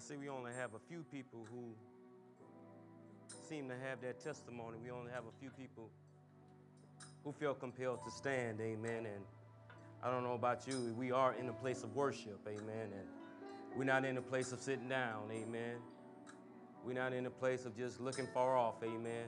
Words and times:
see 0.00 0.16
we 0.16 0.28
only 0.28 0.52
have 0.52 0.74
a 0.74 0.78
few 0.88 1.04
people 1.12 1.46
who 1.50 1.74
seem 3.48 3.68
to 3.68 3.74
have 3.76 4.00
that 4.00 4.18
testimony. 4.22 4.78
We 4.82 4.90
only 4.90 5.12
have 5.12 5.24
a 5.24 5.40
few 5.40 5.50
people 5.50 5.90
who 7.22 7.32
feel 7.32 7.54
compelled 7.54 8.02
to 8.04 8.10
stand, 8.10 8.60
amen. 8.60 9.06
And 9.06 9.24
I 10.02 10.10
don't 10.10 10.24
know 10.24 10.34
about 10.34 10.66
you, 10.66 10.94
we 10.98 11.12
are 11.12 11.34
in 11.34 11.48
a 11.48 11.52
place 11.52 11.82
of 11.82 11.94
worship, 11.94 12.40
amen. 12.48 12.88
And 12.92 13.06
we're 13.76 13.84
not 13.84 14.04
in 14.04 14.16
a 14.16 14.22
place 14.22 14.52
of 14.52 14.60
sitting 14.60 14.88
down, 14.88 15.30
amen. 15.30 15.76
We're 16.84 16.94
not 16.94 17.12
in 17.12 17.26
a 17.26 17.30
place 17.30 17.66
of 17.66 17.76
just 17.76 18.00
looking 18.00 18.26
far 18.32 18.56
off, 18.56 18.82
amen. 18.82 19.26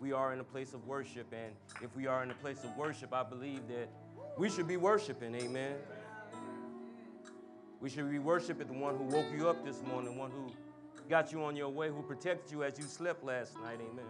We 0.00 0.12
are 0.12 0.32
in 0.32 0.40
a 0.40 0.44
place 0.44 0.74
of 0.74 0.84
worship, 0.86 1.32
and 1.32 1.54
if 1.80 1.94
we 1.94 2.06
are 2.06 2.24
in 2.24 2.30
a 2.30 2.34
place 2.34 2.64
of 2.64 2.76
worship, 2.76 3.12
I 3.12 3.22
believe 3.22 3.68
that 3.68 3.88
we 4.36 4.50
should 4.50 4.66
be 4.66 4.76
worshiping, 4.76 5.34
amen. 5.36 5.76
We 7.80 7.90
should 7.90 8.10
be 8.10 8.18
worshiping 8.18 8.66
the 8.66 8.72
one 8.72 8.96
who 8.96 9.04
woke 9.04 9.26
you 9.36 9.48
up 9.48 9.64
this 9.64 9.82
morning, 9.82 10.12
the 10.14 10.18
one 10.18 10.30
who 10.30 10.50
got 11.08 11.32
you 11.32 11.44
on 11.44 11.56
your 11.56 11.68
way, 11.68 11.88
who 11.88 12.02
protected 12.02 12.50
you 12.50 12.64
as 12.64 12.78
you 12.78 12.84
slept 12.84 13.22
last 13.22 13.54
night, 13.60 13.78
amen. 13.80 14.04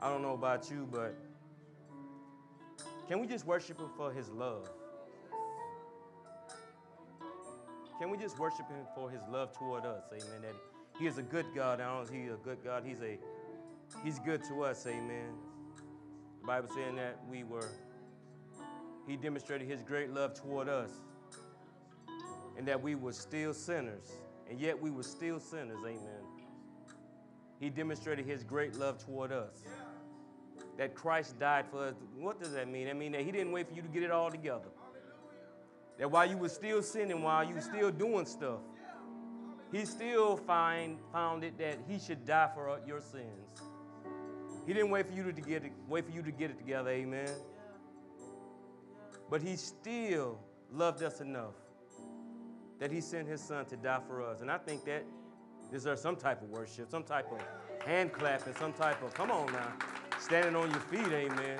I 0.00 0.08
don't 0.08 0.22
know 0.22 0.34
about 0.34 0.70
you, 0.70 0.88
but 0.90 1.14
can 3.06 3.20
we 3.20 3.26
just 3.26 3.46
worship 3.46 3.78
him 3.78 3.90
for 3.96 4.12
his 4.12 4.30
love? 4.30 4.68
Can 8.00 8.10
we 8.10 8.16
just 8.16 8.36
worship 8.38 8.68
him 8.68 8.84
for 8.96 9.10
his 9.10 9.20
love 9.30 9.56
toward 9.56 9.84
us? 9.84 10.02
Amen. 10.12 10.42
That 10.42 10.56
he 10.98 11.06
is 11.06 11.18
a 11.18 11.22
good 11.22 11.46
God. 11.54 11.80
I 11.80 11.94
don't 11.94 12.10
he's 12.10 12.32
a 12.32 12.36
good 12.36 12.58
God. 12.64 12.82
He's 12.84 13.00
a 13.00 13.16
he's 14.02 14.18
good 14.18 14.42
to 14.44 14.64
us. 14.64 14.86
Amen. 14.88 15.34
The 16.40 16.46
Bible 16.46 16.68
saying 16.74 16.96
that 16.96 17.18
we 17.30 17.44
were 17.44 17.68
he 19.06 19.16
demonstrated 19.16 19.68
his 19.68 19.82
great 19.82 20.10
love 20.10 20.34
toward 20.34 20.68
us. 20.68 20.90
And 22.56 22.66
that 22.68 22.80
we 22.80 22.94
were 22.94 23.12
still 23.12 23.54
sinners. 23.54 24.12
And 24.48 24.60
yet 24.60 24.80
we 24.80 24.90
were 24.90 25.02
still 25.02 25.40
sinners. 25.40 25.78
Amen. 25.80 26.22
He 27.58 27.70
demonstrated 27.70 28.26
his 28.26 28.44
great 28.44 28.74
love 28.74 28.98
toward 28.98 29.32
us. 29.32 29.62
That 30.78 30.94
Christ 30.94 31.38
died 31.38 31.66
for 31.70 31.86
us. 31.86 31.94
What 32.16 32.40
does 32.40 32.52
that 32.52 32.68
mean? 32.68 32.88
I 32.88 32.92
mean 32.92 33.12
that 33.12 33.22
he 33.22 33.32
didn't 33.32 33.52
wait 33.52 33.68
for 33.68 33.74
you 33.74 33.82
to 33.82 33.88
get 33.88 34.02
it 34.02 34.10
all 34.10 34.30
together. 34.30 34.68
That 35.98 36.10
while 36.10 36.28
you 36.28 36.36
were 36.36 36.48
still 36.48 36.82
sinning, 36.82 37.22
while 37.22 37.44
you 37.44 37.54
were 37.54 37.60
still 37.60 37.90
doing 37.90 38.26
stuff, 38.26 38.60
he 39.70 39.84
still 39.84 40.36
find, 40.36 40.98
found 41.12 41.44
it 41.44 41.56
that 41.58 41.78
he 41.88 41.98
should 41.98 42.26
die 42.26 42.50
for 42.54 42.78
your 42.86 43.00
sins. 43.00 43.62
He 44.66 44.72
didn't 44.72 44.90
wait 44.90 45.06
for 45.06 45.12
you 45.12 45.32
to 45.32 45.40
get 45.40 45.64
it, 45.64 45.72
wait 45.88 46.04
for 46.04 46.12
you 46.12 46.22
to 46.22 46.30
get 46.30 46.50
it 46.50 46.58
together, 46.58 46.90
amen. 46.90 47.30
But 49.32 49.40
he 49.40 49.56
still 49.56 50.38
loved 50.70 51.02
us 51.02 51.22
enough 51.22 51.54
that 52.78 52.92
he 52.92 53.00
sent 53.00 53.26
his 53.26 53.40
son 53.40 53.64
to 53.64 53.78
die 53.78 54.00
for 54.06 54.20
us. 54.20 54.42
And 54.42 54.50
I 54.50 54.58
think 54.58 54.84
that 54.84 55.06
deserves 55.70 56.02
some 56.02 56.16
type 56.16 56.42
of 56.42 56.50
worship, 56.50 56.90
some 56.90 57.02
type 57.02 57.32
of 57.32 57.40
hand 57.86 58.12
clapping, 58.12 58.54
some 58.56 58.74
type 58.74 59.02
of, 59.02 59.14
come 59.14 59.30
on 59.30 59.50
now, 59.50 59.72
standing 60.20 60.54
on 60.54 60.70
your 60.70 60.80
feet, 60.80 61.10
amen. 61.10 61.58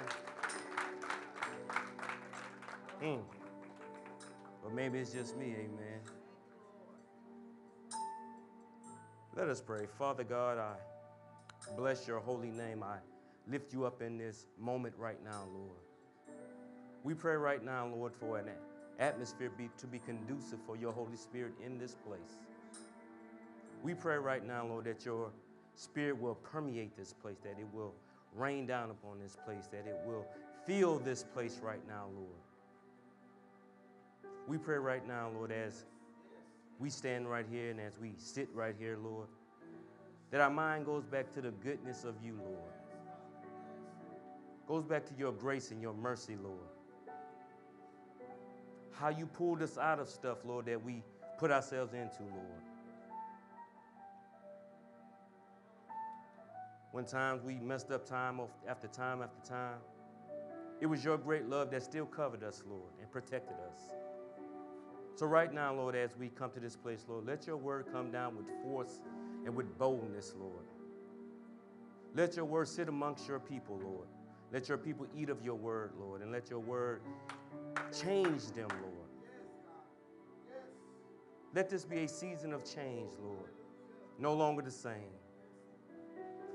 Mm. 3.03 3.23
Or 4.63 4.71
maybe 4.71 4.99
it's 4.99 5.13
just 5.13 5.39
me, 5.39 5.55
amen. 5.55 6.01
Let 9.35 9.49
us 9.49 9.63
pray. 9.63 9.87
Father 9.99 10.25
God, 10.25 10.59
I 10.59 10.75
bless 11.75 12.07
your 12.07 12.21
holy 12.21 12.51
name. 12.51 12.83
I 12.83 12.99
lift 13.49 13.73
you 13.73 13.87
up 13.87 14.03
in 14.03 14.19
this 14.19 14.45
moment 14.59 14.95
right 14.99 15.25
now, 15.25 15.45
Lord. 15.55 15.79
We 17.05 17.15
pray 17.15 17.35
right 17.35 17.65
now, 17.65 17.89
Lord, 17.89 18.13
for 18.15 18.39
an 18.39 18.47
atmosphere 18.99 19.51
be, 19.57 19.69
to 19.79 19.87
be 19.87 19.99
conducive 19.99 20.61
for 20.65 20.77
your 20.77 20.93
Holy 20.93 21.17
Spirit 21.17 21.55
in 21.65 21.79
this 21.79 21.97
place. 22.07 22.39
We 23.83 23.95
pray 23.95 24.17
right 24.17 24.47
now, 24.47 24.67
Lord, 24.67 24.85
that 24.85 25.05
your 25.05 25.31
Spirit 25.75 26.21
will 26.21 26.37
permeate 26.37 26.97
this 26.97 27.13
place, 27.13 27.39
that 27.43 27.59
it 27.59 27.67
will 27.73 27.95
rain 28.37 28.67
down 28.67 28.91
upon 28.91 29.19
this 29.19 29.37
place, 29.45 29.67
that 29.73 29.87
it 29.87 29.99
will 30.07 30.25
fill 30.65 30.99
this 30.99 31.25
place 31.25 31.61
right 31.63 31.87
now, 31.89 32.05
Lord. 32.15 32.29
We 34.47 34.59
pray 34.59 34.79
right 34.79 35.07
now, 35.07 35.31
Lord, 35.35 35.51
as 35.51 35.85
we 36.79 36.91
stand 36.91 37.29
right 37.29 37.47
here 37.51 37.71
and 37.71 37.81
as 37.81 37.99
we 37.99 38.13
sit 38.17 38.49
right 38.55 38.75
here, 38.79 38.97
Lord, 39.03 39.29
that 40.31 40.41
our 40.41 40.51
mind 40.51 40.87
goes 40.87 41.05
back 41.05 41.33
to 41.35 41.41
the 41.41 41.51
goodness 41.51 42.05
of 42.05 42.15
you, 42.25 42.39
Lord. 42.39 42.73
Goes 44.67 44.85
back 44.85 45.05
to 45.07 45.15
your 45.19 45.33
grace 45.33 45.71
and 45.71 45.83
your 45.83 45.95
mercy, 45.95 46.37
Lord. 46.43 46.72
How 49.03 49.09
you 49.09 49.27
pulled 49.27 49.63
us 49.63 49.79
out 49.79 49.99
of 49.99 50.09
stuff, 50.09 50.39
Lord, 50.45 50.67
that 50.67 50.81
we 50.81 51.03
put 51.37 51.51
ourselves 51.51 51.93
into, 51.93 52.23
Lord. 52.23 52.63
When 56.93 57.05
times 57.05 57.43
we 57.43 57.57
messed 57.57 57.91
up 57.91 58.07
time 58.07 58.41
after 58.69 58.87
time 58.87 59.21
after 59.21 59.45
time, 59.45 59.79
it 60.81 60.87
was 60.87 61.05
your 61.05 61.19
great 61.19 61.49
love 61.49 61.73
that 61.73 61.83
still 61.83 62.07
covered 62.07 62.45
us, 62.45 62.63
Lord, 62.65 62.93
and 63.01 63.11
protected 63.11 63.57
us. 63.73 63.81
So, 65.17 65.27
right 65.27 65.53
now, 65.53 65.75
Lord, 65.75 65.97
as 65.97 66.17
we 66.17 66.29
come 66.29 66.53
to 66.53 66.61
this 66.61 66.77
place, 66.77 67.05
Lord, 67.09 67.27
let 67.27 67.45
your 67.45 67.57
word 67.57 67.87
come 67.93 68.13
down 68.13 68.37
with 68.37 68.47
force 68.63 69.01
and 69.45 69.57
with 69.57 69.77
boldness, 69.79 70.33
Lord. 70.39 70.65
Let 72.15 72.37
your 72.37 72.45
word 72.45 72.69
sit 72.69 72.89
amongst 72.89 73.27
your 73.27 73.41
people, 73.41 73.81
Lord. 73.83 74.07
Let 74.53 74.69
your 74.69 74.79
people 74.79 75.09
eat 75.17 75.29
of 75.29 75.43
your 75.43 75.57
word, 75.57 75.91
Lord, 75.99 76.23
and 76.23 76.31
let 76.31 76.51
your 76.51 76.61
word 76.61 77.01
change 77.93 78.47
them, 78.49 78.69
Lord. 78.69 79.03
Let 81.55 81.69
this 81.69 81.85
be 81.85 82.05
a 82.05 82.09
season 82.09 82.53
of 82.53 82.65
change, 82.65 83.11
Lord. 83.23 83.51
No 84.19 84.35
longer 84.35 84.63
the 84.63 84.71
same. 84.71 85.13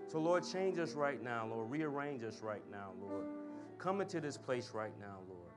So, 0.07 0.19
Lord, 0.19 0.44
change 0.51 0.79
us 0.79 0.94
right 0.94 1.22
now, 1.22 1.47
Lord. 1.47 1.69
Rearrange 1.69 2.23
us 2.23 2.41
right 2.41 2.63
now, 2.72 2.91
Lord. 3.01 3.25
Come 3.78 4.01
into 4.01 4.19
this 4.19 4.38
place 4.38 4.72
right 4.73 4.97
now, 5.00 5.17
Lord, 5.28 5.51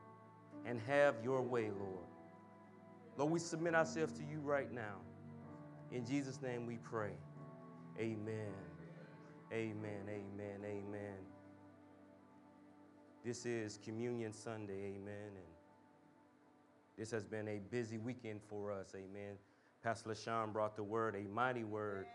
and 0.67 0.81
have 0.81 1.15
your 1.23 1.41
way, 1.41 1.71
Lord. 1.71 2.07
Lord, 3.17 3.31
we 3.31 3.39
submit 3.39 3.75
ourselves 3.75 4.13
to 4.15 4.25
you 4.25 4.41
right 4.41 4.71
now. 4.73 4.97
In 5.93 6.05
Jesus' 6.05 6.43
name 6.43 6.67
we 6.67 6.77
pray. 6.77 7.13
Amen. 7.99 8.53
Amen. 9.53 10.03
Amen. 10.09 10.61
Amen. 10.65 11.17
This 13.25 13.47
is 13.47 13.79
Communion 13.85 14.33
Sunday. 14.33 14.95
Amen. 14.95 15.50
This 16.99 17.11
has 17.11 17.25
been 17.25 17.49
a 17.49 17.59
busy 17.71 17.99
weekend 17.99 18.41
for 18.43 18.73
us. 18.73 18.95
Amen. 18.95 19.37
Pastor 19.83 20.11
LaShawn 20.11 20.53
brought 20.53 20.77
the 20.77 20.83
word, 20.83 21.17
a 21.17 21.29
mighty 21.29 21.65
word, 21.65 22.07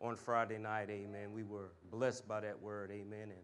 on 0.00 0.16
Friday 0.16 0.58
night. 0.58 0.88
Amen. 0.90 1.32
We 1.32 1.42
were 1.42 1.72
blessed 1.90 2.26
by 2.26 2.40
that 2.40 2.60
word. 2.60 2.90
Amen. 2.90 3.30
And 3.30 3.42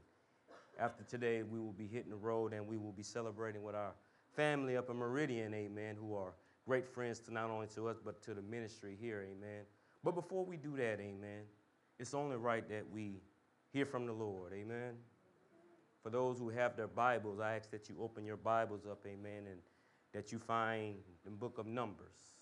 after 0.79 1.05
today, 1.05 1.43
we 1.43 1.59
will 1.59 1.73
be 1.73 1.87
hitting 1.87 2.11
the 2.11 2.17
road 2.17 2.53
and 2.53 2.67
we 2.67 2.77
will 2.77 2.93
be 2.93 3.03
celebrating 3.03 3.63
with 3.63 3.75
our 3.75 3.93
family 4.35 4.77
up 4.77 4.89
in 4.89 4.97
Meridian, 4.97 5.53
amen, 5.53 5.97
who 5.99 6.15
are 6.15 6.33
great 6.67 6.87
friends 6.87 7.19
to 7.19 7.33
not 7.33 7.51
only 7.51 7.67
to 7.67 7.89
us, 7.89 7.97
but 8.05 8.23
to 8.23 8.35
the 8.35 8.43
ministry 8.43 8.97
here, 9.01 9.27
amen. 9.29 9.65
But 10.05 10.15
before 10.15 10.45
we 10.45 10.57
do 10.57 10.77
that, 10.77 11.01
amen, 11.01 11.43
it's 11.99 12.15
only 12.15 12.37
right 12.37 12.69
that 12.69 12.85
we 12.93 13.21
hear 13.73 13.85
from 13.85 14.07
the 14.07 14.13
Lord, 14.13 14.53
amen. 14.53 14.95
For 16.03 16.11
those 16.11 16.39
who 16.39 16.51
have 16.51 16.77
their 16.77 16.87
Bibles, 16.87 17.41
I 17.41 17.57
ask 17.57 17.71
that 17.73 17.89
you 17.89 17.97
open 18.01 18.25
your 18.25 18.37
Bibles 18.37 18.87
up, 18.87 19.01
amen, 19.07 19.49
and 19.51 19.59
that 20.13 20.33
you 20.33 20.39
find 20.39 20.95
in 21.25 21.25
the 21.25 21.31
book 21.31 21.59
of 21.59 21.67
Numbers. 21.67 22.33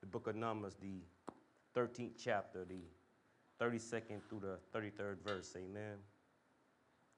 The 0.00 0.06
book 0.06 0.26
of 0.26 0.36
Numbers, 0.36 0.76
the 0.80 1.00
13th 1.76 2.12
chapter, 2.22 2.64
the 2.64 2.82
32nd 3.64 4.20
through 4.28 4.40
the 4.40 4.78
33rd 4.78 5.16
verse, 5.24 5.54
amen. 5.56 5.96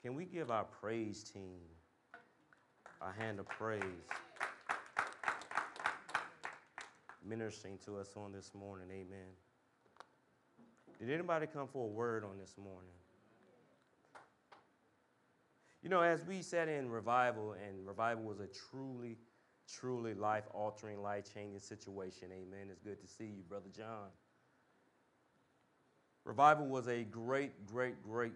Can 0.02 0.14
we 0.14 0.26
give 0.26 0.50
our 0.50 0.64
praise 0.64 1.24
team 1.24 1.60
a 3.00 3.10
hand 3.10 3.40
of 3.40 3.48
praise? 3.48 3.82
Ministering 7.26 7.78
to 7.86 7.98
us 7.98 8.10
on 8.16 8.32
this 8.32 8.52
morning, 8.54 8.88
amen. 8.90 9.32
Did 11.00 11.10
anybody 11.10 11.46
come 11.46 11.66
for 11.66 11.86
a 11.86 11.90
word 11.90 12.22
on 12.22 12.38
this 12.38 12.54
morning? 12.58 12.92
You 15.84 15.90
know, 15.90 16.00
as 16.00 16.24
we 16.24 16.40
sat 16.40 16.66
in 16.66 16.90
revival, 16.90 17.52
and 17.52 17.86
revival 17.86 18.24
was 18.24 18.40
a 18.40 18.46
truly, 18.46 19.18
truly 19.68 20.14
life 20.14 20.44
altering, 20.54 21.02
life 21.02 21.24
changing 21.34 21.60
situation, 21.60 22.28
amen. 22.32 22.68
It's 22.70 22.80
good 22.80 22.98
to 23.02 23.06
see 23.06 23.26
you, 23.26 23.42
Brother 23.46 23.68
John. 23.76 24.08
Revival 26.24 26.68
was 26.68 26.88
a 26.88 27.04
great, 27.04 27.66
great, 27.66 28.02
great 28.02 28.32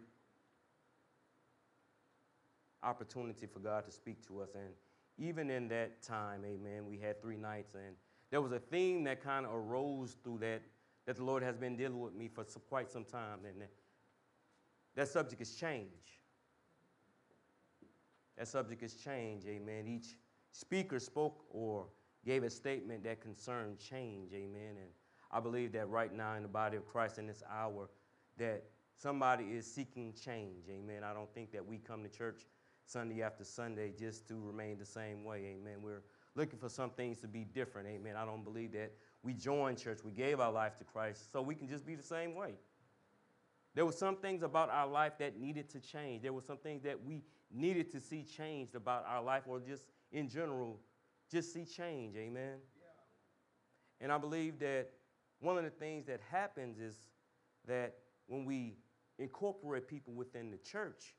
opportunity 2.82 3.46
for 3.46 3.60
God 3.60 3.86
to 3.86 3.92
speak 3.92 4.26
to 4.26 4.42
us. 4.42 4.50
And 4.54 4.68
even 5.16 5.48
in 5.48 5.68
that 5.68 6.02
time, 6.02 6.42
amen, 6.44 6.84
we 6.86 6.98
had 6.98 7.22
three 7.22 7.38
nights, 7.38 7.74
and 7.74 7.96
there 8.30 8.42
was 8.42 8.52
a 8.52 8.58
theme 8.58 9.04
that 9.04 9.24
kind 9.24 9.46
of 9.46 9.54
arose 9.54 10.16
through 10.22 10.40
that 10.40 10.60
that 11.06 11.16
the 11.16 11.24
Lord 11.24 11.42
has 11.42 11.56
been 11.56 11.78
dealing 11.78 11.98
with 11.98 12.14
me 12.14 12.28
for 12.28 12.44
quite 12.44 12.90
some 12.90 13.04
time, 13.04 13.38
and 13.46 13.62
that, 14.94 15.08
subject 15.08 15.40
is 15.40 15.54
change. 15.54 16.17
That 18.38 18.46
subject 18.46 18.82
is 18.84 18.94
change, 18.94 19.44
amen. 19.46 19.88
Each 19.88 20.16
speaker 20.52 21.00
spoke 21.00 21.44
or 21.50 21.86
gave 22.24 22.44
a 22.44 22.50
statement 22.50 23.02
that 23.04 23.20
concerned 23.20 23.78
change, 23.78 24.32
amen. 24.32 24.76
And 24.76 24.90
I 25.32 25.40
believe 25.40 25.72
that 25.72 25.88
right 25.88 26.14
now 26.14 26.34
in 26.34 26.42
the 26.42 26.48
body 26.48 26.76
of 26.76 26.86
Christ 26.86 27.18
in 27.18 27.26
this 27.26 27.42
hour, 27.50 27.88
that 28.38 28.62
somebody 28.96 29.44
is 29.44 29.66
seeking 29.66 30.12
change, 30.12 30.68
amen. 30.70 31.02
I 31.02 31.12
don't 31.12 31.32
think 31.34 31.50
that 31.52 31.66
we 31.66 31.78
come 31.78 32.04
to 32.04 32.08
church 32.08 32.46
Sunday 32.84 33.22
after 33.22 33.42
Sunday 33.42 33.92
just 33.98 34.28
to 34.28 34.40
remain 34.40 34.78
the 34.78 34.86
same 34.86 35.24
way, 35.24 35.56
amen. 35.58 35.82
We're 35.82 36.02
looking 36.36 36.60
for 36.60 36.68
some 36.68 36.90
things 36.90 37.20
to 37.22 37.28
be 37.28 37.44
different, 37.44 37.88
amen. 37.88 38.14
I 38.16 38.24
don't 38.24 38.44
believe 38.44 38.72
that 38.72 38.92
we 39.24 39.34
joined 39.34 39.78
church, 39.78 39.98
we 40.04 40.12
gave 40.12 40.38
our 40.38 40.52
life 40.52 40.78
to 40.78 40.84
Christ 40.84 41.32
so 41.32 41.42
we 41.42 41.56
can 41.56 41.68
just 41.68 41.84
be 41.84 41.96
the 41.96 42.04
same 42.04 42.36
way. 42.36 42.54
There 43.74 43.84
were 43.84 43.92
some 43.92 44.16
things 44.16 44.42
about 44.42 44.70
our 44.70 44.86
life 44.86 45.18
that 45.18 45.38
needed 45.38 45.68
to 45.70 45.80
change. 45.80 46.22
There 46.22 46.32
were 46.32 46.42
some 46.42 46.56
things 46.56 46.82
that 46.84 47.04
we 47.04 47.22
needed 47.52 47.90
to 47.92 48.00
see 48.00 48.22
changed 48.22 48.74
about 48.74 49.04
our 49.06 49.22
life 49.22 49.44
or 49.46 49.60
just 49.60 49.84
in 50.12 50.28
general, 50.28 50.78
just 51.30 51.52
see 51.52 51.64
change. 51.64 52.16
Amen. 52.16 52.56
Yeah. 52.76 54.02
And 54.02 54.12
I 54.12 54.18
believe 54.18 54.58
that 54.60 54.90
one 55.40 55.56
of 55.56 55.64
the 55.64 55.70
things 55.70 56.06
that 56.06 56.20
happens 56.30 56.78
is 56.78 57.00
that 57.66 57.94
when 58.26 58.44
we 58.44 58.76
incorporate 59.18 59.86
people 59.88 60.12
within 60.14 60.50
the 60.50 60.58
church, 60.58 61.14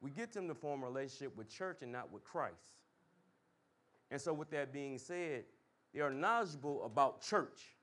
we 0.00 0.10
get 0.10 0.32
them 0.32 0.48
to 0.48 0.54
form 0.54 0.82
a 0.82 0.86
relationship 0.86 1.36
with 1.36 1.48
church 1.48 1.78
and 1.82 1.92
not 1.92 2.12
with 2.12 2.24
Christ. 2.24 2.78
And 4.10 4.20
so, 4.20 4.32
with 4.32 4.50
that 4.50 4.72
being 4.72 4.98
said, 4.98 5.44
they 5.92 6.00
are 6.00 6.10
knowledgeable 6.10 6.84
about 6.84 7.22
church. 7.22 7.74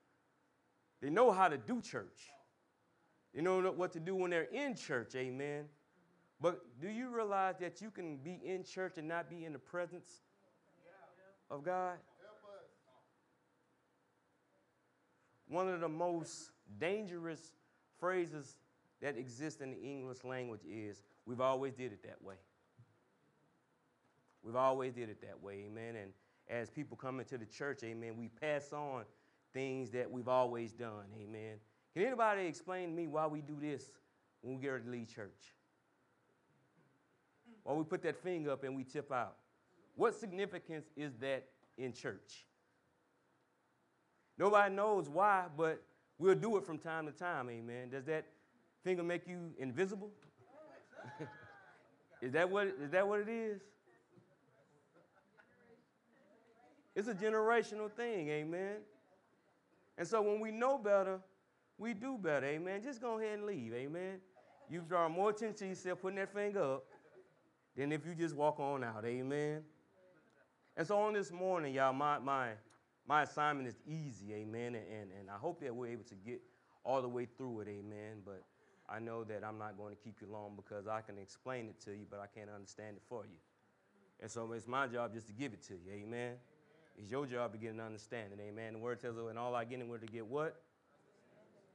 They 1.02 1.10
know 1.10 1.32
how 1.32 1.48
to 1.48 1.58
do 1.58 1.82
church. 1.82 2.30
They 3.34 3.42
know 3.42 3.60
what 3.72 3.94
to 3.94 4.00
do 4.00 4.16
when 4.16 4.30
they're 4.30 4.44
in 4.44 4.76
church, 4.76 5.16
amen. 5.16 5.66
But 6.42 6.62
do 6.82 6.90
you 6.90 7.10
realize 7.10 7.56
that 7.60 7.82
you 7.82 7.92
can 7.92 8.18
be 8.18 8.40
in 8.44 8.64
church 8.64 8.98
and 8.98 9.08
not 9.08 9.30
be 9.30 9.46
in 9.46 9.54
the 9.54 9.60
presence 9.60 10.22
of 11.52 11.64
God? 11.64 11.98
One 15.48 15.70
of 15.70 15.82
the 15.82 15.90
most 15.90 16.50
dangerous 16.80 17.52
phrases 18.00 18.56
that 19.02 19.18
exist 19.18 19.62
in 19.62 19.72
the 19.72 19.82
English 19.82 20.24
language 20.24 20.62
is 20.68 21.04
we've 21.26 21.42
always 21.42 21.74
did 21.74 21.92
it 21.92 22.02
that 22.04 22.22
way. 22.24 22.36
We've 24.44 24.56
always 24.56 24.94
did 24.94 25.10
it 25.10 25.22
that 25.22 25.40
way, 25.44 25.66
amen. 25.68 25.96
And 25.96 26.12
as 26.50 26.72
people 26.72 26.98
come 26.98 27.20
into 27.20 27.38
the 27.38 27.46
church, 27.46 27.84
amen, 27.84 28.18
we 28.18 28.30
pass 28.30 28.74
on 28.74 29.04
things 29.54 29.92
that 29.92 30.10
we've 30.10 30.28
always 30.28 30.72
done, 30.72 31.06
amen. 31.22 31.58
Can 31.94 32.04
anybody 32.04 32.48
explain 32.48 32.90
to 32.90 32.96
me 32.96 33.08
why 33.08 33.28
we 33.28 33.42
do 33.42 33.58
this 33.62 33.92
when 34.42 34.56
we 34.56 34.62
get 34.62 34.70
ready 34.70 34.86
to 34.86 34.90
leave 34.90 35.14
church? 35.14 35.54
Why 37.64 37.74
we 37.74 37.84
put 37.84 38.02
that 38.04 38.22
finger 38.22 38.52
up 38.52 38.64
and 38.64 38.76
we 38.76 38.84
tip 38.84 39.12
out? 39.12 39.36
What 39.96 40.16
significance 40.16 40.86
is 40.96 41.12
that 41.22 41.46
in 41.78 41.94
church? 41.94 42.46
Nobody 44.38 44.74
knows 44.74 45.10
why, 45.10 45.46
but 45.56 45.84
we'll 46.18 46.36
do 46.36 46.58
it 46.58 46.66
from 46.66 46.78
time 46.78 47.06
to 47.06 47.12
time, 47.12 47.50
amen. 47.50 47.90
Does 47.90 48.06
that 48.06 48.26
finger 48.84 49.04
make 49.04 49.28
you 49.28 49.52
invisible? 49.60 50.10
is, 52.22 52.32
that 52.32 52.50
what, 52.50 52.68
is 52.68 52.90
that 52.92 53.08
what 53.08 53.20
it 53.20 53.30
is? 53.30 53.62
It's 56.96 57.08
a 57.08 57.14
generational 57.14 57.92
thing, 57.92 58.30
amen. 58.30 58.78
And 59.98 60.08
so 60.08 60.22
when 60.22 60.40
we 60.40 60.52
know 60.52 60.78
better, 60.78 61.20
we 61.78 61.94
do 61.94 62.18
better, 62.18 62.46
amen. 62.48 62.82
Just 62.84 63.02
go 63.02 63.20
ahead 63.20 63.40
and 63.40 63.46
leave, 63.46 63.74
amen. 63.74 64.20
You 64.70 64.84
draw 64.88 65.08
more 65.10 65.30
attention 65.30 65.56
to 65.58 65.68
yourself 65.68 66.02
putting 66.02 66.18
that 66.18 66.34
finger 66.34 66.64
up 66.64 66.86
than 67.76 67.92
if 67.92 68.06
you 68.06 68.16
just 68.16 68.36
walk 68.36 68.60
on 68.60 68.84
out, 68.84 69.06
amen. 69.06 69.62
And 70.78 70.88
so 70.88 70.98
on 71.00 71.14
this 71.14 71.32
morning, 71.32 71.74
y'all, 71.74 71.94
my, 71.94 72.20
my, 72.20 72.50
my 73.08 73.24
assignment 73.24 73.68
is 73.68 73.80
easy, 73.86 74.34
amen. 74.34 74.76
And, 74.76 75.12
and, 75.20 75.30
I 75.30 75.38
hope 75.38 75.62
that 75.62 75.76
we're 75.76 75.88
able 75.88 76.04
to 76.06 76.16
get 76.16 76.42
all 76.84 77.02
the 77.02 77.10
way 77.10 77.28
through 77.38 77.62
it, 77.62 77.68
amen. 77.68 78.22
But 78.26 78.44
I 78.90 79.00
know 79.00 79.24
that 79.26 79.44
I'm 79.44 79.58
not 79.58 79.78
going 79.78 79.96
to 79.96 80.02
keep 80.02 80.16
you 80.22 80.28
long 80.32 80.54
because 80.56 80.88
I 80.88 81.02
can 81.02 81.18
explain 81.18 81.68
it 81.68 81.80
to 81.86 81.92
you, 81.92 82.06
but 82.10 82.20
I 82.20 82.28
can't 82.28 82.50
understand 82.50 82.98
it 82.98 83.04
for 83.08 83.26
you. 83.26 83.38
And 84.22 84.30
so 84.30 84.52
it's 84.54 84.68
my 84.68 84.88
job 84.88 85.14
just 85.14 85.28
to 85.28 85.34
give 85.34 85.54
it 85.54 85.62
to 85.64 85.74
you, 85.74 85.92
amen. 86.04 86.34
It's 86.98 87.10
your 87.10 87.26
job 87.26 87.54
to 87.54 87.58
get 87.58 87.74
an 87.74 87.80
understanding, 87.80 88.40
amen. 88.40 88.74
The 88.74 88.80
word 88.80 89.00
tells 89.00 89.18
us, 89.18 89.24
and 89.30 89.40
all 89.40 89.56
I 89.56 89.66
get 89.66 89.80
in 89.80 89.88
word 89.88 90.02
to 90.02 90.08
get 90.08 90.26
what? 90.26 90.62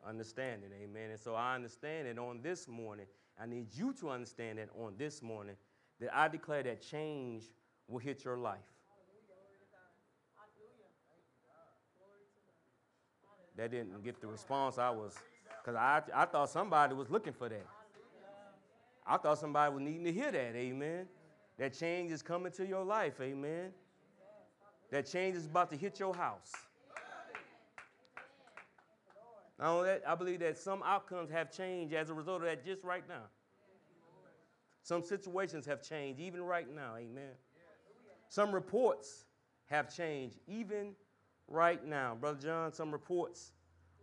understanding. 0.06 0.70
Amen. 0.82 1.10
And 1.10 1.20
so 1.20 1.34
I 1.34 1.54
understand 1.54 2.06
it 2.06 2.18
on 2.18 2.40
this 2.42 2.68
morning. 2.68 3.06
I 3.40 3.46
need 3.46 3.66
you 3.74 3.92
to 3.94 4.10
understand 4.10 4.58
it 4.58 4.70
on 4.78 4.94
this 4.96 5.22
morning 5.22 5.56
that 6.00 6.14
I 6.14 6.28
declare 6.28 6.62
that 6.62 6.82
change 6.82 7.44
will 7.88 7.98
hit 7.98 8.24
your 8.24 8.36
life. 8.36 8.58
That 13.56 13.70
didn't 13.70 14.04
get 14.04 14.20
the 14.20 14.26
response 14.26 14.76
I 14.76 14.90
was, 14.90 15.14
because 15.62 15.76
I, 15.76 16.02
I 16.14 16.26
thought 16.26 16.50
somebody 16.50 16.94
was 16.94 17.08
looking 17.08 17.32
for 17.32 17.48
that. 17.48 17.66
I 19.06 19.16
thought 19.16 19.38
somebody 19.38 19.72
was 19.72 19.82
needing 19.82 20.04
to 20.04 20.12
hear 20.12 20.30
that. 20.30 20.54
Amen. 20.54 21.06
That 21.58 21.72
change 21.72 22.12
is 22.12 22.20
coming 22.22 22.52
to 22.52 22.66
your 22.66 22.84
life. 22.84 23.14
Amen. 23.20 23.70
That 24.90 25.06
change 25.06 25.36
is 25.36 25.46
about 25.46 25.70
to 25.70 25.76
hit 25.76 25.98
your 25.98 26.14
house. 26.14 26.52
Only 29.58 29.88
that, 29.88 30.02
I 30.06 30.14
believe 30.14 30.40
that 30.40 30.58
some 30.58 30.82
outcomes 30.84 31.30
have 31.30 31.50
changed 31.50 31.94
as 31.94 32.10
a 32.10 32.14
result 32.14 32.42
of 32.42 32.48
that 32.48 32.62
just 32.62 32.84
right 32.84 33.08
now. 33.08 33.22
Some 34.86 35.02
situations 35.02 35.66
have 35.66 35.82
changed 35.82 36.20
even 36.20 36.44
right 36.44 36.72
now. 36.72 36.94
Amen. 36.96 37.32
Some 38.28 38.52
reports 38.52 39.24
have 39.64 39.92
changed 39.92 40.38
even 40.46 40.92
right 41.48 41.84
now. 41.84 42.14
Brother 42.14 42.38
John, 42.40 42.72
some 42.72 42.92
reports 42.92 43.50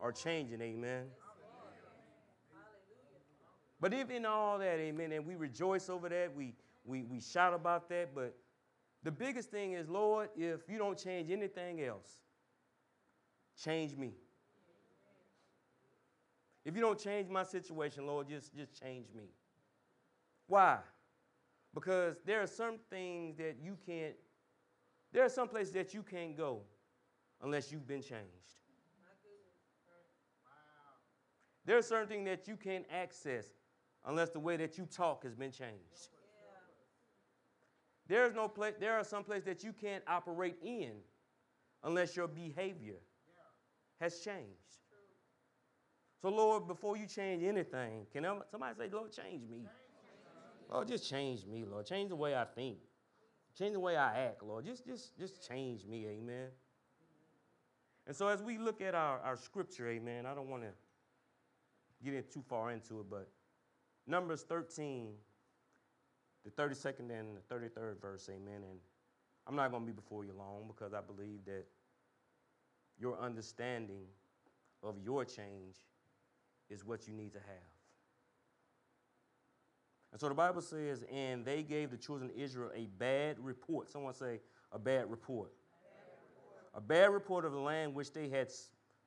are 0.01 0.12
changing. 0.12 0.59
Amen. 0.59 1.06
But 3.80 3.94
even 3.94 4.25
all 4.25 4.57
that, 4.57 4.77
amen, 4.77 5.13
and 5.13 5.25
we 5.25 5.35
rejoice 5.35 5.89
over 5.89 6.09
that, 6.09 6.35
we, 6.35 6.53
we, 6.83 7.03
we 7.03 7.21
shout 7.21 7.53
about 7.53 7.88
that, 7.88 8.13
but 8.13 8.35
the 9.03 9.12
biggest 9.12 9.51
thing 9.51 9.71
is, 9.71 9.88
Lord, 9.88 10.31
if 10.35 10.68
you 10.68 10.77
don't 10.77 10.97
change 10.97 11.31
anything 11.31 11.81
else, 11.81 12.19
change 13.62 13.95
me. 13.95 14.15
If 16.65 16.75
you 16.75 16.81
don't 16.81 17.00
change 17.00 17.30
my 17.30 17.44
situation, 17.44 18.06
Lord, 18.06 18.27
just, 18.27 18.53
just 18.53 18.77
change 18.77 19.07
me. 19.15 19.30
Why? 20.48 20.80
Because 21.74 22.18
there 22.25 22.42
are 22.42 22.48
some 22.48 22.78
things 22.90 23.38
that 23.38 23.56
you 23.62 23.78
can't, 23.86 24.16
there 25.12 25.24
are 25.25 25.30
some 25.30 25.47
places 25.47 25.73
that 25.73 25.94
you 25.94 26.04
can't 26.04 26.38
go 26.38 26.62
unless 27.42 27.71
you've 27.71 27.88
been 27.88 28.02
changed. 28.02 28.54
There 31.66 31.78
are 31.78 31.81
certain 31.81 32.07
things 32.07 32.26
that 32.26 32.47
you 32.47 32.57
can't 32.57 32.85
access 32.92 33.47
unless 34.06 34.30
the 34.30 34.40
way 34.40 34.57
that 34.57 34.78
you 34.78 34.85
talk 34.85 35.23
has 35.23 35.33
been 35.33 35.52
changed. 35.52 36.09
There 38.07 38.26
is 38.26 38.33
no 38.33 38.50
place, 38.50 38.73
there 38.80 38.94
are 38.97 39.04
some 39.04 39.23
places 39.23 39.45
that 39.45 39.64
you 39.64 39.71
can't 39.71 40.04
operate 40.07 40.57
in 40.62 40.92
unless 41.83 42.16
your 42.16 42.28
behavior 42.28 43.00
has 44.00 44.19
changed. 44.19 44.59
So, 46.21 46.30
Lord, 46.30 46.68
before 46.68 46.97
you 46.97 47.07
change 47.07 47.44
anything, 47.44 48.07
can 48.12 48.26
somebody 48.52 48.76
say, 48.78 48.90
Lord, 48.92 49.12
change 49.12 49.50
me? 49.50 49.66
Lord, 50.71 50.87
just 50.87 51.09
change 51.09 51.45
me, 51.45 51.65
Lord. 51.65 51.85
Change 51.85 52.09
the 52.09 52.15
way 52.15 52.35
I 52.35 52.45
think. 52.45 52.77
Change 53.57 53.73
the 53.73 53.79
way 53.79 53.95
I 53.95 54.25
act, 54.25 54.43
Lord. 54.43 54.65
Just, 54.65 54.85
just, 54.85 55.17
just 55.17 55.47
change 55.47 55.85
me, 55.85 56.07
amen. 56.07 56.47
And 58.07 58.15
so 58.15 58.27
as 58.27 58.41
we 58.41 58.57
look 58.57 58.81
at 58.81 58.95
our, 58.95 59.19
our 59.19 59.37
scripture, 59.37 59.89
amen, 59.89 60.25
I 60.25 60.33
don't 60.33 60.49
want 60.49 60.63
to 60.63 60.69
get 62.03 62.13
in 62.13 62.23
too 62.31 62.43
far 62.47 62.71
into 62.71 62.99
it, 62.99 63.05
but 63.09 63.29
Numbers 64.07 64.43
13, 64.43 65.13
the 66.43 66.51
32nd 66.51 67.11
and 67.11 67.37
the 67.37 67.55
33rd 67.55 68.01
verse, 68.01 68.29
amen. 68.29 68.63
And 68.69 68.79
I'm 69.47 69.55
not 69.55 69.71
going 69.71 69.83
to 69.83 69.87
be 69.87 69.93
before 69.93 70.25
you 70.25 70.33
long 70.37 70.65
because 70.67 70.93
I 70.93 70.99
believe 71.01 71.45
that 71.45 71.65
your 72.99 73.19
understanding 73.19 74.03
of 74.81 74.95
your 75.03 75.23
change 75.23 75.77
is 76.69 76.83
what 76.83 77.07
you 77.07 77.13
need 77.13 77.33
to 77.33 77.39
have. 77.39 77.72
And 80.13 80.21
so 80.21 80.29
the 80.29 80.35
Bible 80.35 80.61
says, 80.61 81.03
and 81.11 81.43
they 81.43 81.63
gave 81.63 81.89
the 81.89 81.97
children 81.97 82.29
of 82.29 82.37
Israel 82.37 82.69
a 82.75 82.85
bad 82.99 83.37
report. 83.39 83.89
Someone 83.89 84.13
say, 84.13 84.41
a 84.71 84.77
bad 84.77 85.09
report. 85.09 85.51
A 86.75 86.81
bad 86.81 87.09
report 87.09 87.45
of 87.45 87.51
the 87.51 87.59
land 87.59 87.95
which 87.95 88.13
they 88.13 88.29
had 88.29 88.49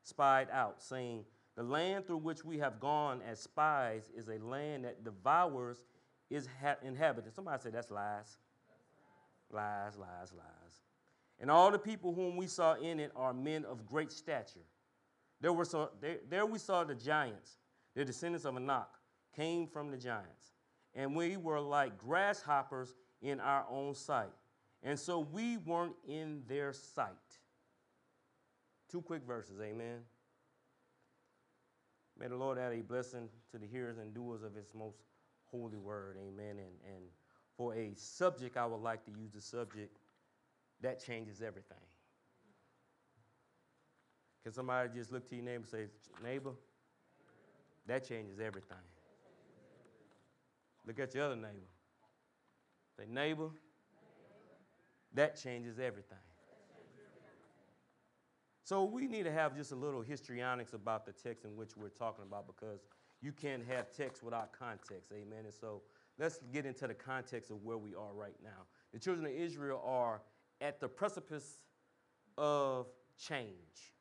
spied 0.03 0.49
out, 0.51 0.83
saying, 0.83 1.25
The 1.55 1.63
land 1.63 2.09
through 2.09 2.19
which 2.19 2.45
we 2.45 2.59
have 2.59 2.81
gone 2.81 3.23
as 3.25 3.39
spies 3.39 4.11
is 4.17 4.29
a 4.29 4.45
land 4.45 4.85
that 4.85 5.05
devours 5.05 5.85
its 6.29 6.49
inhabitants. 6.83 7.37
Somebody 7.37 7.63
say, 7.63 7.71
That's 7.71 7.93
lies. 7.93 8.39
Lies, 9.53 9.97
lies, 9.97 10.33
lies. 10.33 10.83
And 11.39 11.53
all 11.53 11.71
the 11.71 11.79
people 11.79 12.15
whom 12.15 12.37
we 12.37 12.49
saw 12.49 12.75
in 12.75 12.99
it 12.99 13.13
are 13.15 13.33
men 13.33 13.65
of 13.65 13.87
great 13.87 14.11
stature. 14.11 14.67
There, 15.41 15.53
were 15.53 15.65
so, 15.65 15.91
there, 16.01 16.19
there 16.29 16.47
we 16.47 16.59
saw 16.59 16.83
the 16.83 16.97
giants, 16.97 17.59
the 17.95 18.05
descendants 18.05 18.45
of 18.45 18.57
Anak, 18.57 18.89
came 19.37 19.69
from 19.69 19.93
the 19.93 19.97
giants. 19.97 20.56
And 20.97 21.15
we 21.15 21.37
were 21.37 21.61
like 21.61 21.99
grasshoppers 21.99 22.95
in 23.23 23.39
our 23.39 23.67
own 23.71 23.95
sight. 23.95 24.33
And 24.83 24.99
so 24.99 25.21
we 25.21 25.59
weren't 25.59 25.95
in 26.09 26.43
their 26.49 26.73
sight. 26.73 27.13
Two 28.91 29.03
quick 29.03 29.23
verses, 29.27 29.61
amen. 29.61 29.99
May 32.19 32.29
the 32.29 32.37
Lord 32.37 32.59
add 32.59 32.73
a 32.73 32.81
blessing 32.81 33.29
to 33.53 33.59
the 33.59 33.67
hearers 33.67 33.99
and 33.99 34.15
doers 34.15 34.43
of 34.43 34.55
his 34.55 34.75
most 34.75 34.97
holy 35.45 35.77
word, 35.77 36.17
amen. 36.17 36.57
And, 36.59 36.95
and 36.95 37.05
for 37.57 37.75
a 37.75 37.93
subject, 37.95 38.57
I 38.57 38.65
would 38.65 38.81
like 38.81 39.05
to 39.05 39.11
use 39.11 39.33
the 39.35 39.41
subject 39.41 39.99
that 40.81 41.05
changes 41.05 41.43
everything. 41.43 41.77
Can 44.43 44.53
somebody 44.53 44.89
just 44.95 45.13
look 45.13 45.29
to 45.29 45.35
your 45.35 45.45
neighbor 45.45 45.57
and 45.57 45.67
say, 45.67 45.87
neighbor, 46.23 46.53
that 47.87 48.07
changes 48.09 48.39
everything. 48.41 48.77
Look 50.87 51.01
at 51.01 51.15
your 51.15 51.25
other 51.25 51.37
neighbor. 51.37 51.69
Say, 52.97 53.05
neighbor, 53.09 53.51
that 55.15 55.41
changes 55.41 55.79
everything. 55.79 56.19
So 58.63 58.83
we 58.85 59.07
need 59.07 59.25
to 59.25 59.33
have 59.33 59.57
just 59.57 59.71
a 59.71 59.77
little 59.77 60.03
histrionics 60.03 60.73
about 60.73 61.07
the 61.07 61.13
text 61.13 61.45
in 61.45 61.55
which 61.55 61.77
we're 61.77 61.89
talking 61.89 62.25
about 62.27 62.47
because 62.49 62.81
you 63.23 63.31
can't 63.33 63.63
have 63.69 63.93
text 63.93 64.23
without 64.23 64.53
context. 64.53 65.13
Amen. 65.13 65.45
And 65.45 65.55
so 65.55 65.83
let's 66.19 66.41
get 66.53 66.67
into 66.67 66.89
the 66.89 66.95
context 66.95 67.51
of 67.51 67.63
where 67.63 67.79
we 67.79 67.95
are 67.95 68.13
right 68.13 68.35
now. 68.43 68.67
The 68.93 68.99
children 68.99 69.25
of 69.27 69.33
Israel 69.33 69.81
are 69.85 70.21
at 70.61 70.81
the 70.81 70.89
precipice 70.89 71.59
of 72.37 72.87
change. 73.19 73.95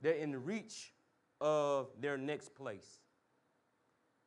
They're 0.00 0.14
in 0.14 0.44
reach 0.44 0.92
of 1.40 1.88
their 2.00 2.16
next 2.18 2.54
place. 2.54 2.98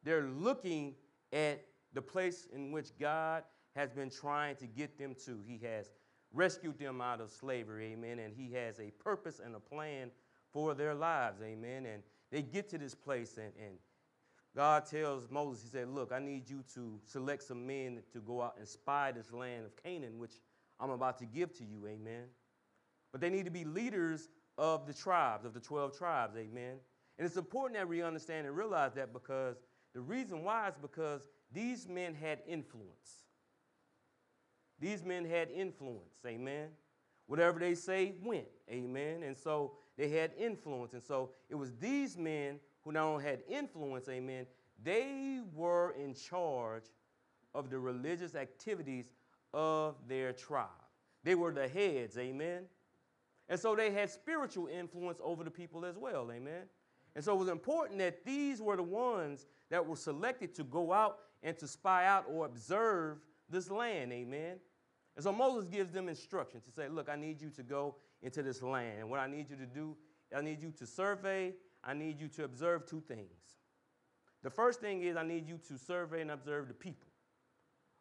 They're 0.03 0.27
looking 0.27 0.95
at 1.33 1.65
the 1.93 2.01
place 2.01 2.47
in 2.53 2.71
which 2.71 2.97
God 2.99 3.43
has 3.75 3.91
been 3.91 4.09
trying 4.09 4.55
to 4.57 4.67
get 4.67 4.97
them 4.97 5.15
to. 5.25 5.39
He 5.45 5.59
has 5.65 5.91
rescued 6.33 6.79
them 6.79 7.01
out 7.01 7.21
of 7.21 7.29
slavery, 7.29 7.93
amen, 7.93 8.19
and 8.19 8.33
He 8.33 8.51
has 8.53 8.79
a 8.79 8.91
purpose 8.91 9.41
and 9.43 9.55
a 9.55 9.59
plan 9.59 10.11
for 10.51 10.73
their 10.73 10.93
lives, 10.93 11.41
amen. 11.41 11.85
And 11.85 12.03
they 12.31 12.41
get 12.41 12.69
to 12.69 12.77
this 12.77 12.95
place, 12.95 13.37
and, 13.37 13.51
and 13.57 13.77
God 14.55 14.85
tells 14.85 15.29
Moses, 15.29 15.63
He 15.63 15.69
said, 15.69 15.89
Look, 15.89 16.11
I 16.11 16.19
need 16.19 16.49
you 16.49 16.63
to 16.75 16.99
select 17.05 17.43
some 17.43 17.65
men 17.65 18.01
to 18.13 18.19
go 18.19 18.41
out 18.41 18.55
and 18.57 18.67
spy 18.67 19.11
this 19.11 19.31
land 19.31 19.65
of 19.65 19.81
Canaan, 19.81 20.17
which 20.17 20.33
I'm 20.79 20.89
about 20.89 21.17
to 21.19 21.25
give 21.25 21.55
to 21.57 21.63
you, 21.63 21.87
amen. 21.87 22.25
But 23.11 23.21
they 23.21 23.29
need 23.29 23.45
to 23.45 23.51
be 23.51 23.65
leaders 23.65 24.29
of 24.57 24.85
the 24.85 24.93
tribes, 24.93 25.45
of 25.45 25.53
the 25.53 25.59
12 25.59 25.97
tribes, 25.97 26.35
amen. 26.37 26.77
And 27.17 27.25
it's 27.25 27.37
important 27.37 27.77
that 27.77 27.87
we 27.87 28.01
understand 28.01 28.47
and 28.47 28.55
realize 28.55 28.93
that 28.93 29.13
because 29.13 29.57
the 29.93 30.01
reason 30.01 30.43
why 30.43 30.69
is 30.69 30.75
because 30.81 31.27
these 31.53 31.87
men 31.87 32.13
had 32.13 32.39
influence. 32.47 33.25
These 34.79 35.03
men 35.03 35.25
had 35.25 35.49
influence, 35.51 36.19
amen. 36.25 36.69
Whatever 37.27 37.59
they 37.59 37.75
say 37.75 38.15
went, 38.23 38.47
amen. 38.69 39.23
And 39.23 39.37
so 39.37 39.73
they 39.97 40.09
had 40.09 40.31
influence. 40.37 40.93
And 40.93 41.03
so 41.03 41.31
it 41.49 41.55
was 41.55 41.73
these 41.75 42.17
men 42.17 42.59
who 42.83 42.91
not 42.91 43.05
only 43.05 43.23
had 43.23 43.41
influence, 43.47 44.09
amen, 44.09 44.47
they 44.83 45.39
were 45.53 45.91
in 45.91 46.15
charge 46.15 46.83
of 47.53 47.69
the 47.69 47.77
religious 47.77 48.33
activities 48.35 49.13
of 49.53 49.95
their 50.07 50.33
tribe. 50.33 50.67
They 51.23 51.35
were 51.35 51.51
the 51.51 51.67
heads, 51.67 52.17
amen. 52.17 52.63
And 53.49 53.59
so 53.59 53.75
they 53.75 53.91
had 53.91 54.09
spiritual 54.09 54.67
influence 54.67 55.19
over 55.23 55.43
the 55.43 55.51
people 55.51 55.85
as 55.85 55.97
well, 55.97 56.31
amen. 56.31 56.63
And 57.15 57.23
so 57.23 57.33
it 57.33 57.39
was 57.39 57.49
important 57.49 57.99
that 57.99 58.23
these 58.25 58.61
were 58.61 58.77
the 58.77 58.83
ones 58.83 59.45
that 59.69 59.85
were 59.85 59.95
selected 59.95 60.55
to 60.55 60.63
go 60.63 60.93
out 60.93 61.19
and 61.43 61.57
to 61.57 61.67
spy 61.67 62.05
out 62.05 62.25
or 62.29 62.45
observe 62.45 63.17
this 63.49 63.69
land, 63.69 64.13
amen. 64.13 64.57
And 65.15 65.23
so 65.23 65.31
Moses 65.31 65.69
gives 65.69 65.91
them 65.91 66.07
instructions 66.07 66.63
to 66.63 66.71
say, 66.71 66.87
Look, 66.87 67.09
I 67.09 67.15
need 67.15 67.41
you 67.41 67.49
to 67.51 67.63
go 67.63 67.95
into 68.21 68.41
this 68.41 68.61
land. 68.61 68.99
And 68.99 69.09
what 69.09 69.19
I 69.19 69.27
need 69.27 69.49
you 69.49 69.57
to 69.57 69.65
do, 69.65 69.97
I 70.35 70.41
need 70.41 70.61
you 70.61 70.71
to 70.71 70.87
survey, 70.87 71.53
I 71.83 71.93
need 71.93 72.19
you 72.19 72.27
to 72.29 72.45
observe 72.45 72.85
two 72.85 73.01
things. 73.01 73.27
The 74.43 74.49
first 74.49 74.79
thing 74.79 75.03
is, 75.03 75.17
I 75.17 75.23
need 75.23 75.47
you 75.47 75.59
to 75.67 75.77
survey 75.77 76.21
and 76.21 76.31
observe 76.31 76.67
the 76.67 76.73
people. 76.73 77.07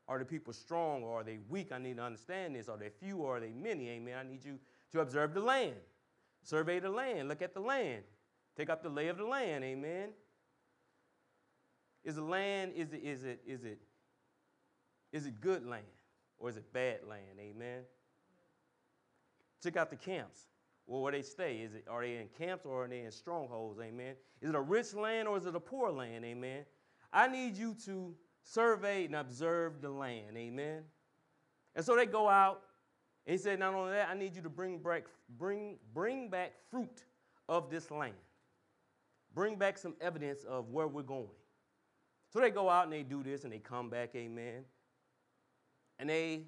Are 0.09 0.19
the 0.19 0.25
people 0.25 0.53
strong 0.53 1.03
or 1.03 1.21
are 1.21 1.25
they 1.25 1.39
weak? 1.49 1.71
I 1.73 1.79
need 1.79 1.97
to 1.97 2.03
understand 2.03 2.57
this. 2.57 2.69
Are 2.69 2.77
they 2.77 2.89
few 2.89 3.19
or 3.19 3.37
are 3.37 3.41
they 3.41 3.53
many? 3.53 3.91
Amen. 3.91 4.15
I 4.19 4.29
need 4.29 4.45
you 4.45 4.59
to 4.93 5.01
observe 5.01 5.35
the 5.35 5.41
land. 5.41 5.77
Survey 6.43 6.81
the 6.81 6.91
land. 6.91 7.29
Look 7.29 7.43
at 7.43 7.55
the 7.55 7.61
land. 7.61 8.03
Take 8.61 8.69
up 8.69 8.83
the 8.83 8.91
lay 8.91 9.09
of 9.09 9.17
the 9.17 9.25
land. 9.25 9.65
Amen. 9.65 10.11
Is 12.05 12.17
the 12.17 12.23
land, 12.23 12.73
is 12.77 12.93
it, 12.93 13.01
is 13.03 13.25
it, 13.25 13.41
is 13.47 13.65
it, 13.65 13.79
is 15.15 15.25
it 15.25 15.41
good 15.41 15.65
land 15.65 15.87
or 16.39 16.51
is 16.51 16.59
it 16.59 16.71
bad 16.71 16.99
land? 17.09 17.41
Amen. 17.41 17.85
Check 19.63 19.79
out 19.79 19.89
the 19.89 19.97
camps. 19.97 20.43
Well, 20.87 21.01
where 21.01 21.11
they 21.11 21.23
stay. 21.23 21.61
Is 21.61 21.73
it 21.73 21.87
are 21.89 22.03
they 22.03 22.17
in 22.17 22.29
camps 22.37 22.67
or 22.67 22.85
are 22.85 22.87
they 22.87 23.01
in 23.01 23.11
strongholds? 23.11 23.81
Amen. 23.81 24.13
Is 24.43 24.51
it 24.51 24.55
a 24.55 24.61
rich 24.61 24.93
land 24.93 25.27
or 25.27 25.39
is 25.39 25.47
it 25.47 25.57
a 25.57 25.61
poor 25.61 25.91
land? 25.91 26.27
Amen. 26.27 26.67
I 27.15 27.29
need 27.29 27.57
you 27.57 27.75
to 27.87 28.15
survey 28.43 29.07
and 29.07 29.17
observe 29.17 29.81
the 29.81 29.89
land. 29.89 30.37
Amen. 30.37 30.83
And 31.75 31.83
so 31.83 31.97
they 31.97 32.05
go 32.05 32.29
out. 32.29 32.61
And 33.25 33.33
he 33.33 33.39
said, 33.39 33.59
not 33.59 33.73
only 33.73 33.93
that, 33.93 34.11
I 34.11 34.15
need 34.15 34.37
you 34.37 34.43
to 34.43 34.51
bring 34.51 34.81
back, 34.81 35.05
bring, 35.39 35.79
bring 35.95 36.29
back 36.29 36.53
fruit 36.71 37.07
of 37.49 37.71
this 37.71 37.91
land. 37.91 38.13
Bring 39.35 39.57
back 39.57 39.79
some 39.79 39.95
evidence 40.01 40.45
of 40.45 40.71
where 40.71 40.89
we're 40.89 41.03
going. 41.03 41.29
So 42.33 42.41
they 42.41 42.51
go 42.51 42.69
out 42.69 42.85
and 42.85 42.93
they 42.93 43.03
do 43.03 43.23
this 43.23 43.45
and 43.45 43.53
they 43.53 43.59
come 43.59 43.91
back, 43.91 44.11
amen. 44.15 44.65
And 45.99 46.09
they 46.09 46.47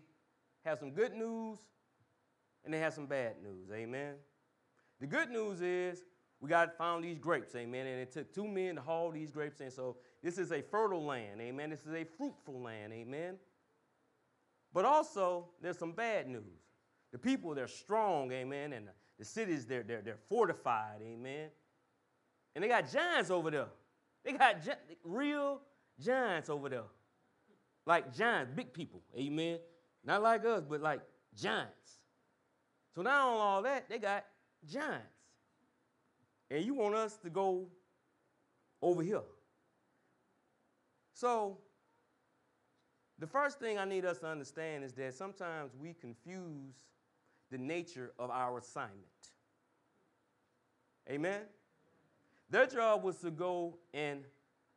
have 0.64 0.78
some 0.78 0.92
good 0.92 1.14
news 1.14 1.58
and 2.64 2.72
they 2.72 2.78
have 2.78 2.94
some 2.94 3.06
bad 3.06 3.36
news, 3.42 3.70
amen. 3.72 4.14
The 5.00 5.06
good 5.06 5.30
news 5.30 5.60
is 5.60 6.04
we 6.40 6.48
got 6.48 6.76
found 6.76 7.04
these 7.04 7.18
grapes, 7.18 7.54
amen. 7.54 7.86
And 7.86 8.00
it 8.00 8.12
took 8.12 8.32
two 8.32 8.46
men 8.46 8.76
to 8.76 8.80
haul 8.80 9.10
these 9.10 9.30
grapes 9.30 9.60
in. 9.60 9.70
So 9.70 9.96
this 10.22 10.38
is 10.38 10.52
a 10.52 10.62
fertile 10.62 11.04
land, 11.04 11.40
amen. 11.40 11.70
This 11.70 11.86
is 11.86 11.94
a 11.94 12.04
fruitful 12.04 12.62
land, 12.62 12.92
amen. 12.92 13.36
But 14.72 14.84
also, 14.84 15.50
there's 15.60 15.78
some 15.78 15.92
bad 15.92 16.28
news. 16.28 16.62
The 17.12 17.18
people, 17.18 17.54
they're 17.54 17.68
strong, 17.68 18.32
amen. 18.32 18.72
And 18.72 18.88
the 19.18 19.24
cities, 19.24 19.66
they're, 19.66 19.82
they're, 19.82 20.00
they're 20.00 20.16
fortified, 20.16 21.02
amen. 21.02 21.50
And 22.54 22.62
they 22.62 22.68
got 22.68 22.90
giants 22.90 23.30
over 23.30 23.50
there. 23.50 23.68
They 24.24 24.32
got 24.32 24.64
gi- 24.64 24.72
real 25.04 25.60
giants 26.00 26.48
over 26.48 26.68
there. 26.68 26.84
Like 27.86 28.14
giants, 28.14 28.52
big 28.54 28.72
people, 28.72 29.02
amen. 29.16 29.58
Not 30.04 30.22
like 30.22 30.44
us, 30.44 30.62
but 30.68 30.80
like 30.80 31.00
giants. 31.34 31.98
So 32.94 33.02
now 33.02 33.30
on 33.30 33.40
all 33.40 33.62
that, 33.62 33.88
they 33.88 33.98
got 33.98 34.24
giants. 34.70 35.06
And 36.50 36.64
you 36.64 36.74
want 36.74 36.94
us 36.94 37.16
to 37.18 37.30
go 37.30 37.68
over 38.82 39.02
here. 39.02 39.22
So 41.14 41.58
the 43.18 43.26
first 43.26 43.58
thing 43.58 43.78
I 43.78 43.84
need 43.84 44.04
us 44.04 44.18
to 44.18 44.26
understand 44.26 44.84
is 44.84 44.92
that 44.94 45.14
sometimes 45.14 45.72
we 45.80 45.94
confuse 45.94 46.74
the 47.50 47.58
nature 47.58 48.12
of 48.18 48.30
our 48.30 48.58
assignment. 48.58 48.98
Amen? 51.08 51.42
Their 52.52 52.66
job 52.66 53.02
was 53.02 53.16
to 53.20 53.30
go 53.30 53.78
and 53.94 54.24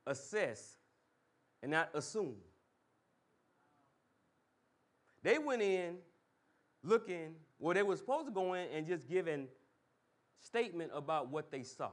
assess 0.07 0.77
and 1.61 1.71
not 1.71 1.89
assume. 1.93 2.37
They 5.21 5.37
went 5.37 5.61
in 5.61 5.97
looking, 6.83 7.35
well, 7.59 7.73
they 7.73 7.83
were 7.83 7.97
supposed 7.97 8.27
to 8.27 8.31
go 8.31 8.53
in 8.53 8.69
and 8.73 8.87
just 8.87 9.09
give 9.09 9.27
a 9.27 9.41
statement 10.39 10.91
about 10.95 11.29
what 11.29 11.51
they 11.51 11.63
saw, 11.63 11.89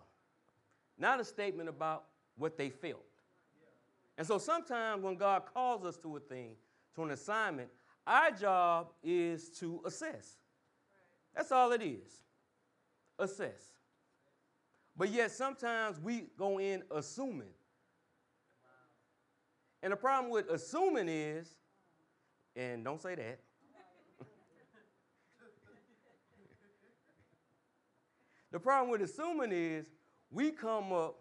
not 0.98 1.18
a 1.18 1.24
statement 1.24 1.68
about 1.68 2.04
what 2.36 2.56
they 2.56 2.70
felt. 2.70 3.02
And 4.16 4.24
so 4.24 4.38
sometimes 4.38 5.02
when 5.02 5.16
God 5.16 5.42
calls 5.52 5.84
us 5.84 5.96
to 5.98 6.16
a 6.16 6.20
thing, 6.20 6.52
to 6.94 7.02
an 7.02 7.10
assignment, 7.10 7.70
our 8.06 8.30
job 8.30 8.92
is 9.02 9.48
to 9.58 9.80
assess. 9.84 10.36
That's 11.34 11.50
all 11.50 11.72
it 11.72 11.82
is. 11.82 12.22
Assess. 13.18 13.72
But 14.96 15.10
yet 15.10 15.30
sometimes 15.30 15.98
we 16.00 16.26
go 16.38 16.58
in 16.60 16.82
assuming. 16.90 17.54
And 19.82 19.92
the 19.92 19.96
problem 19.96 20.30
with 20.30 20.48
assuming 20.50 21.08
is, 21.08 21.56
and 22.54 22.84
don't 22.84 23.00
say 23.00 23.14
that. 23.14 23.40
the 28.52 28.60
problem 28.60 28.90
with 28.90 29.00
assuming 29.02 29.50
is 29.52 29.90
we 30.30 30.50
come 30.50 30.92
up 30.92 31.16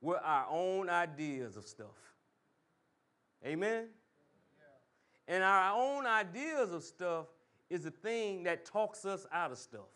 with 0.00 0.18
our 0.24 0.46
own 0.48 0.88
ideas 0.88 1.56
of 1.56 1.66
stuff. 1.66 1.96
Amen? 3.44 3.88
And 5.28 5.42
our 5.42 5.78
own 5.78 6.06
ideas 6.06 6.72
of 6.72 6.82
stuff 6.82 7.26
is 7.68 7.82
the 7.82 7.90
thing 7.90 8.42
that 8.44 8.64
talks 8.64 9.04
us 9.04 9.26
out 9.32 9.52
of 9.52 9.58
stuff. 9.58 9.88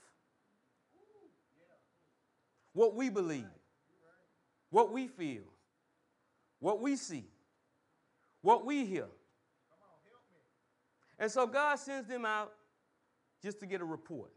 What 2.77 2.95
we 2.95 3.09
believe, 3.09 3.49
what 4.69 4.93
we 4.93 5.09
feel, 5.09 5.45
what 6.59 6.83
we 6.83 6.95
see, 6.97 7.25
what 8.43 8.67
we 8.67 8.85
hear. 8.85 9.07
And 11.19 11.31
so 11.31 11.47
God 11.47 11.79
sends 11.79 12.07
them 12.07 12.27
out 12.27 12.53
just 13.43 13.61
to 13.61 13.67
get 13.67 13.81
a 13.81 13.85
report 13.87 14.31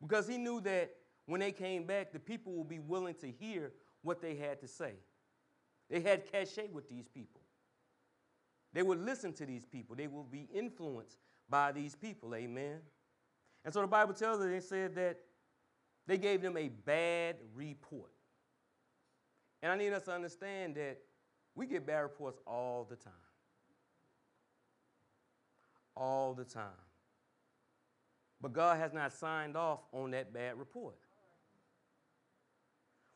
because 0.00 0.26
he 0.26 0.38
knew 0.38 0.62
that 0.62 0.94
when 1.26 1.40
they 1.40 1.52
came 1.52 1.84
back, 1.84 2.14
the 2.14 2.18
people 2.18 2.54
would 2.54 2.68
be 2.70 2.78
willing 2.78 3.14
to 3.16 3.30
hear 3.30 3.72
what 4.00 4.22
they 4.22 4.36
had 4.36 4.58
to 4.62 4.66
say. 4.66 4.94
They 5.90 6.00
had 6.00 6.32
cachet 6.32 6.70
with 6.72 6.88
these 6.88 7.08
people. 7.08 7.42
They 8.72 8.82
would 8.82 9.04
listen 9.04 9.34
to 9.34 9.44
these 9.44 9.66
people. 9.66 9.96
They 9.96 10.06
would 10.06 10.30
be 10.30 10.48
influenced 10.54 11.18
by 11.46 11.72
these 11.72 11.94
people. 11.94 12.34
Amen. 12.34 12.78
And 13.66 13.74
so 13.74 13.82
the 13.82 13.86
Bible 13.86 14.14
tells 14.14 14.40
us, 14.40 14.46
they 14.46 14.60
said 14.60 14.94
that 14.94 15.18
they 16.06 16.18
gave 16.18 16.42
them 16.42 16.56
a 16.56 16.68
bad 16.68 17.36
report. 17.54 18.10
And 19.62 19.70
I 19.70 19.76
need 19.76 19.92
us 19.92 20.02
to 20.04 20.12
understand 20.12 20.74
that 20.74 20.98
we 21.54 21.66
get 21.66 21.86
bad 21.86 22.00
reports 22.00 22.38
all 22.46 22.86
the 22.88 22.96
time. 22.96 23.12
All 25.96 26.34
the 26.34 26.44
time. 26.44 26.64
But 28.40 28.52
God 28.52 28.78
has 28.78 28.92
not 28.92 29.12
signed 29.12 29.56
off 29.56 29.80
on 29.92 30.10
that 30.10 30.32
bad 30.34 30.58
report. 30.58 30.96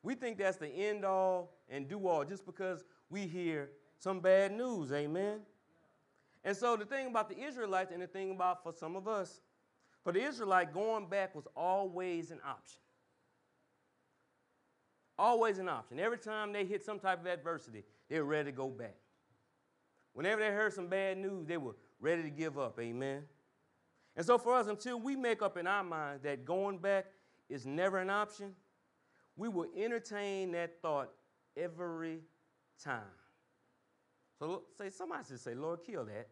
We 0.02 0.14
think 0.14 0.38
that's 0.38 0.56
the 0.56 0.68
end 0.68 1.04
all 1.04 1.56
and 1.68 1.88
do 1.88 2.06
all 2.06 2.24
just 2.24 2.46
because 2.46 2.84
we 3.10 3.26
hear 3.26 3.70
some 3.98 4.20
bad 4.20 4.52
news. 4.52 4.92
Amen. 4.92 5.40
And 6.44 6.56
so 6.56 6.76
the 6.76 6.84
thing 6.84 7.08
about 7.08 7.28
the 7.28 7.36
Israelites 7.36 7.90
and 7.92 8.00
the 8.00 8.06
thing 8.06 8.30
about 8.30 8.62
for 8.62 8.72
some 8.72 8.94
of 8.94 9.08
us, 9.08 9.40
for 10.06 10.12
the 10.12 10.24
Israelite, 10.24 10.72
going 10.72 11.08
back 11.08 11.34
was 11.34 11.48
always 11.56 12.30
an 12.30 12.38
option. 12.46 12.78
Always 15.18 15.58
an 15.58 15.68
option. 15.68 15.98
Every 15.98 16.18
time 16.18 16.52
they 16.52 16.64
hit 16.64 16.84
some 16.84 17.00
type 17.00 17.22
of 17.22 17.26
adversity, 17.26 17.82
they 18.08 18.20
were 18.20 18.24
ready 18.26 18.52
to 18.52 18.56
go 18.56 18.68
back. 18.68 18.94
Whenever 20.12 20.40
they 20.40 20.50
heard 20.50 20.72
some 20.72 20.86
bad 20.86 21.18
news, 21.18 21.48
they 21.48 21.56
were 21.56 21.74
ready 21.98 22.22
to 22.22 22.30
give 22.30 22.56
up. 22.56 22.78
Amen. 22.78 23.24
And 24.14 24.24
so 24.24 24.38
for 24.38 24.54
us, 24.54 24.68
until 24.68 25.00
we 25.00 25.16
make 25.16 25.42
up 25.42 25.56
in 25.56 25.66
our 25.66 25.82
minds 25.82 26.22
that 26.22 26.44
going 26.44 26.78
back 26.78 27.06
is 27.48 27.66
never 27.66 27.98
an 27.98 28.08
option, 28.08 28.54
we 29.34 29.48
will 29.48 29.66
entertain 29.76 30.52
that 30.52 30.80
thought 30.82 31.10
every 31.56 32.20
time. 32.80 33.02
So 34.38 34.62
say 34.78 34.88
somebody 34.88 35.24
should 35.26 35.40
say, 35.40 35.56
Lord, 35.56 35.80
kill 35.84 36.04
that. 36.04 36.28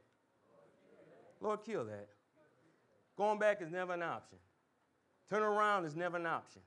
Lord, 1.40 1.64
kill 1.64 1.84
that. 1.86 2.13
Going 3.16 3.38
back 3.38 3.62
is 3.62 3.70
never 3.70 3.92
an 3.92 4.02
option. 4.02 4.38
Turn 5.28 5.42
around 5.42 5.84
is 5.84 5.94
never 5.94 6.16
an 6.16 6.26
option. 6.26 6.62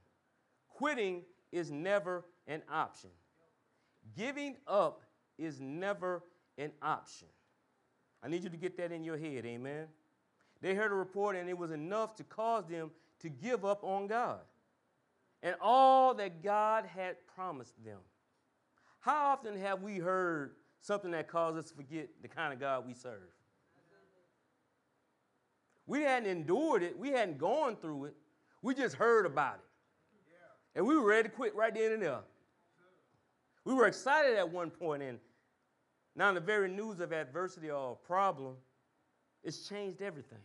Quitting 0.69 1.23
is 1.51 1.71
never 1.71 2.25
an 2.47 2.61
option. 2.71 3.09
Giving 4.15 4.55
up 4.67 5.03
is 5.37 5.59
never 5.59 6.23
an 6.57 6.71
option. 6.81 7.27
I 8.23 8.29
need 8.29 8.43
you 8.43 8.49
to 8.49 8.57
get 8.57 8.77
that 8.77 8.91
in 8.91 9.03
your 9.03 9.17
head, 9.17 9.45
amen. 9.45 9.87
They 10.61 10.73
heard 10.73 10.91
a 10.91 10.95
report 10.95 11.35
and 11.35 11.49
it 11.49 11.57
was 11.57 11.71
enough 11.71 12.15
to 12.15 12.23
cause 12.23 12.65
them 12.65 12.91
to 13.19 13.29
give 13.29 13.63
up 13.63 13.83
on 13.83 14.07
God 14.07 14.39
and 15.43 15.55
all 15.61 16.13
that 16.15 16.43
God 16.43 16.85
had 16.85 17.15
promised 17.35 17.83
them. 17.83 17.99
How 18.99 19.27
often 19.27 19.57
have 19.57 19.81
we 19.81 19.97
heard 19.97 20.55
something 20.81 21.11
that 21.11 21.27
caused 21.27 21.57
us 21.57 21.69
to 21.69 21.75
forget 21.75 22.09
the 22.21 22.27
kind 22.27 22.53
of 22.53 22.59
God 22.59 22.87
we 22.87 22.93
serve? 22.93 23.29
We 25.87 26.01
hadn't 26.01 26.29
endured 26.29 26.83
it, 26.83 26.97
we 26.99 27.09
hadn't 27.09 27.37
gone 27.37 27.77
through 27.77 28.05
it, 28.05 28.15
we 28.61 28.75
just 28.75 28.95
heard 28.95 29.25
about 29.25 29.55
it. 29.55 29.61
And 30.75 30.85
we 30.85 30.95
were 30.95 31.07
ready 31.07 31.29
to 31.29 31.33
quit 31.33 31.55
right 31.55 31.73
then 31.73 31.93
and 31.93 32.03
there. 32.03 32.19
We 33.65 33.73
were 33.73 33.87
excited 33.87 34.37
at 34.37 34.51
one 34.51 34.69
point, 34.69 35.01
and 35.01 35.17
now 36.15 36.31
the 36.33 36.39
very 36.39 36.69
news 36.69 36.99
of 36.99 37.11
adversity 37.11 37.71
or 37.71 37.93
a 37.93 38.07
problem, 38.07 38.55
it's 39.43 39.67
changed 39.67 40.01
everything. 40.01 40.39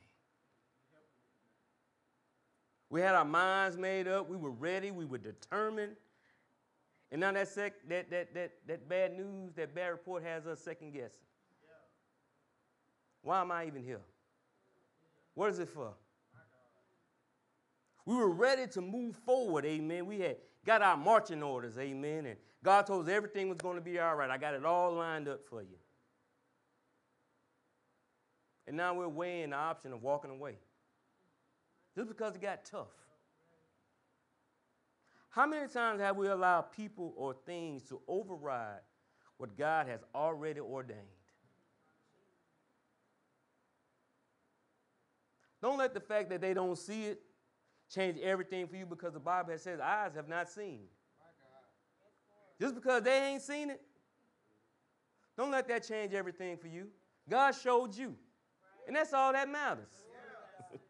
We 2.88 3.00
had 3.00 3.14
our 3.14 3.24
minds 3.24 3.78
made 3.78 4.06
up. 4.06 4.28
We 4.28 4.36
were 4.36 4.50
ready. 4.50 4.90
We 4.90 5.06
were 5.06 5.18
determined. 5.18 5.96
And 7.10 7.20
now 7.20 7.32
that, 7.32 7.48
sec- 7.48 7.88
that, 7.88 8.10
that, 8.10 8.34
that, 8.34 8.52
that 8.66 8.88
bad 8.88 9.16
news, 9.16 9.54
that 9.56 9.74
bad 9.74 9.88
report 9.88 10.22
has 10.24 10.46
us 10.46 10.60
second 10.60 10.92
guessing. 10.92 11.10
Why 13.22 13.40
am 13.40 13.50
I 13.50 13.66
even 13.66 13.82
here? 13.82 14.00
What 15.34 15.50
is 15.50 15.58
it 15.58 15.68
for? 15.68 15.92
We 18.04 18.16
were 18.16 18.30
ready 18.30 18.66
to 18.68 18.80
move 18.80 19.16
forward, 19.16 19.64
amen. 19.64 20.06
We 20.06 20.20
had 20.20 20.36
got 20.66 20.82
our 20.82 20.96
marching 20.96 21.42
orders, 21.42 21.78
amen. 21.78 22.26
And 22.26 22.36
God 22.62 22.86
told 22.86 23.08
us 23.08 23.12
everything 23.12 23.48
was 23.48 23.58
going 23.58 23.76
to 23.76 23.82
be 23.82 23.98
all 23.98 24.16
right. 24.16 24.30
I 24.30 24.38
got 24.38 24.54
it 24.54 24.64
all 24.64 24.92
lined 24.92 25.28
up 25.28 25.40
for 25.48 25.62
you. 25.62 25.76
And 28.66 28.76
now 28.76 28.94
we're 28.94 29.08
weighing 29.08 29.50
the 29.50 29.56
option 29.56 29.92
of 29.92 30.02
walking 30.02 30.30
away 30.30 30.56
just 31.94 32.08
because 32.08 32.34
it 32.34 32.42
got 32.42 32.64
tough. 32.64 32.88
How 35.30 35.46
many 35.46 35.66
times 35.68 36.00
have 36.00 36.16
we 36.16 36.28
allowed 36.28 36.72
people 36.72 37.14
or 37.16 37.34
things 37.46 37.84
to 37.84 38.00
override 38.06 38.80
what 39.38 39.56
God 39.56 39.86
has 39.88 40.00
already 40.14 40.60
ordained? 40.60 41.00
Don't 45.62 45.78
let 45.78 45.94
the 45.94 46.00
fact 46.00 46.28
that 46.30 46.40
they 46.40 46.52
don't 46.52 46.76
see 46.76 47.04
it 47.04 47.22
change 47.88 48.18
everything 48.18 48.66
for 48.66 48.76
you 48.76 48.84
because 48.84 49.12
the 49.12 49.20
Bible 49.20 49.56
says 49.56 49.78
eyes 49.80 50.12
have 50.16 50.28
not 50.28 50.50
seen. 50.50 50.80
Just 52.60 52.74
because 52.74 53.02
they 53.02 53.28
ain't 53.28 53.42
seen 53.42 53.70
it, 53.70 53.80
don't 55.36 55.50
let 55.50 55.68
that 55.68 55.86
change 55.86 56.12
everything 56.12 56.56
for 56.56 56.68
you. 56.68 56.88
God 57.28 57.52
showed 57.52 57.96
you. 57.96 58.14
And 58.86 58.96
that's 58.96 59.12
all 59.12 59.32
that 59.32 59.48
matters. 59.48 59.92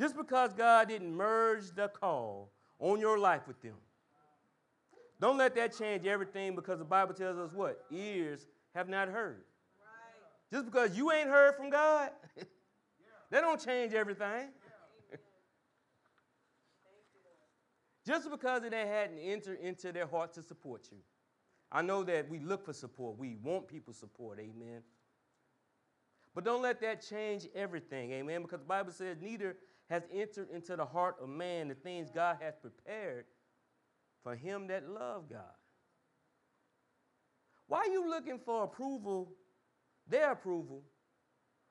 Just 0.00 0.16
because 0.16 0.52
God 0.52 0.88
didn't 0.88 1.14
merge 1.14 1.70
the 1.74 1.88
call 1.88 2.50
on 2.78 3.00
your 3.00 3.18
life 3.18 3.46
with 3.46 3.60
them. 3.62 3.76
Don't 5.20 5.38
let 5.38 5.54
that 5.54 5.76
change 5.76 6.06
everything 6.06 6.54
because 6.54 6.78
the 6.78 6.84
Bible 6.84 7.14
tells 7.14 7.38
us 7.38 7.52
what? 7.52 7.84
Ears 7.90 8.46
have 8.74 8.88
not 8.88 9.08
heard. 9.08 9.44
Just 10.52 10.66
because 10.66 10.96
you 10.96 11.12
ain't 11.12 11.28
heard 11.28 11.56
from 11.56 11.70
God, 11.70 12.10
that 13.34 13.40
don't 13.40 13.60
change 13.60 13.92
everything. 13.94 14.50
Just 18.06 18.30
because 18.30 18.62
it 18.62 18.72
hadn't 18.72 19.18
entered 19.18 19.58
into 19.58 19.90
their 19.90 20.06
heart 20.06 20.32
to 20.34 20.42
support 20.42 20.86
you. 20.92 20.98
I 21.72 21.82
know 21.82 22.04
that 22.04 22.30
we 22.30 22.38
look 22.38 22.64
for 22.64 22.72
support. 22.72 23.18
We 23.18 23.34
want 23.42 23.66
people's 23.66 23.96
support. 23.96 24.38
Amen. 24.38 24.82
But 26.32 26.44
don't 26.44 26.62
let 26.62 26.80
that 26.82 27.02
change 27.02 27.48
everything. 27.56 28.12
Amen. 28.12 28.42
Because 28.42 28.60
the 28.60 28.66
Bible 28.66 28.92
says, 28.92 29.16
neither 29.20 29.56
has 29.90 30.04
entered 30.12 30.50
into 30.50 30.76
the 30.76 30.86
heart 30.86 31.16
of 31.20 31.28
man 31.28 31.66
the 31.66 31.74
things 31.74 32.12
God 32.14 32.36
has 32.40 32.54
prepared 32.54 33.24
for 34.22 34.36
him 34.36 34.68
that 34.68 34.88
love 34.88 35.28
God. 35.28 35.42
Why 37.66 37.78
are 37.78 37.88
you 37.88 38.08
looking 38.08 38.38
for 38.38 38.62
approval, 38.62 39.32
their 40.06 40.30
approval, 40.30 40.84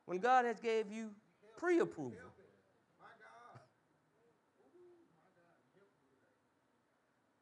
when 0.05 0.17
God 0.17 0.43
has 0.43 0.59
gave 0.59 0.91
you 0.91 1.11
pre-approval? 1.57 2.17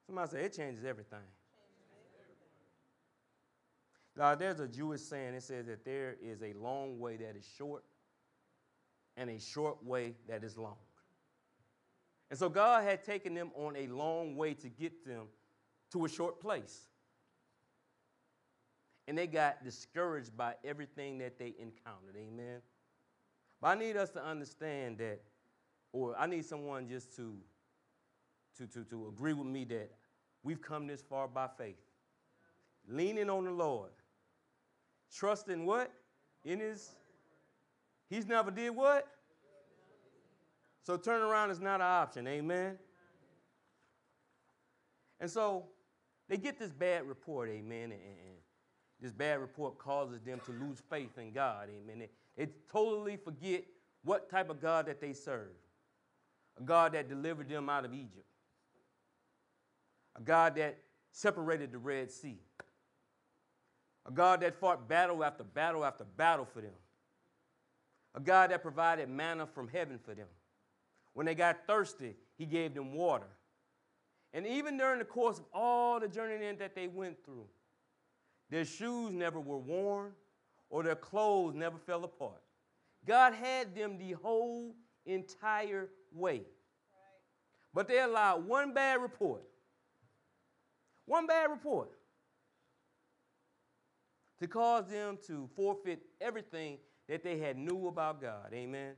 Somebody 0.05 0.29
say 0.29 0.41
it 0.41 0.53
changes 0.55 0.83
everything. 0.83 1.19
Now, 4.17 4.35
there's 4.35 4.59
a 4.59 4.67
Jewish 4.67 5.01
saying, 5.01 5.35
it 5.35 5.43
says 5.43 5.67
that 5.67 5.85
there 5.85 6.17
is 6.21 6.41
a 6.41 6.53
long 6.53 6.99
way 6.99 7.15
that 7.15 7.35
is 7.37 7.47
short 7.57 7.83
and 9.15 9.29
a 9.29 9.39
short 9.39 9.83
way 9.85 10.15
that 10.27 10.43
is 10.43 10.57
long. 10.57 10.75
And 12.29 12.37
so 12.37 12.49
God 12.49 12.83
had 12.83 13.03
taken 13.03 13.33
them 13.33 13.51
on 13.55 13.75
a 13.75 13.87
long 13.87 14.35
way 14.35 14.53
to 14.55 14.69
get 14.69 15.05
them 15.05 15.27
to 15.91 16.05
a 16.05 16.09
short 16.09 16.39
place. 16.39 16.87
And 19.07 19.17
they 19.17 19.27
got 19.27 19.63
discouraged 19.63 20.35
by 20.35 20.55
everything 20.63 21.17
that 21.19 21.37
they 21.37 21.53
encountered. 21.59 22.15
Amen. 22.17 22.61
But 23.61 23.67
I 23.67 23.75
need 23.79 23.95
us 23.95 24.09
to 24.11 24.25
understand 24.25 24.97
that, 24.97 25.21
or 25.93 26.15
I 26.17 26.25
need 26.25 26.45
someone 26.45 26.87
just 26.87 27.15
to, 27.17 27.37
to, 28.57 28.67
to, 28.67 28.83
to 28.85 29.07
agree 29.07 29.33
with 29.33 29.47
me 29.47 29.65
that 29.65 29.91
we've 30.43 30.61
come 30.61 30.87
this 30.87 31.01
far 31.01 31.27
by 31.27 31.47
faith. 31.57 31.77
Leaning 32.87 33.29
on 33.29 33.45
the 33.45 33.51
Lord. 33.51 33.91
Trusting 35.13 35.65
what? 35.65 35.91
In 36.43 36.59
his 36.59 36.95
He's 38.11 38.27
never 38.27 38.51
did 38.51 38.71
what? 38.71 39.07
So 40.83 40.97
turn 40.97 41.21
around 41.21 41.49
is 41.51 41.61
not 41.61 41.75
an 41.75 41.87
option. 41.87 42.27
Amen. 42.27 42.77
And 45.21 45.31
so 45.31 45.67
they 46.27 46.35
get 46.35 46.59
this 46.59 46.71
bad 46.71 47.07
report, 47.07 47.47
amen. 47.49 47.83
And, 47.83 47.91
and 47.93 48.35
this 48.99 49.13
bad 49.13 49.39
report 49.39 49.77
causes 49.77 50.19
them 50.19 50.41
to 50.45 50.51
lose 50.51 50.81
faith 50.89 51.17
in 51.17 51.31
God, 51.31 51.69
amen. 51.69 52.09
They, 52.37 52.47
totally 52.71 53.17
forget 53.17 53.65
what 54.03 54.29
type 54.29 54.49
of 54.49 54.61
God 54.61 54.87
that 54.87 55.01
they 55.01 55.13
serve. 55.13 55.51
A 56.59 56.63
God 56.63 56.93
that 56.93 57.09
delivered 57.09 57.49
them 57.49 57.69
out 57.69 57.85
of 57.85 57.93
Egypt. 57.93 58.25
A 60.15 60.21
God 60.21 60.55
that 60.55 60.77
separated 61.11 61.71
the 61.71 61.77
Red 61.77 62.11
Sea. 62.11 62.39
A 64.05 64.11
God 64.11 64.41
that 64.41 64.55
fought 64.55 64.87
battle 64.87 65.23
after 65.23 65.43
battle 65.43 65.85
after 65.85 66.03
battle 66.03 66.45
for 66.45 66.61
them 66.61 66.71
a 68.13 68.19
God 68.19 68.51
that 68.51 68.61
provided 68.61 69.09
manna 69.09 69.45
from 69.45 69.67
heaven 69.67 69.99
for 70.03 70.13
them. 70.13 70.27
When 71.13 71.25
they 71.25 71.35
got 71.35 71.65
thirsty, 71.67 72.15
he 72.37 72.45
gave 72.45 72.73
them 72.73 72.93
water. 72.93 73.27
And 74.33 74.45
even 74.47 74.77
during 74.77 74.99
the 74.99 75.05
course 75.05 75.39
of 75.39 75.45
all 75.53 75.99
the 75.99 76.07
journeying 76.07 76.57
that 76.57 76.75
they 76.75 76.87
went 76.87 77.23
through, 77.23 77.47
their 78.49 78.65
shoes 78.65 79.11
never 79.11 79.39
were 79.39 79.57
worn 79.57 80.11
or 80.71 80.81
their 80.81 80.95
clothes 80.95 81.53
never 81.53 81.77
fell 81.77 82.03
apart. 82.03 82.41
God 83.05 83.33
had 83.33 83.75
them 83.75 83.97
the 83.99 84.13
whole 84.13 84.73
entire 85.05 85.89
way. 86.11 86.41
But 87.73 87.87
they 87.87 87.99
allowed 87.99 88.47
one 88.47 88.73
bad 88.73 89.01
report, 89.01 89.43
one 91.05 91.27
bad 91.27 91.49
report, 91.49 91.91
to 94.39 94.47
cause 94.47 94.87
them 94.87 95.17
to 95.27 95.47
forfeit 95.55 96.01
everything 96.19 96.79
that 97.07 97.23
they 97.23 97.37
had 97.37 97.57
knew 97.57 97.87
about 97.87 98.21
God. 98.21 98.51
Amen. 98.53 98.93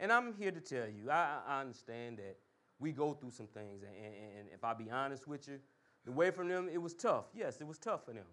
And 0.00 0.12
I'm 0.12 0.34
here 0.34 0.52
to 0.52 0.60
tell 0.60 0.88
you, 0.88 1.10
I, 1.10 1.38
I 1.46 1.60
understand 1.60 2.18
that 2.18 2.36
we 2.78 2.92
go 2.92 3.12
through 3.12 3.32
some 3.32 3.48
things. 3.48 3.82
And, 3.82 3.92
and, 3.96 4.14
and 4.38 4.48
if 4.54 4.62
I 4.62 4.74
be 4.74 4.90
honest 4.90 5.26
with 5.26 5.48
you, 5.48 5.58
the 6.04 6.12
way 6.12 6.30
from 6.30 6.48
them, 6.48 6.68
it 6.72 6.78
was 6.78 6.94
tough. 6.94 7.26
Yes, 7.34 7.60
it 7.60 7.66
was 7.66 7.78
tough 7.78 8.04
for 8.04 8.12
them. 8.12 8.24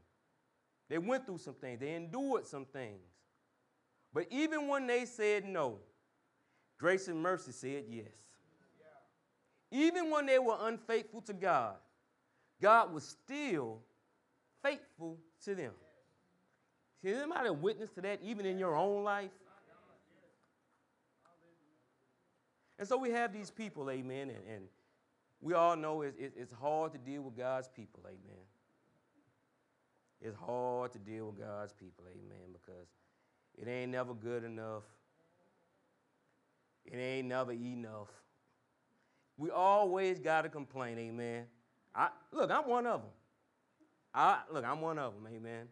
They 0.90 0.98
went 0.98 1.26
through 1.26 1.40
some 1.40 1.56
things, 1.56 1.80
they 1.80 1.94
endured 1.94 2.46
some 2.46 2.66
things. 2.66 3.02
But 4.14 4.28
even 4.30 4.68
when 4.68 4.88
they 4.88 5.06
said 5.06 5.46
no, 5.46 5.80
grace 6.80 7.08
and 7.08 7.22
mercy 7.22 7.52
said 7.52 7.86
yes. 7.90 8.08
Even 9.72 10.10
when 10.10 10.26
they 10.26 10.40
were 10.40 10.58
unfaithful 10.62 11.22
to 11.22 11.34
God, 11.34 11.76
God 12.62 12.94
was 12.94 13.04
still 13.04 13.82
faithful 14.64 15.18
to 15.44 15.56
them. 15.56 15.74
See, 17.02 17.12
anybody 17.12 17.50
witness 17.50 17.90
to 17.92 18.02
that 18.02 18.20
even 18.24 18.46
in 18.46 18.58
your 18.58 18.76
own 18.76 19.04
life? 19.04 19.32
And 22.78 22.88
so 22.88 22.98
we 22.98 23.10
have 23.12 23.32
these 23.32 23.52
people, 23.52 23.90
amen, 23.90 24.30
and, 24.30 24.48
and 24.54 24.64
we 25.42 25.54
all 25.54 25.76
know 25.76 26.02
it, 26.02 26.16
it, 26.20 26.34
it's 26.36 26.52
hard 26.52 26.92
to 26.94 26.98
deal 26.98 27.22
with 27.22 27.38
God's 27.38 27.70
people, 27.70 28.04
amen. 28.06 28.42
It's 30.26 30.36
hard 30.36 30.92
to 30.94 30.98
deal 30.98 31.28
with 31.28 31.40
God's 31.40 31.72
people, 31.72 32.04
amen, 32.10 32.52
because 32.52 32.88
it 33.62 33.68
ain't 33.68 33.92
never 33.92 34.16
good 34.16 34.44
enough. 34.44 34.82
It 36.84 36.98
ain't 36.98 37.28
never 37.28 37.52
enough. 37.52 38.08
We 39.38 39.52
always 39.52 40.18
got 40.20 40.42
to 40.42 40.50
complain, 40.50 40.98
amen. 40.98 41.46
I, 41.94 42.10
look, 42.32 42.50
I'm 42.50 42.68
one 42.68 42.88
of 42.88 43.02
them. 43.02 43.12
I, 44.16 44.40
look, 44.52 44.66
I'm 44.66 44.82
one 44.82 44.98
of 44.98 45.14
them, 45.14 45.28
amen. 45.32 45.68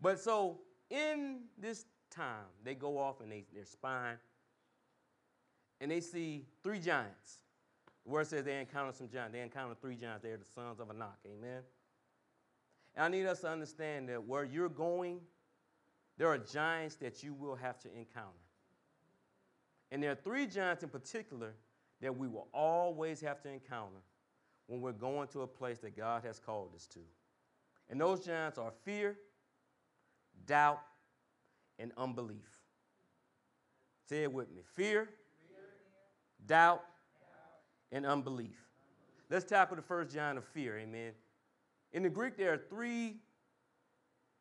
But 0.00 0.18
so 0.18 0.58
in 0.90 1.42
this 1.56 1.84
time, 2.10 2.46
they 2.64 2.74
go 2.74 2.98
off 2.98 3.20
and 3.20 3.30
they, 3.30 3.44
they're 3.54 3.64
spying 3.64 4.16
and 5.80 5.88
they 5.88 6.00
see 6.00 6.44
three 6.64 6.80
giants. 6.80 7.36
The 8.04 8.10
word 8.10 8.26
says 8.26 8.44
they 8.44 8.58
encountered 8.58 8.96
some 8.96 9.08
giants. 9.08 9.32
They 9.32 9.42
encountered 9.42 9.80
three 9.80 9.94
giants. 9.94 10.24
They're 10.24 10.38
the 10.38 10.44
sons 10.44 10.80
of 10.80 10.90
Anak. 10.90 11.18
Amen. 11.24 11.62
And 12.98 13.04
I 13.04 13.16
need 13.16 13.26
us 13.26 13.42
to 13.42 13.48
understand 13.48 14.08
that 14.08 14.24
where 14.24 14.42
you're 14.42 14.68
going, 14.68 15.20
there 16.18 16.26
are 16.26 16.36
giants 16.36 16.96
that 16.96 17.22
you 17.22 17.32
will 17.32 17.54
have 17.54 17.78
to 17.82 17.88
encounter. 17.96 18.26
And 19.92 20.02
there 20.02 20.10
are 20.10 20.16
three 20.16 20.46
giants 20.46 20.82
in 20.82 20.88
particular 20.88 21.54
that 22.00 22.18
we 22.18 22.26
will 22.26 22.48
always 22.52 23.20
have 23.20 23.40
to 23.42 23.48
encounter 23.50 24.00
when 24.66 24.80
we're 24.80 24.90
going 24.90 25.28
to 25.28 25.42
a 25.42 25.46
place 25.46 25.78
that 25.78 25.96
God 25.96 26.24
has 26.24 26.40
called 26.40 26.74
us 26.74 26.88
to. 26.88 26.98
And 27.88 28.00
those 28.00 28.26
giants 28.26 28.58
are 28.58 28.72
fear, 28.84 29.16
doubt, 30.44 30.80
and 31.78 31.92
unbelief. 31.96 32.50
Say 34.08 34.24
it 34.24 34.32
with 34.32 34.50
me 34.50 34.62
fear, 34.74 35.08
doubt, 36.46 36.82
and 37.92 38.04
unbelief. 38.04 38.66
Let's 39.30 39.44
tackle 39.44 39.76
the 39.76 39.82
first 39.82 40.12
giant 40.12 40.38
of 40.38 40.44
fear, 40.44 40.76
amen. 40.78 41.12
In 41.98 42.04
the 42.04 42.08
Greek, 42.08 42.36
there 42.36 42.52
are 42.52 42.62
three 42.70 43.16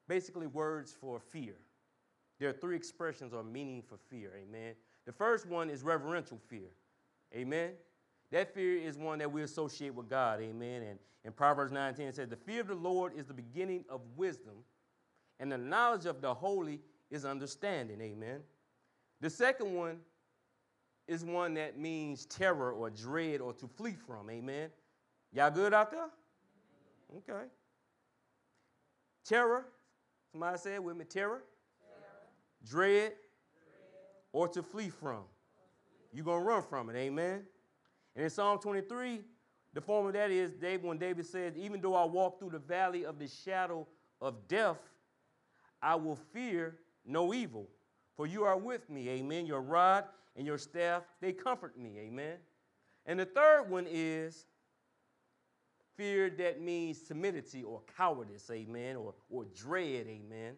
basically 0.08 0.46
words 0.46 0.96
for 1.02 1.20
fear. 1.20 1.56
There 2.40 2.50
are 2.50 2.54
three 2.54 2.76
expressions 2.76 3.34
or 3.34 3.44
meaning 3.44 3.82
for 3.82 3.98
fear, 4.12 4.32
amen. 4.38 4.76
The 5.08 5.12
first 5.12 5.48
one 5.48 5.72
is 5.72 5.82
reverential 5.82 6.40
fear, 6.48 6.70
amen. 7.36 7.72
That 8.32 8.54
fear 8.54 8.78
is 8.78 8.96
one 8.96 9.18
that 9.18 9.32
we 9.32 9.42
associate 9.42 9.96
with 9.96 10.08
God, 10.08 10.40
amen. 10.40 10.84
And 10.84 11.00
in 11.26 11.32
Proverbs 11.32 11.72
19, 11.72 12.06
it 12.06 12.16
says, 12.16 12.30
The 12.30 12.36
fear 12.36 12.62
of 12.62 12.68
the 12.68 12.76
Lord 12.76 13.14
is 13.18 13.26
the 13.26 13.34
beginning 13.34 13.86
of 13.90 14.02
wisdom, 14.16 14.58
and 15.40 15.52
the 15.52 15.58
knowledge 15.58 16.06
of 16.06 16.22
the 16.22 16.36
holy 16.36 16.80
is 17.10 17.26
understanding, 17.26 18.00
amen. 18.02 18.42
The 19.20 19.32
second 19.32 19.74
one 19.74 19.98
is 21.08 21.26
one 21.26 21.56
that 21.56 21.80
means 21.80 22.28
terror 22.28 22.72
or 22.72 22.92
dread 22.92 23.42
or 23.42 23.52
to 23.54 23.68
flee 23.68 23.96
from. 24.06 24.30
Amen. 24.30 24.70
Y'all 25.34 25.50
good 25.50 25.74
out 25.74 25.90
there? 25.90 26.10
Okay. 27.16 27.46
Terror. 29.26 29.66
Somebody 30.32 30.58
say 30.58 30.76
it 30.76 30.84
with 30.84 30.98
me. 30.98 31.06
Terror. 31.06 31.44
terror. 31.80 32.04
Dread, 32.64 33.02
dread. 33.02 33.14
Or 34.34 34.48
to 34.50 34.62
flee 34.62 34.90
from. 34.90 35.24
You're 36.14 36.26
going 36.26 36.42
to 36.42 36.46
run 36.46 36.62
from 36.64 36.90
it. 36.90 36.96
Amen. 36.96 37.44
And 38.16 38.24
in 38.24 38.30
Psalm 38.30 38.60
23, 38.60 39.22
the 39.74 39.82
form 39.82 40.08
of 40.08 40.14
that 40.14 40.32
is 40.32 40.52
David, 40.54 40.86
when 40.86 40.98
David 40.98 41.26
says, 41.26 41.54
Even 41.56 41.82
though 41.82 41.96
I 41.96 42.06
walk 42.06 42.40
through 42.40 42.50
the 42.50 42.60
valley 42.60 43.06
of 43.06 43.20
the 43.20 43.28
shadow 43.28 43.88
of 44.20 44.48
death, 44.48 44.80
I 45.82 45.96
will 45.96 46.16
fear 46.34 46.78
no 47.06 47.34
evil, 47.34 47.68
for 48.16 48.26
you 48.26 48.44
are 48.44 48.58
with 48.58 48.90
me. 48.90 49.08
Amen. 49.10 49.46
Your 49.46 49.62
rod 49.62 50.06
and 50.36 50.46
your 50.48 50.58
staff, 50.58 51.04
they 51.22 51.32
comfort 51.32 51.78
me. 51.78 51.98
Amen. 52.00 52.38
And 53.06 53.20
the 53.20 53.26
third 53.26 53.70
one 53.70 53.86
is 53.90 54.46
fear 55.98 56.30
that 56.30 56.62
means 56.62 57.02
timidity 57.02 57.64
or 57.64 57.82
cowardice. 57.98 58.50
Amen. 58.52 58.96
Or, 58.96 59.14
or 59.30 59.46
dread. 59.56 60.08
Amen. 60.08 60.54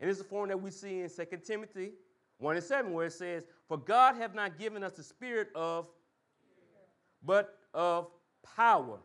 And 0.00 0.10
it's 0.10 0.20
a 0.20 0.24
form 0.24 0.48
that 0.48 0.60
we 0.60 0.70
see 0.70 1.00
in 1.00 1.10
2 1.10 1.24
Timothy 1.44 1.92
1 2.38 2.56
and 2.56 2.64
7, 2.64 2.92
where 2.92 3.06
it 3.06 3.12
says, 3.12 3.44
For 3.66 3.76
God 3.76 4.16
hath 4.16 4.34
not 4.34 4.58
given 4.58 4.82
us 4.82 4.92
the 4.92 5.02
spirit 5.02 5.48
of, 5.54 5.86
but 7.24 7.58
of 7.74 8.08
power, 8.56 8.98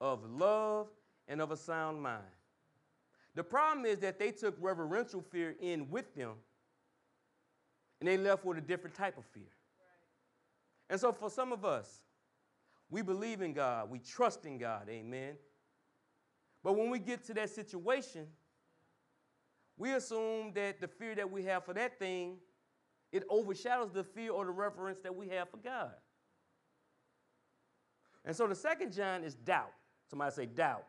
of 0.00 0.24
love, 0.24 0.88
and 1.28 1.40
of 1.40 1.52
a 1.52 1.56
sound 1.56 2.02
mind. 2.02 2.22
The 3.36 3.44
problem 3.44 3.86
is 3.86 4.00
that 4.00 4.18
they 4.18 4.32
took 4.32 4.56
reverential 4.60 5.22
fear 5.22 5.54
in 5.60 5.88
with 5.88 6.14
them 6.14 6.32
and 8.00 8.08
they 8.08 8.16
left 8.16 8.44
with 8.44 8.58
a 8.58 8.60
different 8.60 8.96
type 8.96 9.16
of 9.16 9.24
fear. 9.26 9.44
And 10.88 10.98
so, 10.98 11.12
for 11.12 11.30
some 11.30 11.52
of 11.52 11.64
us, 11.64 12.00
we 12.90 13.02
believe 13.02 13.40
in 13.40 13.52
God, 13.52 13.90
we 13.90 13.98
trust 13.98 14.44
in 14.44 14.58
God, 14.58 14.88
amen. 14.88 15.34
But 16.62 16.76
when 16.76 16.90
we 16.90 16.98
get 16.98 17.24
to 17.26 17.34
that 17.34 17.50
situation, 17.50 18.26
we 19.76 19.92
assume 19.92 20.52
that 20.54 20.80
the 20.80 20.88
fear 20.88 21.14
that 21.14 21.30
we 21.30 21.44
have 21.44 21.64
for 21.64 21.72
that 21.74 21.98
thing, 21.98 22.36
it 23.12 23.24
overshadows 23.30 23.92
the 23.92 24.04
fear 24.04 24.32
or 24.32 24.44
the 24.44 24.50
reverence 24.50 24.98
that 25.00 25.14
we 25.14 25.28
have 25.28 25.48
for 25.48 25.56
God. 25.56 25.92
And 28.24 28.36
so 28.36 28.46
the 28.46 28.54
second 28.54 28.92
giant 28.92 29.24
is 29.24 29.34
doubt. 29.34 29.72
Somebody 30.08 30.34
say 30.34 30.46
doubt. 30.46 30.56
doubt. 30.56 30.84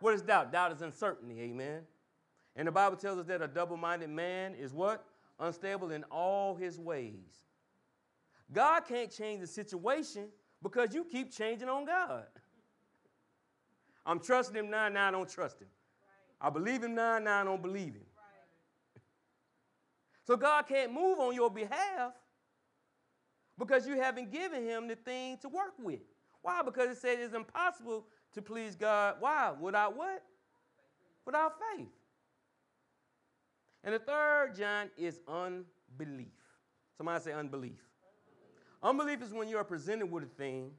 What 0.00 0.14
is 0.14 0.22
doubt? 0.22 0.52
Doubt 0.52 0.72
is 0.72 0.82
uncertainty, 0.82 1.40
amen. 1.40 1.80
And 2.54 2.68
the 2.68 2.72
Bible 2.72 2.96
tells 2.96 3.18
us 3.18 3.26
that 3.26 3.42
a 3.42 3.48
double 3.48 3.76
minded 3.76 4.10
man 4.10 4.54
is 4.54 4.72
what? 4.72 5.04
unstable 5.42 5.90
in 5.90 6.04
all 6.04 6.54
his 6.54 6.78
ways. 6.78 7.44
God 8.52 8.82
can't 8.86 9.10
change 9.10 9.40
the 9.40 9.46
situation 9.46 10.28
because 10.62 10.94
you 10.94 11.04
keep 11.04 11.32
changing 11.32 11.68
on 11.68 11.84
God. 11.84 12.24
I'm 14.04 14.18
trusting 14.18 14.56
him 14.56 14.70
now, 14.70 14.88
now 14.88 15.08
I 15.08 15.10
don't 15.10 15.28
trust 15.28 15.60
him. 15.60 15.68
Right. 16.40 16.48
I 16.48 16.50
believe 16.50 16.82
him 16.82 16.94
now, 16.94 17.18
now 17.18 17.40
I 17.40 17.44
don't 17.44 17.62
believe 17.62 17.94
him. 17.94 18.06
Right. 18.16 19.02
So 20.26 20.36
God 20.36 20.66
can't 20.66 20.92
move 20.92 21.18
on 21.18 21.34
your 21.34 21.50
behalf 21.50 22.12
because 23.58 23.86
you 23.86 24.00
haven't 24.00 24.32
given 24.32 24.64
him 24.64 24.88
the 24.88 24.96
thing 24.96 25.38
to 25.38 25.48
work 25.48 25.74
with. 25.78 26.00
Why? 26.42 26.62
Because 26.62 26.90
it 26.90 26.98
said 26.98 27.18
it's 27.20 27.34
impossible 27.34 28.06
to 28.34 28.42
please 28.42 28.74
God. 28.74 29.16
Why? 29.20 29.52
Without 29.58 29.96
what? 29.96 30.22
Without 31.24 31.52
faith. 31.76 31.88
And 33.84 33.94
the 33.94 33.98
third 34.00 34.56
John, 34.56 34.90
is 34.96 35.20
unbelief. 35.28 36.32
Somebody 36.96 37.22
say 37.22 37.32
unbelief. 37.32 37.80
Unbelief, 38.82 39.22
is 39.22 39.32
when 39.32 39.48
you 39.48 39.58
are 39.58 39.64
presented 39.64 40.06
with 40.10 40.24
a 40.24 40.26
thing 40.26 40.72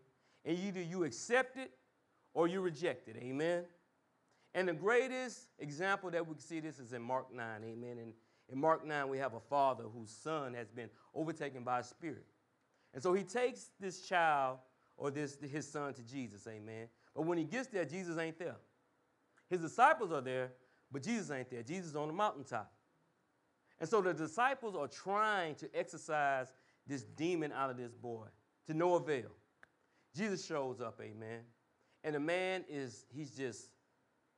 and 0.46 0.58
either 0.58 0.82
you 0.82 1.04
accept 1.04 1.58
it 1.58 1.72
or 2.34 2.48
you 2.48 2.62
reject 2.62 3.08
it. 3.08 3.16
Amen. 3.18 3.64
And 4.54 4.68
the 4.68 4.74
greatest 4.74 5.48
example 5.60 6.12
that 6.12 6.28
we 6.28 6.36
can 6.36 6.44
see 6.44 6.60
this 6.60 6.80
is 6.80 6.94
in 6.94 7.02
Mark 7.02 7.34
9. 7.34 7.46
Amen. 7.64 7.98
And 7.98 8.14
in 8.52 8.60
Mark 8.60 8.86
9, 8.86 9.08
we 9.08 9.18
have 9.18 9.34
a 9.34 9.40
father 9.40 9.86
whose 9.86 10.10
son 10.10 10.54
has 10.54 10.70
been 10.70 10.90
overtaken 11.16 11.64
by 11.64 11.80
a 11.80 11.84
spirit. 11.84 12.26
And 12.94 13.02
so 13.02 13.14
he 13.14 13.24
takes 13.24 13.72
this 13.80 14.02
child 14.02 14.60
or 14.98 15.10
this 15.10 15.38
his 15.42 15.68
son 15.68 15.94
to 15.94 16.04
Jesus. 16.04 16.46
Amen. 16.48 16.88
But 17.16 17.24
when 17.24 17.38
he 17.38 17.46
gets 17.46 17.68
there, 17.68 17.86
Jesus 17.86 18.18
ain't 18.18 18.38
there. 18.38 18.58
His 19.50 19.62
disciples 19.62 20.12
are 20.12 20.22
there, 20.22 20.52
but 20.92 21.04
Jesus 21.04 21.32
ain't 21.32 21.50
there. 21.50 21.64
Jesus 21.64 21.92
is 21.92 21.96
on 21.96 22.08
the 22.08 22.14
mountaintop. 22.14 22.72
And 23.80 23.90
so 23.90 24.02
the 24.02 24.14
disciples 24.14 24.76
are 24.76 24.88
trying 24.88 25.56
to 25.56 25.70
exorcise 25.74 26.54
this 26.88 27.04
demon 27.04 27.52
out 27.52 27.70
of 27.70 27.78
this 27.78 27.94
boy 27.94 28.26
to 28.68 28.74
no 28.74 28.96
avail. 28.96 29.32
Jesus 30.16 30.46
shows 30.46 30.82
up, 30.82 31.00
amen. 31.02 31.42
And 32.04 32.16
the 32.16 32.20
man 32.20 32.66
is, 32.70 33.06
he's 33.14 33.32
just, 33.32 33.70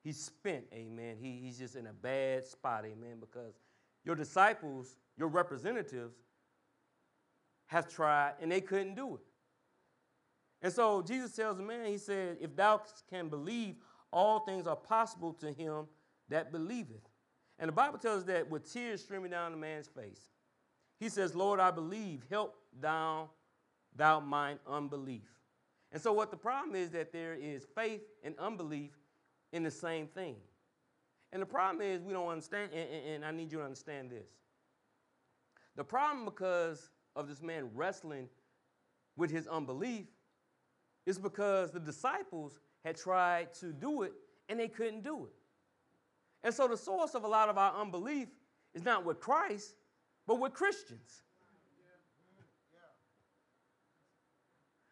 he's 0.04 0.22
spent, 0.22 0.66
amen. 0.74 1.18
He, 1.20 1.40
he's 1.44 1.58
just 1.58 1.76
in 1.76 1.88
a 1.88 1.94
bad 1.94 2.46
spot, 2.46 2.86
amen, 2.86 3.18
because 3.20 3.56
your 4.04 4.16
disciples, 4.16 4.96
your 5.18 5.28
representatives, 5.28 6.16
have 7.68 7.88
tried 7.88 8.34
and 8.40 8.52
they 8.52 8.62
couldn't 8.62 8.96
do 8.96 9.16
it. 9.16 9.22
And 10.62 10.72
so 10.72 11.02
Jesus 11.02 11.36
tells 11.36 11.58
the 11.58 11.64
man, 11.64 11.88
he 11.88 11.98
said, 11.98 12.38
If 12.40 12.56
thou 12.56 12.82
can 13.10 13.28
believe, 13.28 13.76
all 14.12 14.40
things 14.40 14.68
are 14.68 14.76
possible 14.76 15.34
to 15.34 15.52
him 15.52 15.88
that 16.30 16.52
believeth. 16.52 17.10
And 17.60 17.68
the 17.68 17.74
Bible 17.74 17.98
tells 17.98 18.20
us 18.20 18.24
that 18.26 18.50
with 18.50 18.72
tears 18.72 19.02
streaming 19.02 19.32
down 19.32 19.52
the 19.52 19.58
man's 19.58 19.88
face, 19.88 20.30
he 21.00 21.10
says, 21.10 21.36
Lord, 21.36 21.60
I 21.60 21.72
believe, 21.72 22.26
help 22.30 22.56
thou, 22.80 23.30
thou 23.96 24.20
mine 24.20 24.60
unbelief. 24.68 25.30
And 25.92 26.02
so 26.02 26.14
what 26.14 26.32
the 26.32 26.38
problem 26.38 26.76
is 26.76 26.92
that 26.92 27.12
there 27.12 27.34
is 27.34 27.66
faith 27.76 28.02
and 28.24 28.36
unbelief 28.40 28.92
in 29.54 29.64
the 29.64 29.72
same 29.72 30.08
thing. 30.08 30.36
And 31.32 31.42
the 31.42 31.46
problem 31.46 31.86
is 31.86 32.02
we 32.02 32.14
don't 32.14 32.28
understand, 32.28 32.72
and, 32.74 32.90
and 33.08 33.26
I 33.26 33.32
need 33.32 33.52
you 33.52 33.60
to 33.60 33.64
understand 33.64 34.10
this. 34.10 34.28
The 35.76 35.84
problem 35.84 36.26
because 36.26 36.90
of 37.16 37.28
this 37.28 37.42
man 37.42 37.70
wrestling 37.74 38.30
with 39.18 39.32
his 39.32 39.48
unbelief 39.48 40.06
is 41.06 41.18
because 41.18 41.72
the 41.72 41.80
disciples 41.80 42.60
had 42.84 42.96
tried 42.96 43.54
to 43.56 43.72
do 43.72 44.04
it 44.04 44.14
and 44.50 44.60
they 44.60 44.68
couldn't 44.68 45.04
do 45.04 45.26
it. 45.26 45.34
And 46.44 46.54
so 46.54 46.68
the 46.68 46.78
source 46.78 47.16
of 47.16 47.24
a 47.24 47.28
lot 47.28 47.50
of 47.50 47.58
our 47.58 47.76
unbelief 47.80 48.28
is 48.74 48.84
not 48.84 49.06
with 49.06 49.20
Christ, 49.20 49.76
but 50.28 50.40
with 50.40 50.54
Christians. 50.54 51.22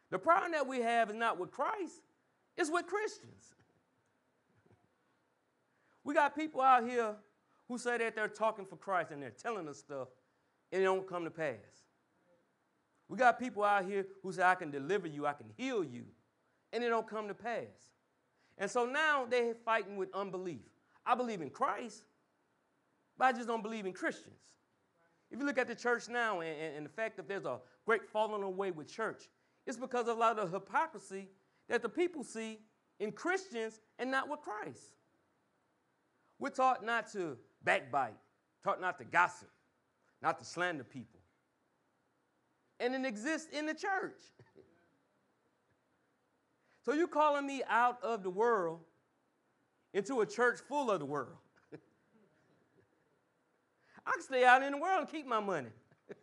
The 0.10 0.20
problem 0.20 0.52
that 0.52 0.68
we 0.68 0.80
have 0.80 1.10
is 1.10 1.16
not 1.16 1.40
with 1.40 1.52
Christ, 1.52 2.02
it's 2.56 2.70
with 2.70 2.86
Christians. 2.86 3.56
We 6.04 6.14
got 6.14 6.36
people 6.36 6.62
out 6.62 6.88
here 6.88 7.16
who 7.68 7.78
say 7.78 7.98
that 7.98 8.16
they're 8.16 8.28
talking 8.28 8.66
for 8.66 8.76
Christ 8.76 9.12
and 9.12 9.22
they're 9.22 9.32
telling 9.32 9.68
us 9.68 9.78
stuff 9.78 10.10
and 10.72 10.82
it 10.82 10.86
don't 10.86 11.08
come 11.08 11.24
to 11.24 11.32
pass. 11.32 11.56
We 13.08 13.18
got 13.18 13.40
people 13.40 13.64
out 13.64 13.86
here 13.86 14.06
who 14.22 14.32
say, 14.32 14.44
I 14.44 14.56
can 14.56 14.72
deliver 14.72 15.08
you, 15.08 15.26
I 15.26 15.34
can 15.34 15.48
heal 15.56 15.84
you, 15.84 16.04
and 16.72 16.84
it 16.84 16.90
don't 16.90 17.08
come 17.08 17.28
to 17.28 17.34
pass. 17.34 17.92
And 18.58 18.70
so 18.70 18.86
now 18.86 19.26
they're 19.30 19.56
fighting 19.66 19.98
with 19.98 20.10
unbelief. 20.14 20.62
I 21.06 21.16
believe 21.16 21.42
in 21.42 21.50
Christ, 21.50 22.04
but 23.18 23.26
I 23.26 23.32
just 23.34 23.48
don't 23.48 23.62
believe 23.62 23.86
in 23.86 23.94
Christians. 23.94 24.36
If 25.34 25.40
you 25.40 25.48
look 25.48 25.58
at 25.58 25.68
the 25.68 25.74
church 25.74 26.10
now 26.10 26.42
and, 26.42 26.76
and, 26.78 26.86
the 26.86 26.92
fact 26.92 27.18
that 27.18 27.28
there's 27.28 27.46
a 27.46 27.58
great 27.88 28.06
falling 28.06 28.44
away 28.44 28.70
with 28.70 28.88
church, 28.88 29.24
it's 29.66 29.78
because 29.78 30.08
of 30.08 30.16
a 30.16 30.20
lot 30.20 30.38
of 30.38 30.54
hypocrisy 30.54 31.28
that 31.68 31.82
the 31.82 31.90
people 31.90 32.24
see 32.24 32.60
in 33.00 33.12
Christians 33.12 33.80
and 33.98 34.12
not 34.12 34.30
with 34.30 34.42
Christ. 34.42 34.94
We're 36.38 36.50
taught 36.50 36.86
not 36.86 37.12
to 37.14 37.36
backbite, 37.64 38.14
taught 38.64 38.80
not 38.80 39.00
to 39.00 39.06
gossip, 39.06 39.50
not 40.22 40.38
to 40.38 40.46
slander 40.46 40.84
people. 40.84 41.20
And 42.80 42.94
it 42.94 43.04
exists 43.04 43.48
in 43.52 43.66
the 43.66 43.74
church. 43.74 44.20
so 46.86 46.94
you're 46.94 47.08
calling 47.08 47.48
me 47.48 47.64
out 47.68 47.98
of 48.04 48.22
the 48.22 48.30
world 48.30 48.82
into 49.96 50.22
a 50.22 50.28
church 50.28 50.60
full 50.60 50.92
of 50.92 51.00
the 51.00 51.08
world. 51.08 51.38
I 54.06 54.12
can 54.12 54.22
stay 54.22 54.44
out 54.44 54.64
in 54.64 54.72
the 54.72 54.78
world 54.78 55.02
and 55.02 55.10
keep 55.10 55.26
my 55.26 55.40
money. 55.40 55.70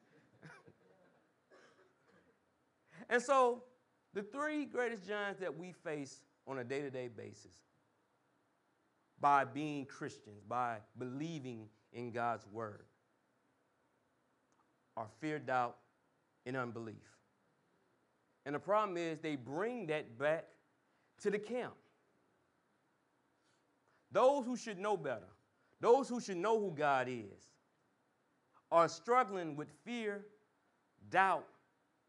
and 3.08 3.22
so, 3.22 3.64
the 4.12 4.22
three 4.22 4.64
greatest 4.64 5.06
giants 5.06 5.40
that 5.40 5.56
we 5.56 5.72
face 5.72 6.22
on 6.46 6.58
a 6.58 6.64
day 6.64 6.80
to 6.82 6.90
day 6.90 7.08
basis 7.08 7.54
by 9.20 9.44
being 9.44 9.86
Christians, 9.86 10.42
by 10.48 10.78
believing 10.98 11.68
in 11.92 12.10
God's 12.10 12.46
word, 12.46 12.84
are 14.96 15.08
fear, 15.20 15.38
doubt, 15.38 15.76
and 16.46 16.56
unbelief. 16.56 16.96
And 18.46 18.54
the 18.54 18.58
problem 18.58 18.96
is, 18.96 19.20
they 19.20 19.36
bring 19.36 19.86
that 19.88 20.18
back 20.18 20.46
to 21.22 21.30
the 21.30 21.38
camp. 21.38 21.74
Those 24.10 24.44
who 24.44 24.56
should 24.56 24.78
know 24.78 24.96
better, 24.96 25.28
those 25.80 26.08
who 26.08 26.20
should 26.20 26.38
know 26.38 26.58
who 26.58 26.72
God 26.72 27.06
is, 27.08 27.49
are 28.72 28.88
struggling 28.88 29.56
with 29.56 29.68
fear, 29.84 30.24
doubt, 31.10 31.46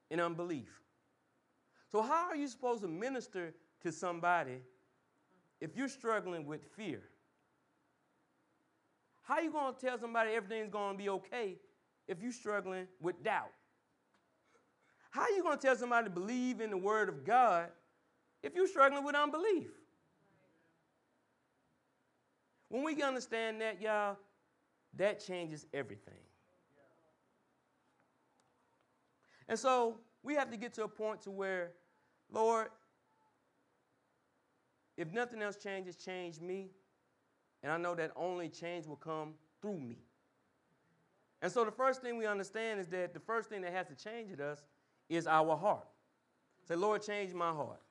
and 0.09 0.21
unbelief. 0.21 0.69
So, 1.91 2.01
how 2.01 2.27
are 2.29 2.35
you 2.35 2.47
supposed 2.47 2.81
to 2.83 2.87
minister 2.87 3.53
to 3.83 3.91
somebody 3.91 4.61
if 5.59 5.75
you're 5.75 5.89
struggling 5.89 6.45
with 6.45 6.61
fear? 6.75 7.01
How 9.23 9.35
are 9.35 9.41
you 9.41 9.51
going 9.51 9.73
to 9.73 9.79
tell 9.79 9.97
somebody 9.99 10.31
everything's 10.31 10.71
going 10.71 10.97
to 10.97 10.97
be 10.97 11.09
okay 11.09 11.55
if 12.07 12.21
you're 12.21 12.31
struggling 12.31 12.87
with 13.01 13.23
doubt? 13.23 13.51
How 15.11 15.23
are 15.23 15.31
you 15.31 15.43
going 15.43 15.57
to 15.57 15.61
tell 15.61 15.75
somebody 15.75 16.05
to 16.05 16.09
believe 16.09 16.61
in 16.61 16.69
the 16.69 16.77
Word 16.77 17.09
of 17.09 17.25
God 17.25 17.67
if 18.41 18.55
you're 18.55 18.67
struggling 18.67 19.03
with 19.03 19.15
unbelief? 19.15 19.67
When 22.69 22.83
we 22.83 23.01
understand 23.03 23.59
that, 23.59 23.81
y'all, 23.81 24.15
that 24.95 25.25
changes 25.25 25.65
everything. 25.73 26.13
And 29.47 29.57
so 29.57 29.97
we 30.23 30.35
have 30.35 30.49
to 30.51 30.57
get 30.57 30.73
to 30.75 30.83
a 30.83 30.87
point 30.87 31.21
to 31.23 31.31
where, 31.31 31.71
Lord, 32.31 32.67
if 34.97 35.11
nothing 35.11 35.41
else 35.41 35.57
changes, 35.57 35.95
change 35.95 36.39
me. 36.39 36.69
And 37.63 37.71
I 37.71 37.77
know 37.77 37.95
that 37.95 38.11
only 38.15 38.49
change 38.49 38.87
will 38.87 38.95
come 38.95 39.33
through 39.61 39.79
me. 39.79 39.99
And 41.41 41.51
so 41.51 41.65
the 41.65 41.71
first 41.71 42.01
thing 42.01 42.17
we 42.17 42.27
understand 42.27 42.79
is 42.79 42.87
that 42.87 43.13
the 43.13 43.19
first 43.19 43.49
thing 43.49 43.61
that 43.61 43.73
has 43.73 43.87
to 43.87 43.95
change 43.95 44.31
in 44.31 44.39
us 44.39 44.63
is 45.09 45.27
our 45.27 45.57
heart. 45.57 45.87
Say, 46.67 46.75
Lord, 46.75 47.01
change 47.01 47.33
my 47.33 47.51
heart. 47.51 47.81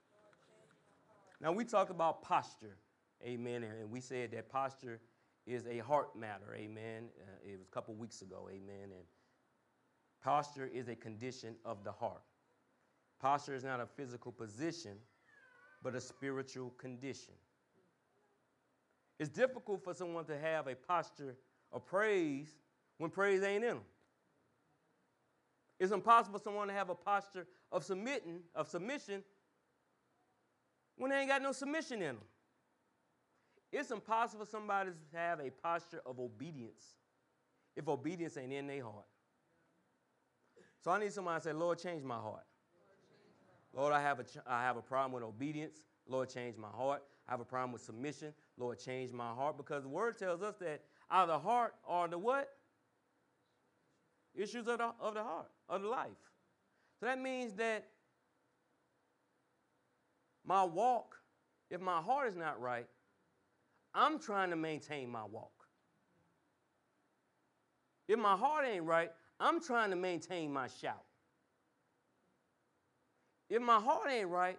Now, 1.40 1.52
we 1.52 1.64
talked 1.64 1.90
about 1.90 2.22
posture, 2.22 2.76
amen, 3.24 3.64
and 3.64 3.90
we 3.90 4.00
said 4.00 4.30
that 4.32 4.50
posture 4.50 5.00
is 5.46 5.66
a 5.66 5.78
heart 5.78 6.14
matter, 6.14 6.54
amen. 6.54 7.08
Uh, 7.18 7.48
it 7.48 7.52
was 7.52 7.62
a 7.62 7.74
couple 7.74 7.94
weeks 7.94 8.20
ago, 8.22 8.48
amen. 8.50 8.90
And 8.92 9.04
posture 10.22 10.68
is 10.72 10.88
a 10.88 10.94
condition 10.94 11.54
of 11.64 11.84
the 11.84 11.92
heart. 11.92 12.22
Posture 13.20 13.54
is 13.54 13.64
not 13.64 13.80
a 13.80 13.86
physical 13.86 14.32
position, 14.32 14.92
but 15.82 15.94
a 15.94 16.00
spiritual 16.00 16.70
condition. 16.78 17.34
It's 19.18 19.28
difficult 19.28 19.84
for 19.84 19.92
someone 19.92 20.24
to 20.26 20.38
have 20.38 20.66
a 20.66 20.74
posture 20.74 21.36
of 21.72 21.84
praise 21.86 22.48
when 22.98 23.10
praise 23.10 23.42
ain't 23.42 23.64
in 23.64 23.70
them. 23.70 23.80
It's 25.78 25.92
impossible 25.92 26.38
for 26.38 26.42
someone 26.42 26.68
to 26.68 26.74
have 26.74 26.90
a 26.90 26.94
posture 26.94 27.46
of 27.72 27.84
submitting, 27.84 28.40
of 28.54 28.68
submission, 28.68 29.22
when 30.96 31.10
they 31.10 31.18
ain't 31.18 31.28
got 31.28 31.42
no 31.42 31.52
submission 31.52 32.02
in 32.02 32.08
them. 32.08 32.18
It's 33.72 33.90
impossible 33.90 34.44
for 34.44 34.50
somebody 34.50 34.90
to 34.90 35.16
have 35.16 35.40
a 35.40 35.50
posture 35.50 36.02
of 36.04 36.18
obedience 36.18 36.84
if 37.76 37.88
obedience 37.88 38.36
ain't 38.36 38.52
in 38.52 38.66
their 38.66 38.82
heart. 38.82 39.06
So 40.80 40.90
I 40.90 40.98
need 40.98 41.12
somebody 41.12 41.40
to 41.40 41.44
say, 41.44 41.52
Lord, 41.52 41.78
change 41.78 42.02
my 42.02 42.16
heart. 42.16 42.44
Lord, 43.74 43.92
I 43.92 44.00
have 44.00 44.20
a, 44.20 44.24
I 44.46 44.62
have 44.62 44.76
a 44.76 44.82
problem 44.82 45.12
with 45.12 45.22
obedience. 45.22 45.78
Lord, 46.08 46.28
change 46.28 46.56
my 46.56 46.68
heart. 46.68 47.02
I 47.28 47.32
have 47.32 47.40
a 47.40 47.44
problem 47.44 47.72
with 47.72 47.82
submission. 47.82 48.32
Lord, 48.58 48.78
change 48.78 49.12
my 49.12 49.28
heart. 49.28 49.56
Because 49.56 49.84
the 49.84 49.88
word 49.88 50.18
tells 50.18 50.42
us 50.42 50.56
that 50.60 50.82
out 51.10 51.28
of 51.28 51.28
the 51.28 51.48
heart 51.48 51.74
are 51.86 52.08
the 52.08 52.18
what? 52.18 52.48
Issues 54.34 54.66
of 54.66 54.78
the, 54.78 54.90
of 55.00 55.14
the 55.14 55.22
heart, 55.22 55.50
of 55.68 55.82
the 55.82 55.88
life. 55.88 56.08
So 56.98 57.06
that 57.06 57.20
means 57.20 57.54
that 57.54 57.86
my 60.44 60.64
walk, 60.64 61.16
if 61.70 61.80
my 61.80 62.00
heart 62.00 62.28
is 62.28 62.36
not 62.36 62.60
right, 62.60 62.86
I'm 63.94 64.18
trying 64.18 64.50
to 64.50 64.56
maintain 64.56 65.10
my 65.10 65.24
walk. 65.24 65.52
If 68.08 68.18
my 68.18 68.36
heart 68.36 68.66
ain't 68.66 68.84
right, 68.84 69.10
I'm 69.40 69.60
trying 69.60 69.90
to 69.90 69.96
maintain 69.96 70.52
my 70.52 70.68
shout. 70.68 71.02
If 73.48 73.62
my 73.62 73.80
heart 73.80 74.10
ain't 74.10 74.28
right, 74.28 74.58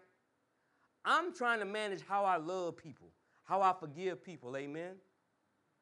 I'm 1.05 1.33
trying 1.33 1.59
to 1.59 1.65
manage 1.65 2.01
how 2.01 2.25
I 2.25 2.37
love 2.37 2.75
people, 2.75 3.09
how 3.43 3.61
I 3.61 3.73
forgive 3.79 4.23
people, 4.23 4.57
amen? 4.57 4.95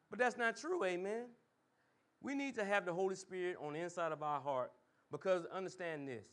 But 0.09 0.19
that's 0.19 0.37
not 0.37 0.57
true, 0.57 0.83
amen? 0.83 1.25
We 2.21 2.35
need 2.35 2.55
to 2.55 2.65
have 2.65 2.85
the 2.85 2.93
Holy 2.93 3.15
Spirit 3.15 3.55
on 3.61 3.73
the 3.73 3.79
inside 3.79 4.11
of 4.11 4.21
our 4.21 4.41
heart 4.41 4.71
because 5.11 5.45
understand 5.45 6.07
this 6.07 6.25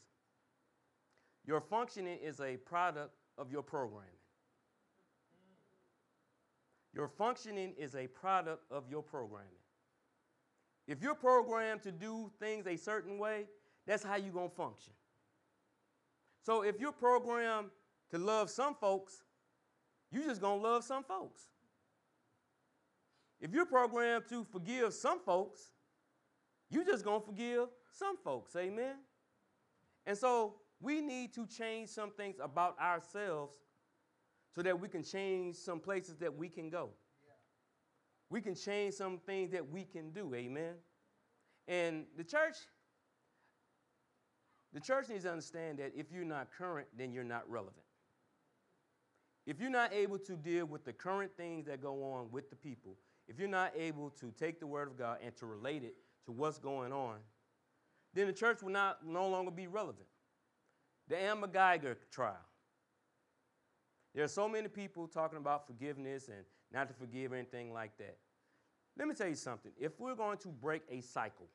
your 1.47 1.61
functioning 1.61 2.19
is 2.21 2.41
a 2.41 2.57
product 2.57 3.15
of 3.39 3.53
your 3.53 3.63
programming. 3.63 4.11
Your 6.93 7.09
functioning 7.09 7.75
is 7.79 7.95
a 7.95 8.09
product 8.09 8.65
of 8.71 8.91
your 8.91 9.03
programming. 9.03 9.47
If 10.87 11.03
you're 11.03 11.15
programmed 11.15 11.83
to 11.83 11.93
do 11.93 12.31
things 12.39 12.67
a 12.67 12.77
certain 12.77 13.19
way, 13.19 13.47
that's 13.87 14.03
how 14.03 14.17
you're 14.17 14.33
going 14.33 14.51
to 14.51 14.55
function. 14.55 14.93
So 16.43 16.63
if 16.63 16.79
you're 16.81 16.93
programmed 16.93 17.71
to 18.11 18.19
love 18.19 18.51
some 18.51 18.75
folks, 18.75 19.25
you're 20.13 20.25
just 20.25 20.41
going 20.41 20.61
to 20.61 20.69
love 20.69 20.85
some 20.85 21.03
folks. 21.03 21.43
If 23.41 23.53
you're 23.53 23.67
programmed 23.67 24.25
to 24.29 24.45
forgive 24.45 24.95
some 24.95 25.21
folks, 25.21 25.73
you're 26.71 26.85
just 26.85 27.05
going 27.05 27.21
to 27.21 27.27
forgive 27.27 27.69
some 27.93 28.17
folks. 28.17 28.55
Amen? 28.57 28.95
And 30.07 30.17
so 30.17 30.55
we 30.81 31.01
need 31.01 31.35
to 31.35 31.47
change 31.47 31.89
some 31.89 32.13
things 32.13 32.37
about 32.43 32.79
ourselves 32.79 33.55
so 34.55 34.63
that 34.63 34.79
we 34.79 34.89
can 34.89 35.03
change 35.03 35.57
some 35.57 35.81
places 35.81 36.17
that 36.17 36.35
we 36.35 36.49
can 36.49 36.71
go. 36.71 36.91
We 38.31 38.41
can 38.41 38.55
change 38.55 38.95
some 38.95 39.19
things 39.19 39.53
that 39.53 39.69
we 39.69 39.85
can 39.85 40.11
do. 40.11 40.35
Amen? 40.35 40.75
And 41.69 42.07
the 42.17 42.25
church, 42.25 42.57
the 44.73 44.81
church 44.81 45.09
needs 45.09 45.25
to 45.25 45.31
understand 45.31 45.79
that 45.79 45.93
if 45.97 46.13
you're 46.13 46.25
not 46.25 46.49
current, 46.57 46.89
then 46.97 47.13
you're 47.13 47.25
not 47.25 47.49
relevant. 47.49 47.77
If 49.47 49.61
you're 49.61 49.71
not 49.71 49.93
able 49.93 50.19
to 50.19 50.33
deal 50.37 50.67
with 50.67 50.85
the 50.85 50.93
current 50.93 51.31
things 51.37 51.67
that 51.67 51.81
go 51.81 52.03
on 52.13 52.31
with 52.33 52.51
the 52.51 52.57
people, 52.57 52.97
if 53.29 53.39
you're 53.39 53.49
not 53.49 53.73
able 53.77 54.11
to 54.11 54.33
take 54.39 54.59
the 54.59 54.67
word 54.67 54.89
of 54.89 54.99
God 54.99 55.19
and 55.25 55.35
to 55.37 55.47
relate 55.47 55.85
it 55.85 55.95
to 56.27 56.33
what's 56.33 56.59
going 56.59 56.93
on, 56.93 57.17
then 58.13 58.27
the 58.27 58.33
church 58.33 58.63
will 58.63 58.71
not 58.71 59.07
no 59.07 59.29
longer 59.29 59.51
be 59.51 59.67
relevant. 59.67 60.07
The 61.09 61.19
Amber 61.19 61.47
Geiger 61.47 61.97
trial. 62.11 62.35
There 64.15 64.25
are 64.25 64.29
so 64.29 64.49
many 64.49 64.69
people 64.69 65.07
talking 65.07 65.39
about 65.39 65.67
forgiveness 65.67 66.29
and 66.29 66.45
not 66.73 66.89
to 66.89 66.95
forgive 66.95 67.33
anything 67.33 67.73
like 67.73 67.97
that. 67.99 68.17
Let 68.99 69.09
me 69.09 69.15
tell 69.15 69.29
you 69.29 69.35
something. 69.35 69.73
If 69.79 69.99
we're 70.01 70.15
going 70.15 70.39
to 70.39 70.49
break 70.49 70.83
a 70.91 71.01
cycle, 71.01 71.47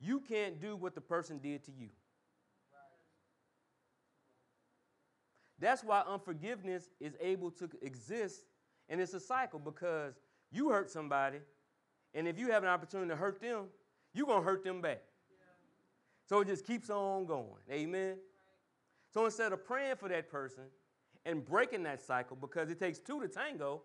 you 0.00 0.20
can't 0.20 0.60
do 0.60 0.74
what 0.76 0.94
the 0.94 1.00
person 1.00 1.38
did 1.38 1.64
to 1.64 1.72
you. 1.72 1.88
That's 5.58 5.84
why 5.84 6.02
unforgiveness 6.08 6.88
is 6.98 7.14
able 7.20 7.50
to 7.52 7.68
exist 7.82 8.46
and 8.88 9.00
it's 9.00 9.14
a 9.14 9.20
cycle 9.20 9.58
because 9.58 10.14
you 10.50 10.68
hurt 10.68 10.90
somebody, 10.90 11.38
and 12.14 12.28
if 12.28 12.38
you 12.38 12.50
have 12.50 12.62
an 12.62 12.68
opportunity 12.68 13.08
to 13.08 13.16
hurt 13.16 13.40
them, 13.40 13.64
you're 14.12 14.26
going 14.26 14.40
to 14.40 14.44
hurt 14.44 14.64
them 14.64 14.82
back. 14.82 15.00
So 16.28 16.40
it 16.40 16.48
just 16.48 16.66
keeps 16.66 16.90
on 16.90 17.24
going. 17.24 17.62
Amen. 17.70 18.16
So 19.14 19.24
instead 19.24 19.52
of 19.52 19.64
praying 19.64 19.96
for 19.96 20.08
that 20.08 20.30
person 20.30 20.64
and 21.24 21.44
breaking 21.44 21.82
that 21.84 22.02
cycle, 22.02 22.36
because 22.36 22.70
it 22.70 22.78
takes 22.78 22.98
two 22.98 23.20
to 23.20 23.28
tango, 23.28 23.82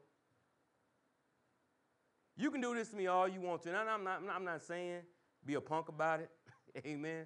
you 2.36 2.52
can 2.52 2.62
do 2.62 2.74
this 2.76 2.90
to 2.90 2.96
me 2.96 3.08
all 3.08 3.28
you 3.28 3.42
want 3.42 3.64
to. 3.64 3.70
And 3.70 3.90
I'm 3.90 4.04
not, 4.04 4.22
I'm 4.34 4.46
not 4.46 4.64
saying 4.64 5.02
be 5.46 5.56
a 5.56 5.62
punk 5.62 5.90
about 5.90 6.20
it. 6.20 6.30
Amen. 6.86 7.26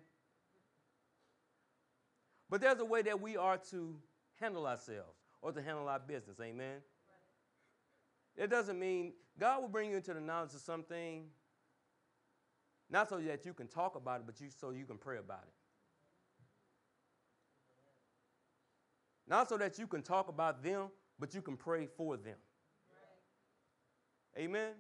But 2.50 2.62
there's 2.62 2.80
a 2.80 2.86
way 2.86 3.02
that 3.04 3.20
we 3.20 3.38
are 3.38 3.58
to 3.72 3.96
handle 4.40 4.68
ourselves 4.68 5.18
or 5.42 5.52
to 5.52 5.62
handle 5.62 5.88
our 5.88 6.00
business. 6.00 6.38
Amen. 6.42 6.80
It 8.36 8.50
doesn't 8.50 8.80
mean 8.80 9.14
God 9.40 9.62
will 9.62 9.70
bring 9.70 9.90
you 9.90 9.98
into 9.98 10.14
the 10.14 10.22
knowledge 10.22 10.54
of 10.54 10.62
something, 10.62 11.26
not 12.90 13.10
so 13.10 13.20
that 13.20 13.46
you 13.46 13.54
can 13.54 13.68
talk 13.68 13.96
about 13.96 14.22
it, 14.22 14.26
but 14.26 14.40
you, 14.40 14.48
so 14.50 14.72
you 14.72 14.86
can 14.86 14.98
pray 14.98 15.18
about 15.18 15.44
it. 15.44 15.54
Not 19.32 19.48
so 19.48 19.58
that 19.58 19.80
you 19.80 19.88
can 19.88 20.02
talk 20.02 20.28
about 20.28 20.62
them, 20.62 20.90
but 21.18 21.34
you 21.34 21.42
can 21.42 21.56
pray 21.56 21.88
for 21.88 22.18
them. 22.18 22.36
Right. 24.36 24.44
Amen? 24.44 24.62
Amen? 24.62 24.74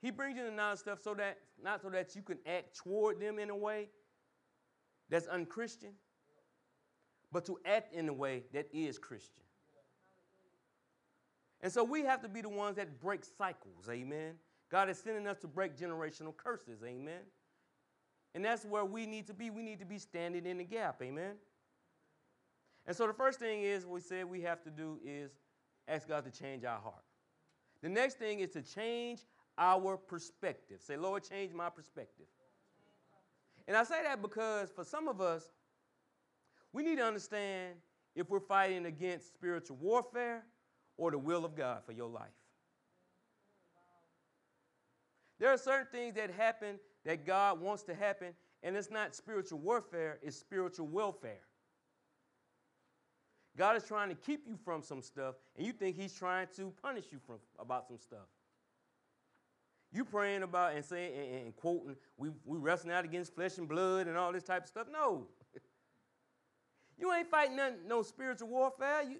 He 0.00 0.10
brings 0.10 0.38
you 0.38 0.46
the 0.46 0.50
knowledge 0.50 0.78
stuff 0.78 1.00
so 1.02 1.12
that 1.12 1.36
not 1.62 1.82
so 1.82 1.90
that 1.90 2.16
you 2.16 2.22
can 2.22 2.38
act 2.46 2.74
toward 2.74 3.20
them 3.20 3.38
in 3.38 3.50
a 3.50 3.56
way 3.56 3.90
that's 5.10 5.26
unchristian, 5.26 5.92
but 7.32 7.44
to 7.44 7.58
act 7.66 7.94
in 7.94 8.08
a 8.08 8.14
way 8.14 8.44
that 8.54 8.66
is 8.72 8.98
Christian. 8.98 9.44
And 11.60 11.70
so 11.70 11.84
we 11.84 12.02
have 12.02 12.22
to 12.22 12.30
be 12.30 12.40
the 12.40 12.48
ones 12.48 12.76
that 12.76 12.98
break 12.98 13.26
cycles, 13.26 13.90
amen. 13.90 14.36
God 14.70 14.88
is 14.88 14.96
sending 14.96 15.26
us 15.26 15.36
to 15.40 15.48
break 15.48 15.76
generational 15.76 16.34
curses, 16.34 16.82
amen. 16.82 17.20
And 18.34 18.42
that's 18.42 18.64
where 18.64 18.86
we 18.86 19.04
need 19.04 19.26
to 19.26 19.34
be. 19.34 19.50
We 19.50 19.62
need 19.62 19.80
to 19.80 19.86
be 19.86 19.98
standing 19.98 20.46
in 20.46 20.56
the 20.56 20.64
gap, 20.64 21.02
amen. 21.02 21.34
And 22.86 22.96
so 22.96 23.06
the 23.06 23.12
first 23.12 23.38
thing 23.38 23.62
is 23.62 23.86
we 23.86 24.00
said 24.00 24.26
we 24.26 24.42
have 24.42 24.62
to 24.64 24.70
do 24.70 24.98
is 25.04 25.32
ask 25.88 26.08
God 26.08 26.24
to 26.24 26.30
change 26.30 26.64
our 26.64 26.78
heart. 26.78 27.02
The 27.82 27.88
next 27.88 28.18
thing 28.18 28.40
is 28.40 28.50
to 28.50 28.62
change 28.62 29.20
our 29.56 29.96
perspective. 29.96 30.80
Say, 30.80 30.96
Lord, 30.96 31.22
change 31.28 31.52
my 31.52 31.70
perspective. 31.70 32.26
And 33.66 33.76
I 33.76 33.84
say 33.84 34.02
that 34.02 34.20
because 34.20 34.70
for 34.70 34.84
some 34.84 35.08
of 35.08 35.20
us, 35.20 35.50
we 36.72 36.82
need 36.82 36.96
to 36.96 37.04
understand 37.04 37.74
if 38.14 38.28
we're 38.28 38.40
fighting 38.40 38.86
against 38.86 39.32
spiritual 39.32 39.76
warfare 39.80 40.44
or 40.96 41.10
the 41.10 41.18
will 41.18 41.44
of 41.44 41.56
God 41.56 41.82
for 41.84 41.92
your 41.92 42.08
life. 42.08 42.28
There 45.38 45.50
are 45.50 45.58
certain 45.58 45.86
things 45.90 46.14
that 46.14 46.30
happen 46.30 46.78
that 47.04 47.26
God 47.26 47.60
wants 47.60 47.82
to 47.84 47.94
happen, 47.94 48.34
and 48.62 48.76
it's 48.76 48.90
not 48.90 49.14
spiritual 49.14 49.58
warfare, 49.58 50.18
it's 50.22 50.36
spiritual 50.36 50.86
welfare. 50.86 51.40
God 53.56 53.76
is 53.76 53.84
trying 53.84 54.08
to 54.08 54.14
keep 54.14 54.46
you 54.46 54.56
from 54.64 54.82
some 54.82 55.00
stuff, 55.00 55.36
and 55.56 55.66
you 55.66 55.72
think 55.72 55.96
He's 55.96 56.12
trying 56.12 56.48
to 56.56 56.72
punish 56.82 57.06
you 57.12 57.18
from 57.24 57.36
about 57.58 57.86
some 57.86 57.98
stuff. 57.98 58.26
You 59.92 60.04
praying 60.04 60.42
about 60.42 60.74
and 60.74 60.84
saying 60.84 61.12
and, 61.16 61.44
and 61.46 61.56
quoting, 61.56 61.94
we 62.16 62.30
we 62.44 62.58
wrestling 62.58 62.92
out 62.92 63.04
against 63.04 63.34
flesh 63.34 63.58
and 63.58 63.68
blood 63.68 64.08
and 64.08 64.16
all 64.16 64.32
this 64.32 64.42
type 64.42 64.62
of 64.62 64.68
stuff. 64.68 64.88
No. 64.92 65.28
you 66.98 67.12
ain't 67.12 67.30
fighting 67.30 67.56
none, 67.56 67.74
no 67.86 68.02
spiritual 68.02 68.48
warfare. 68.48 69.04
You, 69.08 69.18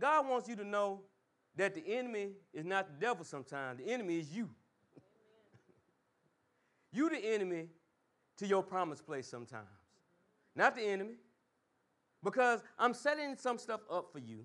God 0.00 0.28
wants 0.28 0.48
you 0.48 0.56
to 0.56 0.64
know 0.64 1.02
that 1.54 1.74
the 1.74 1.86
enemy 1.86 2.30
is 2.52 2.64
not 2.64 2.88
the 2.88 3.06
devil 3.06 3.24
sometimes. 3.24 3.78
The 3.78 3.90
enemy 3.92 4.18
is 4.18 4.30
you. 4.30 4.50
you 6.92 7.08
the 7.08 7.18
enemy 7.18 7.68
to 8.38 8.46
your 8.46 8.64
promised 8.64 9.06
place 9.06 9.28
sometimes. 9.28 9.66
Not 10.56 10.74
the 10.74 10.82
enemy. 10.82 11.14
Because 12.22 12.62
I'm 12.78 12.94
setting 12.94 13.36
some 13.36 13.58
stuff 13.58 13.80
up 13.90 14.10
for 14.12 14.18
you. 14.18 14.44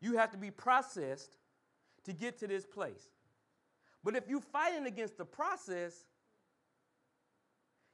You 0.00 0.16
have 0.16 0.30
to 0.32 0.38
be 0.38 0.50
processed 0.50 1.36
to 2.04 2.12
get 2.12 2.38
to 2.38 2.46
this 2.46 2.64
place. 2.64 3.10
But 4.02 4.16
if 4.16 4.28
you're 4.28 4.40
fighting 4.40 4.86
against 4.86 5.16
the 5.16 5.24
process, 5.24 6.04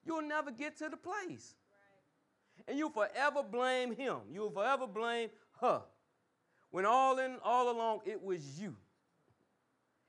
you'll 0.04 0.22
never 0.22 0.50
get 0.50 0.76
to 0.78 0.88
the 0.88 0.96
place. 0.96 1.54
Right. 2.58 2.68
And 2.68 2.78
you'll 2.78 2.90
forever 2.90 3.42
blame 3.42 3.94
him. 3.94 4.18
You'll 4.32 4.50
forever 4.50 4.86
blame 4.86 5.30
her. 5.60 5.82
When 6.70 6.84
all 6.84 7.18
in 7.18 7.36
all 7.44 7.70
along 7.70 8.00
it 8.04 8.22
was 8.22 8.60
you. 8.60 8.76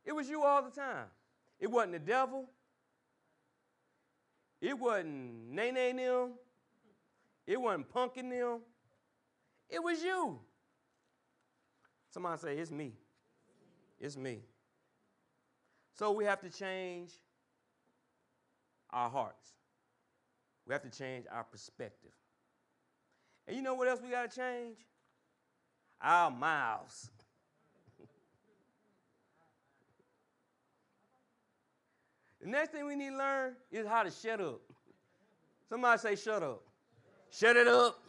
It 0.05 0.13
was 0.13 0.29
you 0.29 0.43
all 0.43 0.63
the 0.63 0.71
time. 0.71 1.05
It 1.59 1.69
wasn't 1.69 1.93
the 1.93 1.99
devil. 1.99 2.49
It 4.59 4.77
wasn't 4.77 5.51
Nene 5.51 5.95
them. 5.95 6.31
It 7.45 7.59
wasn't 7.59 7.91
punking 7.93 8.29
them. 8.29 8.59
It 9.71 9.83
was 9.83 10.03
you. 10.03 10.39
Somebody 12.11 12.39
say, 12.39 12.57
It's 12.57 12.69
me. 12.69 12.93
It's 13.99 14.15
me. 14.15 14.41
So 15.97 16.11
we 16.11 16.25
have 16.25 16.41
to 16.41 16.49
change 16.49 17.11
our 18.91 19.09
hearts. 19.09 19.53
We 20.67 20.73
have 20.73 20.83
to 20.83 20.89
change 20.89 21.25
our 21.31 21.43
perspective. 21.43 22.11
And 23.47 23.55
you 23.55 23.63
know 23.63 23.73
what 23.73 23.87
else 23.87 24.01
we 24.03 24.11
got 24.11 24.29
to 24.29 24.37
change? 24.37 24.77
our 26.01 26.31
mouths. 26.31 27.11
the 32.41 32.47
next 32.47 32.71
thing 32.71 32.85
we 32.85 32.95
need 32.95 33.11
to 33.11 33.17
learn 33.17 33.53
is 33.71 33.85
how 33.87 34.01
to 34.03 34.11
shut 34.11 34.41
up. 34.41 34.61
Somebody 35.69 35.99
say, 35.99 36.15
shut 36.15 36.41
up. 36.43 36.63
Shut 37.29 37.55
it 37.55 37.67
up. 37.67 38.00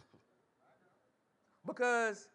Because 1.67 2.29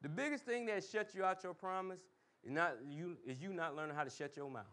the 0.00 0.08
biggest 0.08 0.44
thing 0.44 0.66
that 0.66 0.82
shuts 0.84 1.14
you 1.14 1.24
out 1.24 1.42
your 1.42 1.54
promise 1.54 2.00
is 2.42 2.50
not 2.50 2.76
you 2.88 3.16
is 3.26 3.40
you 3.40 3.52
not 3.52 3.76
learning 3.76 3.94
how 3.94 4.04
to 4.04 4.10
shut 4.10 4.36
your 4.36 4.50
mouth. 4.50 4.64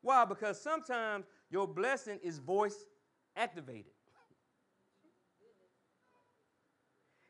Why? 0.00 0.24
Because 0.24 0.60
sometimes 0.60 1.26
your 1.50 1.66
blessing 1.66 2.18
is 2.22 2.38
voice 2.38 2.86
activated. 3.36 3.92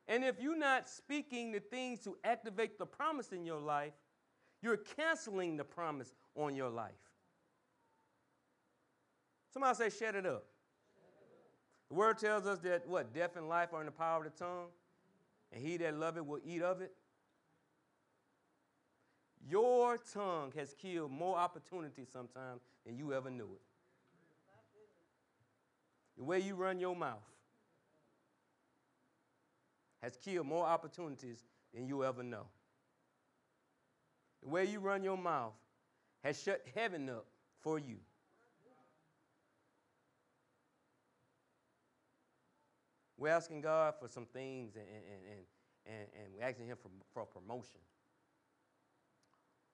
And 0.08 0.24
if 0.24 0.40
you're 0.40 0.58
not 0.58 0.88
speaking 0.88 1.52
the 1.52 1.60
things 1.60 2.00
to 2.00 2.16
activate 2.24 2.78
the 2.78 2.86
promise 2.86 3.32
in 3.32 3.44
your 3.44 3.60
life, 3.60 3.92
you're 4.62 4.76
canceling 4.76 5.56
the 5.56 5.64
promise 5.64 6.14
on 6.36 6.54
your 6.54 6.70
life. 6.70 6.92
Somebody 9.52 9.76
say, 9.76 9.90
shut 9.90 10.14
it 10.14 10.24
up. 10.24 10.44
The 11.88 11.94
word 11.94 12.16
tells 12.16 12.46
us 12.46 12.58
that 12.60 12.88
what? 12.88 13.12
Death 13.12 13.36
and 13.36 13.48
life 13.48 13.74
are 13.74 13.80
in 13.80 13.86
the 13.86 13.92
power 13.92 14.24
of 14.24 14.32
the 14.32 14.38
tongue, 14.38 14.68
and 15.52 15.62
he 15.62 15.76
that 15.76 15.94
loveth 15.98 16.24
will 16.24 16.40
eat 16.42 16.62
of 16.62 16.80
it. 16.80 16.94
Your 19.46 19.98
tongue 20.14 20.52
has 20.56 20.74
killed 20.74 21.10
more 21.10 21.36
opportunities 21.36 22.08
sometimes 22.10 22.62
than 22.86 22.96
you 22.96 23.12
ever 23.12 23.28
knew 23.28 23.48
it. 23.52 23.60
The 26.16 26.24
way 26.24 26.38
you 26.38 26.54
run 26.54 26.78
your 26.78 26.94
mouth 26.94 27.18
has 30.02 30.16
killed 30.16 30.46
more 30.46 30.66
opportunities 30.66 31.44
than 31.74 31.86
you 31.86 32.04
ever 32.04 32.22
know. 32.22 32.46
The 34.42 34.48
way 34.48 34.64
you 34.64 34.80
run 34.80 35.04
your 35.04 35.16
mouth 35.16 35.52
has 36.24 36.42
shut 36.42 36.64
heaven 36.74 37.08
up 37.08 37.26
for 37.60 37.78
you. 37.78 37.96
We're 43.16 43.28
asking 43.28 43.60
God 43.60 43.94
for 44.00 44.08
some 44.08 44.26
things 44.26 44.74
and, 44.74 44.84
and, 44.84 45.22
and, 45.30 45.46
and, 45.86 46.08
and 46.24 46.34
we're 46.34 46.44
asking 46.44 46.66
Him 46.66 46.76
for, 46.82 46.90
for 47.14 47.24
promotion. 47.24 47.78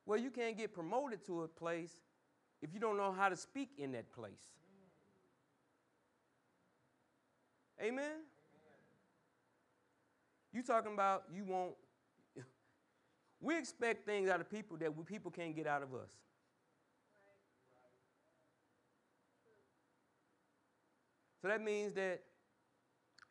Well, 0.04 0.18
you 0.18 0.30
can't 0.30 0.56
get 0.56 0.74
promoted 0.74 1.24
to 1.26 1.42
a 1.42 1.48
place 1.48 1.96
if 2.60 2.74
you 2.74 2.80
don't 2.80 2.96
know 2.96 3.12
how 3.12 3.28
to 3.28 3.36
speak 3.36 3.70
in 3.78 3.92
that 3.92 4.12
place. 4.12 4.50
Amen? 7.82 8.22
You 10.52 10.62
talking 10.62 10.92
about 10.92 11.24
you 11.32 11.44
want 11.44 11.72
we 13.40 13.56
expect 13.56 14.04
things 14.04 14.28
out 14.28 14.40
of 14.40 14.50
people 14.50 14.76
that 14.78 14.96
we, 14.96 15.04
people 15.04 15.30
can't 15.30 15.54
get 15.54 15.66
out 15.66 15.82
of 15.82 15.94
us. 15.94 16.10
So 21.40 21.48
that 21.48 21.62
means 21.62 21.94
that 21.94 22.20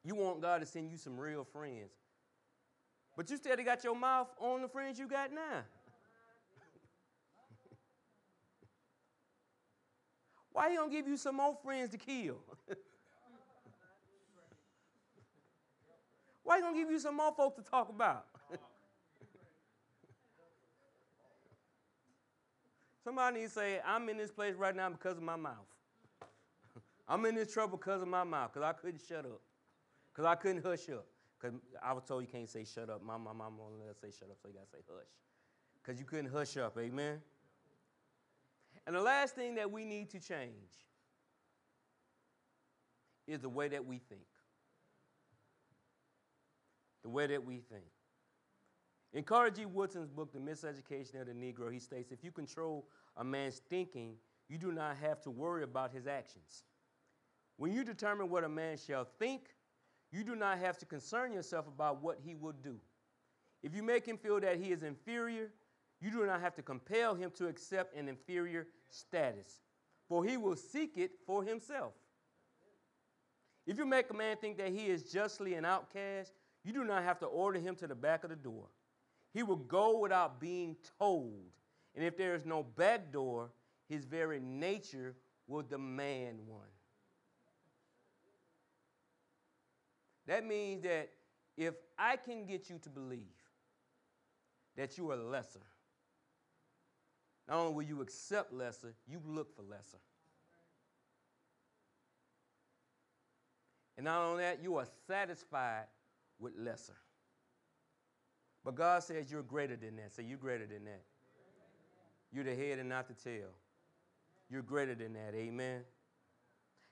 you 0.03 0.15
want 0.15 0.41
God 0.41 0.61
to 0.61 0.65
send 0.65 0.89
you 0.89 0.97
some 0.97 1.19
real 1.19 1.43
friends. 1.43 1.91
But 3.17 3.29
you 3.29 3.35
still 3.35 3.57
got 3.57 3.83
your 3.83 3.95
mouth 3.95 4.29
on 4.39 4.61
the 4.61 4.69
friends 4.69 4.97
you 4.97 5.07
got 5.07 5.33
now. 5.33 5.41
Why 10.53 10.69
he 10.69 10.77
gonna 10.77 10.89
give 10.89 11.07
you 11.07 11.17
some 11.17 11.35
more 11.35 11.57
friends 11.61 11.91
to 11.91 11.97
kill? 11.97 12.37
Why 16.43 16.57
he 16.57 16.61
gonna 16.61 16.77
give 16.77 16.89
you 16.89 16.99
some 16.99 17.17
more 17.17 17.33
folks 17.33 17.61
to 17.61 17.69
talk 17.69 17.89
about? 17.89 18.25
Somebody 23.07 23.39
needs 23.39 23.53
to 23.53 23.59
say, 23.59 23.79
I'm 23.87 24.09
in 24.09 24.17
this 24.17 24.31
place 24.31 24.55
right 24.55 24.75
now 24.75 24.89
because 24.89 25.15
of 25.15 25.23
my 25.23 25.37
mouth. 25.37 25.65
I'm 27.07 27.25
in 27.25 27.35
this 27.35 27.53
trouble 27.53 27.77
because 27.77 28.01
of 28.01 28.09
my 28.09 28.25
mouth, 28.25 28.51
because 28.51 28.67
I 28.67 28.73
couldn't 28.73 28.99
shut 29.07 29.19
up. 29.19 29.39
Because 30.11 30.25
I 30.25 30.35
couldn't 30.35 30.61
hush 30.65 30.89
up. 30.89 31.05
Because 31.39 31.57
I 31.81 31.93
was 31.93 32.03
told 32.03 32.23
you 32.23 32.27
can't 32.27 32.49
say 32.49 32.65
shut 32.65 32.89
up. 32.89 33.01
My, 33.01 33.15
mom 33.15 33.41
only 33.65 33.79
let 33.79 33.91
us 33.91 33.95
say 34.01 34.09
shut 34.09 34.29
up, 34.29 34.35
so 34.41 34.49
you 34.49 34.55
got 34.55 34.65
to 34.65 34.71
say 34.71 34.83
hush. 34.89 35.07
Because 35.81 35.97
you 35.97 36.05
couldn't 36.05 36.29
hush 36.29 36.57
up. 36.57 36.77
Amen? 36.77 37.21
And 38.85 38.93
the 38.93 39.01
last 39.01 39.35
thing 39.35 39.55
that 39.55 39.71
we 39.71 39.85
need 39.85 40.09
to 40.09 40.19
change 40.19 40.51
is 43.25 43.39
the 43.39 43.47
way 43.47 43.69
that 43.69 43.85
we 43.85 43.99
think. 43.99 44.27
The 47.03 47.09
way 47.09 47.27
that 47.27 47.45
we 47.45 47.61
think. 47.71 47.85
In 49.13 49.23
Carter 49.23 49.51
G. 49.51 49.65
Woodson's 49.65 50.09
book, 50.09 50.33
The 50.33 50.39
Miseducation 50.39 51.21
of 51.21 51.27
the 51.27 51.33
Negro, 51.33 51.71
he 51.71 51.79
states 51.79 52.11
if 52.11 52.23
you 52.23 52.31
control 52.31 52.87
a 53.15 53.23
man's 53.23 53.61
thinking, 53.69 54.15
you 54.49 54.57
do 54.57 54.71
not 54.71 54.97
have 54.97 55.21
to 55.21 55.31
worry 55.31 55.63
about 55.63 55.91
his 55.91 56.07
actions. 56.07 56.63
When 57.57 57.73
you 57.73 57.83
determine 57.83 58.29
what 58.29 58.43
a 58.43 58.49
man 58.49 58.77
shall 58.77 59.07
think, 59.17 59.55
you 60.11 60.23
do 60.23 60.35
not 60.35 60.59
have 60.59 60.77
to 60.79 60.85
concern 60.85 61.33
yourself 61.33 61.67
about 61.67 62.01
what 62.01 62.19
he 62.23 62.35
will 62.35 62.53
do. 62.63 62.79
If 63.63 63.75
you 63.75 63.83
make 63.83 64.05
him 64.05 64.17
feel 64.17 64.39
that 64.39 64.57
he 64.57 64.71
is 64.71 64.83
inferior, 64.83 65.49
you 65.99 66.11
do 66.11 66.25
not 66.25 66.41
have 66.41 66.55
to 66.55 66.61
compel 66.61 67.15
him 67.15 67.31
to 67.37 67.47
accept 67.47 67.95
an 67.95 68.07
inferior 68.07 68.67
status, 68.89 69.61
for 70.07 70.23
he 70.23 70.37
will 70.37 70.55
seek 70.55 70.97
it 70.97 71.11
for 71.25 71.43
himself. 71.43 71.93
If 73.65 73.77
you 73.77 73.85
make 73.85 74.09
a 74.09 74.13
man 74.13 74.37
think 74.37 74.57
that 74.59 74.71
he 74.71 74.85
is 74.85 75.03
justly 75.03 75.55
an 75.55 75.65
outcast, 75.65 76.31
you 76.63 76.71
do 76.71 76.83
not 76.83 77.03
have 77.03 77.19
to 77.19 77.25
order 77.25 77.59
him 77.59 77.75
to 77.77 77.87
the 77.87 77.95
back 77.95 78.23
of 78.23 78.29
the 78.29 78.35
door. 78.35 78.67
He 79.33 79.43
will 79.43 79.55
go 79.55 79.99
without 79.99 80.39
being 80.39 80.75
told. 80.99 81.51
And 81.95 82.03
if 82.03 82.17
there 82.17 82.35
is 82.35 82.45
no 82.45 82.63
back 82.63 83.11
door, 83.11 83.51
his 83.89 84.05
very 84.05 84.39
nature 84.39 85.15
will 85.47 85.63
demand 85.63 86.39
one. 86.45 86.67
That 90.27 90.45
means 90.45 90.83
that 90.83 91.09
if 91.55 91.73
I 91.97 92.17
can 92.17 92.45
get 92.45 92.69
you 92.69 92.77
to 92.79 92.89
believe 92.89 93.21
that 94.75 94.97
you 94.97 95.09
are 95.11 95.15
lesser, 95.15 95.61
not 97.47 97.57
only 97.59 97.73
will 97.73 97.83
you 97.83 98.01
accept 98.01 98.53
lesser, 98.53 98.93
you 99.07 99.21
look 99.25 99.55
for 99.55 99.63
lesser. 99.63 99.97
And 103.95 104.03
not 104.03 104.21
only 104.21 104.43
that, 104.43 104.61
you 104.61 104.75
are 104.77 104.85
satisfied 105.07 105.85
with 106.39 106.53
lesser. 106.57 106.93
But 108.67 108.75
God 108.75 109.01
says 109.01 109.31
you're 109.31 109.43
greater 109.43 109.77
than 109.77 109.95
that. 109.95 110.11
Say, 110.11 110.23
you're 110.23 110.37
greater 110.37 110.65
than 110.65 110.83
that. 110.83 111.01
You're 112.33 112.43
the 112.43 112.53
head 112.53 112.79
and 112.79 112.89
not 112.89 113.07
the 113.07 113.13
tail. 113.13 113.47
You're 114.49 114.61
greater 114.61 114.93
than 114.93 115.13
that. 115.13 115.33
Amen. 115.33 115.83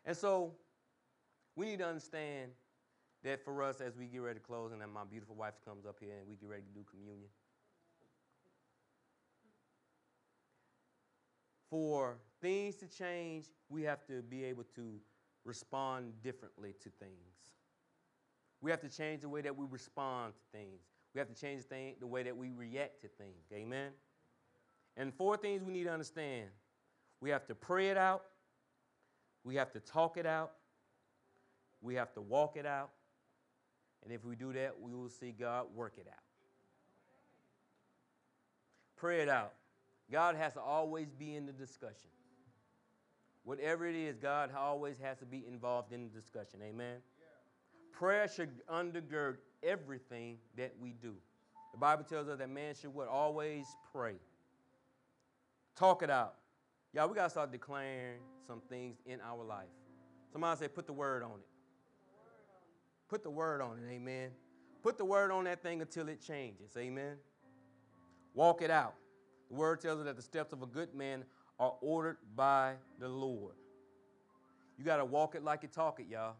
And 0.06 0.16
so 0.16 0.54
we 1.54 1.66
need 1.66 1.80
to 1.80 1.86
understand 1.86 2.52
that 3.26 3.44
for 3.44 3.62
us 3.62 3.82
as 3.82 3.98
we 3.98 4.06
get 4.06 4.22
ready 4.22 4.40
to 4.40 4.46
close 4.46 4.72
and 4.72 4.80
then 4.80 4.90
my 4.90 5.04
beautiful 5.04 5.36
wife 5.36 5.56
comes 5.66 5.86
up 5.86 5.98
here 6.00 6.14
and 6.18 6.30
we 6.30 6.38
get 6.38 6.48
ready 6.48 6.62
to 6.62 6.80
do 6.80 6.86
communion. 6.90 7.28
For 11.70 12.16
things 12.42 12.76
to 12.76 12.88
change, 12.88 13.48
we 13.68 13.84
have 13.84 14.08
to 14.08 14.22
be 14.22 14.46
able 14.46 14.64
to 14.78 14.94
respond 15.44 16.14
differently 16.24 16.74
to 16.84 16.90
things. 17.02 17.12
We 18.62 18.72
have 18.72 18.80
to 18.80 18.90
change 18.90 19.24
the 19.24 19.30
way 19.30 19.42
that 19.42 19.58
we 19.58 19.66
respond 19.70 20.36
to 20.36 20.58
things. 20.58 20.95
We 21.16 21.20
have 21.20 21.34
to 21.34 21.34
change 21.34 21.62
the, 21.64 21.70
thing, 21.70 21.96
the 22.02 22.08
way 22.08 22.24
that 22.24 22.36
we 22.36 22.52
react 22.52 23.02
to 23.04 23.08
things. 23.08 23.46
Amen? 23.54 23.92
And 24.98 25.14
four 25.14 25.38
things 25.38 25.64
we 25.64 25.72
need 25.72 25.86
to 25.86 25.94
understand 25.94 26.50
we 27.22 27.30
have 27.30 27.48
to 27.48 27.56
pray 27.56 27.88
it 27.88 27.98
out, 27.98 28.26
we 29.46 29.56
have 29.56 29.72
to 29.72 29.80
talk 29.80 30.18
it 30.18 30.26
out, 30.26 30.52
we 31.82 31.96
have 31.96 32.14
to 32.14 32.22
walk 32.22 32.58
it 32.58 32.66
out, 32.66 32.90
and 34.04 34.12
if 34.12 34.26
we 34.26 34.36
do 34.36 34.52
that, 34.54 34.76
we 34.80 34.94
will 34.94 35.10
see 35.10 35.32
God 35.32 35.68
work 35.74 35.94
it 35.98 36.08
out. 36.08 36.20
Pray 38.98 39.22
it 39.22 39.30
out. 39.30 39.54
God 40.12 40.36
has 40.36 40.54
to 40.54 40.62
always 40.62 41.08
be 41.18 41.36
in 41.36 41.46
the 41.46 41.54
discussion. 41.54 42.10
Whatever 43.46 43.88
it 43.88 43.96
is, 43.96 44.18
God 44.18 44.52
always 44.56 44.98
has 45.00 45.18
to 45.20 45.26
be 45.26 45.46
involved 45.48 45.94
in 45.94 46.04
the 46.04 46.10
discussion. 46.20 46.60
Amen? 46.62 46.98
Prayer 47.92 48.28
should 48.28 48.50
undergird 48.68 49.38
everything 49.64 50.38
that 50.58 50.74
we 50.80 50.94
do. 51.02 51.16
The 51.72 51.78
Bible 51.78 52.04
tells 52.04 52.28
us 52.28 52.38
that 52.38 52.50
man 52.50 52.74
should 52.74 52.94
what? 52.94 53.08
Always 53.08 53.66
pray. 53.92 54.16
Talk 55.76 56.04
it 56.04 56.10
out. 56.10 56.36
Y'all, 56.94 57.10
we 57.10 57.16
got 57.16 57.26
to 57.26 57.30
start 57.30 57.52
declaring 57.52 58.20
some 58.48 58.62
things 58.70 58.98
in 59.06 59.20
our 59.20 59.44
life. 59.44 59.68
Somebody 60.32 60.60
say, 60.60 60.68
put 60.70 60.88
the 60.88 60.94
word 60.94 61.24
on 61.24 61.32
it. 61.32 61.48
Put 63.10 63.24
the 63.24 63.30
word 63.30 63.62
on 63.62 63.78
it, 63.78 63.92
amen. 63.92 64.30
Put 64.82 64.98
the 64.98 65.06
word 65.06 65.32
on 65.32 65.44
that 65.46 65.62
thing 65.62 65.82
until 65.82 66.08
it 66.10 66.22
changes, 66.22 66.72
amen. 66.78 67.18
Walk 68.34 68.62
it 68.62 68.72
out. 68.72 68.96
The 69.50 69.56
word 69.56 69.82
tells 69.82 70.00
us 70.00 70.06
that 70.06 70.16
the 70.16 70.22
steps 70.22 70.54
of 70.54 70.62
a 70.62 70.66
good 70.66 70.94
man 70.94 71.24
are 71.60 71.74
ordered 71.82 72.18
by 72.36 72.74
the 73.00 73.08
Lord. 73.08 73.56
You 74.78 74.84
got 74.84 74.98
to 74.98 75.06
walk 75.06 75.36
it 75.36 75.44
like 75.44 75.64
you 75.64 75.70
talk 75.70 76.00
it, 76.00 76.08
y'all. 76.10 76.36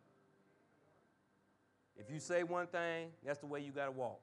If 1.98 2.12
you 2.12 2.20
say 2.20 2.44
one 2.44 2.68
thing, 2.68 3.10
that's 3.26 3.40
the 3.40 3.46
way 3.46 3.62
you 3.62 3.72
got 3.72 3.86
to 3.86 3.92
walk. 3.92 4.20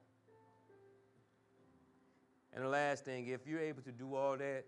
And 2.53 2.63
the 2.63 2.69
last 2.69 3.03
thing, 3.03 3.27
if 3.27 3.47
you're 3.47 3.59
able 3.59 3.81
to 3.81 3.91
do 3.91 4.13
all 4.15 4.37
that, 4.37 4.65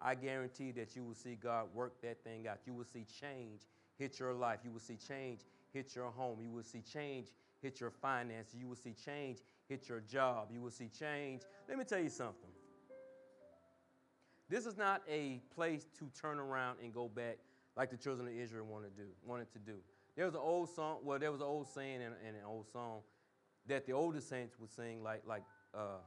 I 0.00 0.14
guarantee 0.14 0.70
that 0.72 0.94
you 0.94 1.02
will 1.02 1.14
see 1.14 1.34
God 1.34 1.68
work 1.74 2.00
that 2.02 2.22
thing 2.22 2.46
out. 2.46 2.58
You 2.66 2.74
will 2.74 2.84
see 2.84 3.06
change 3.20 3.62
hit 3.98 4.20
your 4.20 4.34
life. 4.34 4.60
You 4.64 4.70
will 4.70 4.80
see 4.80 4.96
change 4.96 5.40
hit 5.72 5.94
your 5.94 6.10
home. 6.10 6.38
You 6.42 6.50
will 6.50 6.62
see 6.62 6.82
change 6.82 7.28
hit 7.62 7.80
your 7.80 7.90
finances. 7.90 8.54
You 8.60 8.68
will 8.68 8.76
see 8.76 8.92
change 8.92 9.38
hit 9.68 9.88
your 9.88 10.00
job. 10.00 10.48
You 10.52 10.60
will 10.60 10.70
see 10.70 10.88
change. 10.88 11.42
Let 11.68 11.78
me 11.78 11.84
tell 11.84 12.00
you 12.00 12.10
something. 12.10 12.50
This 14.48 14.66
is 14.66 14.76
not 14.76 15.02
a 15.08 15.40
place 15.54 15.86
to 15.98 16.10
turn 16.20 16.38
around 16.38 16.78
and 16.82 16.92
go 16.92 17.08
back 17.08 17.38
like 17.76 17.90
the 17.90 17.96
children 17.96 18.28
of 18.28 18.34
Israel 18.34 18.64
wanted 18.64 18.96
to 18.96 19.02
do, 19.02 19.08
wanted 19.24 19.50
to 19.52 19.58
do. 19.58 19.78
There 20.16 20.24
was 20.24 20.34
an 20.34 20.40
old 20.42 20.70
song, 20.70 20.98
well, 21.04 21.18
there 21.18 21.30
was 21.30 21.42
an 21.42 21.46
old 21.46 21.68
saying 21.68 21.96
in, 21.96 22.12
in 22.26 22.34
an 22.34 22.44
old 22.46 22.66
song 22.72 23.00
that 23.66 23.86
the 23.86 23.92
older 23.92 24.20
saints 24.20 24.56
would 24.58 24.70
sing, 24.70 25.02
like, 25.02 25.22
like 25.26 25.42
uh, 25.74 25.98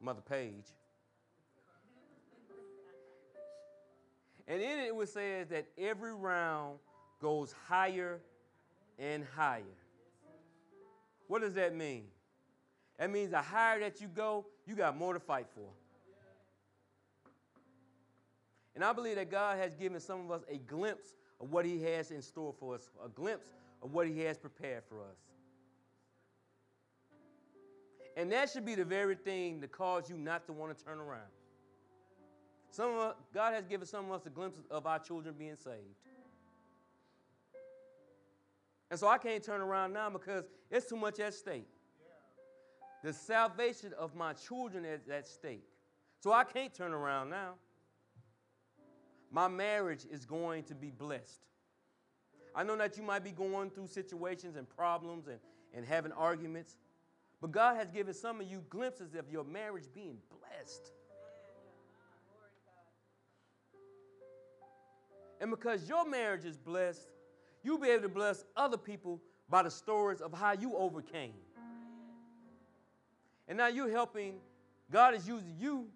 Mother 0.00 0.22
Page. 0.22 0.64
And 4.48 4.60
in 4.60 4.78
it, 4.80 4.86
it 4.86 4.96
was 4.96 5.12
said 5.12 5.50
that 5.50 5.66
every 5.76 6.14
round 6.14 6.78
goes 7.20 7.54
higher 7.68 8.20
and 8.98 9.24
higher. 9.36 9.62
What 11.28 11.42
does 11.42 11.54
that 11.54 11.74
mean? 11.74 12.04
That 12.98 13.10
means 13.10 13.30
the 13.30 13.42
higher 13.42 13.80
that 13.80 14.00
you 14.00 14.08
go, 14.08 14.46
you 14.66 14.74
got 14.74 14.96
more 14.96 15.12
to 15.12 15.20
fight 15.20 15.46
for. 15.54 15.68
And 18.74 18.82
I 18.82 18.92
believe 18.92 19.16
that 19.16 19.30
God 19.30 19.58
has 19.58 19.74
given 19.74 20.00
some 20.00 20.20
of 20.24 20.30
us 20.30 20.42
a 20.50 20.56
glimpse 20.56 21.14
of 21.42 21.50
what 21.52 21.66
He 21.66 21.82
has 21.82 22.10
in 22.10 22.22
store 22.22 22.54
for 22.58 22.76
us, 22.76 22.88
a 23.04 23.08
glimpse 23.08 23.48
of 23.82 23.92
what 23.92 24.06
He 24.06 24.20
has 24.20 24.38
prepared 24.38 24.84
for 24.88 25.00
us. 25.00 25.18
And 28.16 28.30
that 28.30 28.50
should 28.50 28.64
be 28.64 28.74
the 28.74 28.84
very 28.84 29.16
thing 29.16 29.60
that 29.60 29.72
cause 29.72 30.08
you 30.08 30.16
not 30.16 30.46
to 30.46 30.52
want 30.52 30.76
to 30.76 30.84
turn 30.84 30.98
around. 30.98 31.30
Some 32.70 32.90
of 32.90 32.98
us, 32.98 33.14
God 33.34 33.54
has 33.54 33.66
given 33.66 33.86
some 33.86 34.06
of 34.06 34.12
us 34.12 34.26
a 34.26 34.30
glimpse 34.30 34.58
of 34.70 34.86
our 34.86 34.98
children 34.98 35.34
being 35.36 35.56
saved. 35.56 35.76
And 38.90 39.00
so 39.00 39.08
I 39.08 39.18
can't 39.18 39.42
turn 39.42 39.60
around 39.60 39.92
now 39.92 40.10
because 40.10 40.44
it's 40.70 40.86
too 40.86 40.96
much 40.96 41.18
at 41.18 41.34
stake. 41.34 41.66
The 43.02 43.12
salvation 43.12 43.92
of 43.98 44.14
my 44.14 44.34
children 44.34 44.84
is 44.84 45.08
at 45.08 45.26
stake. 45.26 45.64
So 46.20 46.32
I 46.32 46.44
can't 46.44 46.72
turn 46.72 46.92
around 46.92 47.30
now. 47.30 47.54
My 49.32 49.48
marriage 49.48 50.04
is 50.10 50.26
going 50.26 50.64
to 50.64 50.74
be 50.74 50.90
blessed. 50.90 51.40
I 52.54 52.62
know 52.62 52.76
that 52.76 52.98
you 52.98 53.02
might 53.02 53.24
be 53.24 53.30
going 53.30 53.70
through 53.70 53.86
situations 53.86 54.56
and 54.56 54.68
problems 54.68 55.26
and, 55.26 55.38
and 55.74 55.86
having 55.86 56.12
arguments, 56.12 56.76
but 57.40 57.50
God 57.50 57.76
has 57.76 57.90
given 57.90 58.12
some 58.12 58.42
of 58.42 58.46
you 58.46 58.62
glimpses 58.68 59.14
of 59.14 59.30
your 59.32 59.42
marriage 59.42 59.86
being 59.94 60.18
blessed. 60.28 60.92
And 65.40 65.50
because 65.50 65.88
your 65.88 66.06
marriage 66.06 66.44
is 66.44 66.58
blessed, 66.58 67.08
you'll 67.64 67.78
be 67.78 67.88
able 67.88 68.02
to 68.02 68.08
bless 68.10 68.44
other 68.54 68.76
people 68.76 69.18
by 69.48 69.62
the 69.62 69.70
stories 69.70 70.20
of 70.20 70.34
how 70.34 70.52
you 70.52 70.76
overcame. 70.76 71.32
And 73.48 73.56
now 73.56 73.68
you're 73.68 73.90
helping, 73.90 74.34
God 74.90 75.14
is 75.14 75.26
using 75.26 75.56
you 75.58 75.86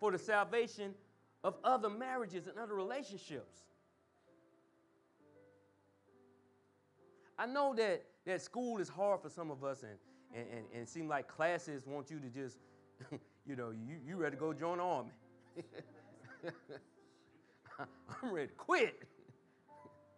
for 0.00 0.10
the 0.10 0.18
salvation 0.18 0.94
of 1.44 1.54
other 1.64 1.88
marriages 1.88 2.46
and 2.46 2.58
other 2.58 2.74
relationships. 2.74 3.62
I 7.38 7.46
know 7.46 7.72
that, 7.76 8.04
that 8.26 8.42
school 8.42 8.78
is 8.78 8.88
hard 8.88 9.22
for 9.22 9.28
some 9.28 9.50
of 9.50 9.62
us, 9.62 9.82
and, 9.82 9.92
and, 10.34 10.46
and, 10.50 10.64
and 10.72 10.82
it 10.82 10.88
seems 10.88 11.08
like 11.08 11.28
classes 11.28 11.86
want 11.86 12.10
you 12.10 12.18
to 12.18 12.28
just, 12.28 12.58
you 13.46 13.54
know, 13.54 13.70
you, 13.70 13.96
you 14.04 14.16
ready 14.16 14.34
to 14.34 14.40
go 14.40 14.52
join 14.52 14.78
the 14.78 14.84
army. 14.84 15.12
I'm 17.78 18.32
ready 18.32 18.48
to 18.48 18.54
quit. 18.54 19.02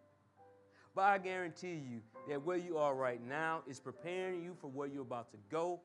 but 0.94 1.02
I 1.02 1.18
guarantee 1.18 1.74
you 1.74 2.00
that 2.28 2.42
where 2.42 2.56
you 2.56 2.78
are 2.78 2.94
right 2.94 3.22
now 3.22 3.60
is 3.68 3.78
preparing 3.78 4.42
you 4.42 4.56
for 4.58 4.68
where 4.68 4.88
you're 4.88 5.02
about 5.02 5.30
to 5.32 5.38
go. 5.50 5.80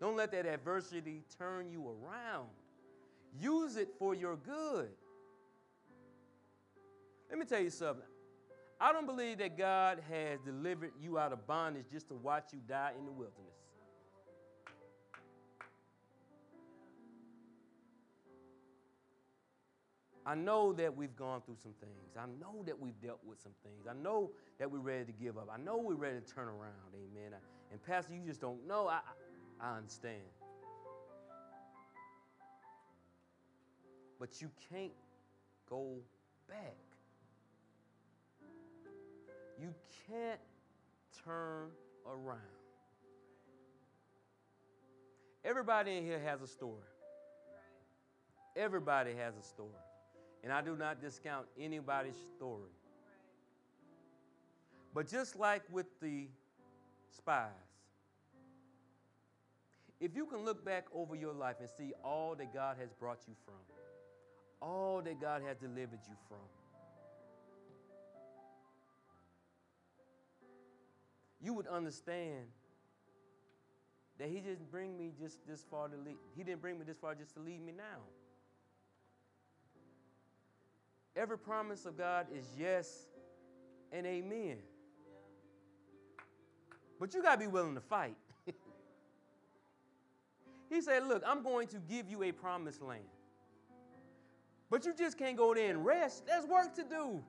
Don't 0.00 0.16
let 0.16 0.32
that 0.32 0.44
adversity 0.44 1.22
turn 1.38 1.70
you 1.70 1.86
around. 1.86 2.48
Use 3.40 3.76
it 3.76 3.88
for 3.98 4.14
your 4.14 4.36
good. 4.36 4.88
Let 7.30 7.38
me 7.38 7.46
tell 7.46 7.60
you 7.60 7.70
something. 7.70 8.04
I 8.80 8.92
don't 8.92 9.06
believe 9.06 9.38
that 9.38 9.56
God 9.56 10.00
has 10.10 10.40
delivered 10.40 10.92
you 11.00 11.18
out 11.18 11.32
of 11.32 11.46
bondage 11.46 11.86
just 11.90 12.08
to 12.08 12.14
watch 12.14 12.52
you 12.52 12.60
die 12.68 12.92
in 12.98 13.04
the 13.04 13.12
wilderness. 13.12 13.54
I 20.26 20.34
know 20.34 20.72
that 20.72 20.96
we've 20.96 21.14
gone 21.14 21.42
through 21.42 21.58
some 21.62 21.74
things. 21.80 22.16
I 22.18 22.24
know 22.40 22.62
that 22.66 22.78
we've 22.78 22.98
dealt 23.02 23.20
with 23.26 23.40
some 23.42 23.52
things. 23.62 23.86
I 23.88 23.92
know 23.92 24.30
that 24.58 24.70
we're 24.70 24.78
ready 24.78 25.04
to 25.04 25.12
give 25.12 25.36
up. 25.36 25.50
I 25.52 25.62
know 25.62 25.76
we're 25.76 25.94
ready 25.96 26.18
to 26.20 26.34
turn 26.34 26.48
around. 26.48 26.94
Amen. 26.94 27.32
And 27.70 27.82
Pastor, 27.82 28.14
you 28.14 28.22
just 28.26 28.40
don't 28.40 28.66
know. 28.66 28.88
I, 28.88 29.00
I 29.60 29.76
understand. 29.76 30.22
But 34.24 34.40
you 34.40 34.50
can't 34.72 34.90
go 35.68 35.98
back. 36.48 36.78
You 39.60 39.74
can't 40.08 40.40
turn 41.26 41.68
around. 42.06 42.38
Everybody 45.44 45.98
in 45.98 46.04
here 46.04 46.18
has 46.20 46.40
a 46.40 46.46
story. 46.46 46.80
Everybody 48.56 49.12
has 49.14 49.34
a 49.36 49.42
story. 49.42 49.68
And 50.42 50.50
I 50.50 50.62
do 50.62 50.74
not 50.74 51.02
discount 51.02 51.44
anybody's 51.60 52.16
story. 52.34 52.72
But 54.94 55.06
just 55.06 55.36
like 55.36 55.64
with 55.70 56.00
the 56.00 56.28
spies, 57.10 57.50
if 60.00 60.16
you 60.16 60.24
can 60.24 60.46
look 60.46 60.64
back 60.64 60.86
over 60.94 61.14
your 61.14 61.34
life 61.34 61.56
and 61.60 61.68
see 61.68 61.92
all 62.02 62.34
that 62.36 62.54
God 62.54 62.78
has 62.80 62.90
brought 62.94 63.18
you 63.28 63.34
from, 63.44 63.56
all 64.64 65.02
that 65.02 65.20
God 65.20 65.42
has 65.46 65.58
delivered 65.58 66.00
you 66.08 66.14
from, 66.26 66.38
you 71.42 71.52
would 71.52 71.66
understand 71.66 72.46
that 74.18 74.28
He 74.28 74.40
didn't 74.40 74.70
bring 74.70 74.96
me 74.96 75.12
just 75.18 75.46
this 75.46 75.62
far 75.70 75.88
to 75.88 75.96
lead. 75.96 76.16
He 76.34 76.42
didn't 76.42 76.62
bring 76.62 76.78
me 76.78 76.84
this 76.86 76.96
far 76.96 77.14
just 77.14 77.34
to 77.34 77.40
lead 77.40 77.64
me 77.64 77.72
now. 77.76 78.00
Every 81.16 81.38
promise 81.38 81.84
of 81.86 81.96
God 81.96 82.26
is 82.34 82.46
yes 82.58 83.06
and 83.92 84.06
amen. 84.06 84.56
But 86.98 87.12
you 87.14 87.22
got 87.22 87.34
to 87.34 87.40
be 87.40 87.46
willing 87.46 87.74
to 87.74 87.80
fight. 87.80 88.16
he 90.70 90.80
said, 90.80 91.06
Look, 91.06 91.22
I'm 91.26 91.42
going 91.42 91.68
to 91.68 91.76
give 91.78 92.08
you 92.08 92.22
a 92.22 92.32
promised 92.32 92.80
land. 92.82 93.04
But 94.74 94.84
you 94.84 94.92
just 94.92 95.16
can't 95.16 95.36
go 95.36 95.54
there 95.54 95.70
and 95.70 95.86
rest. 95.86 96.26
There's 96.26 96.46
work 96.46 96.74
to 96.74 96.82
do. 96.82 97.22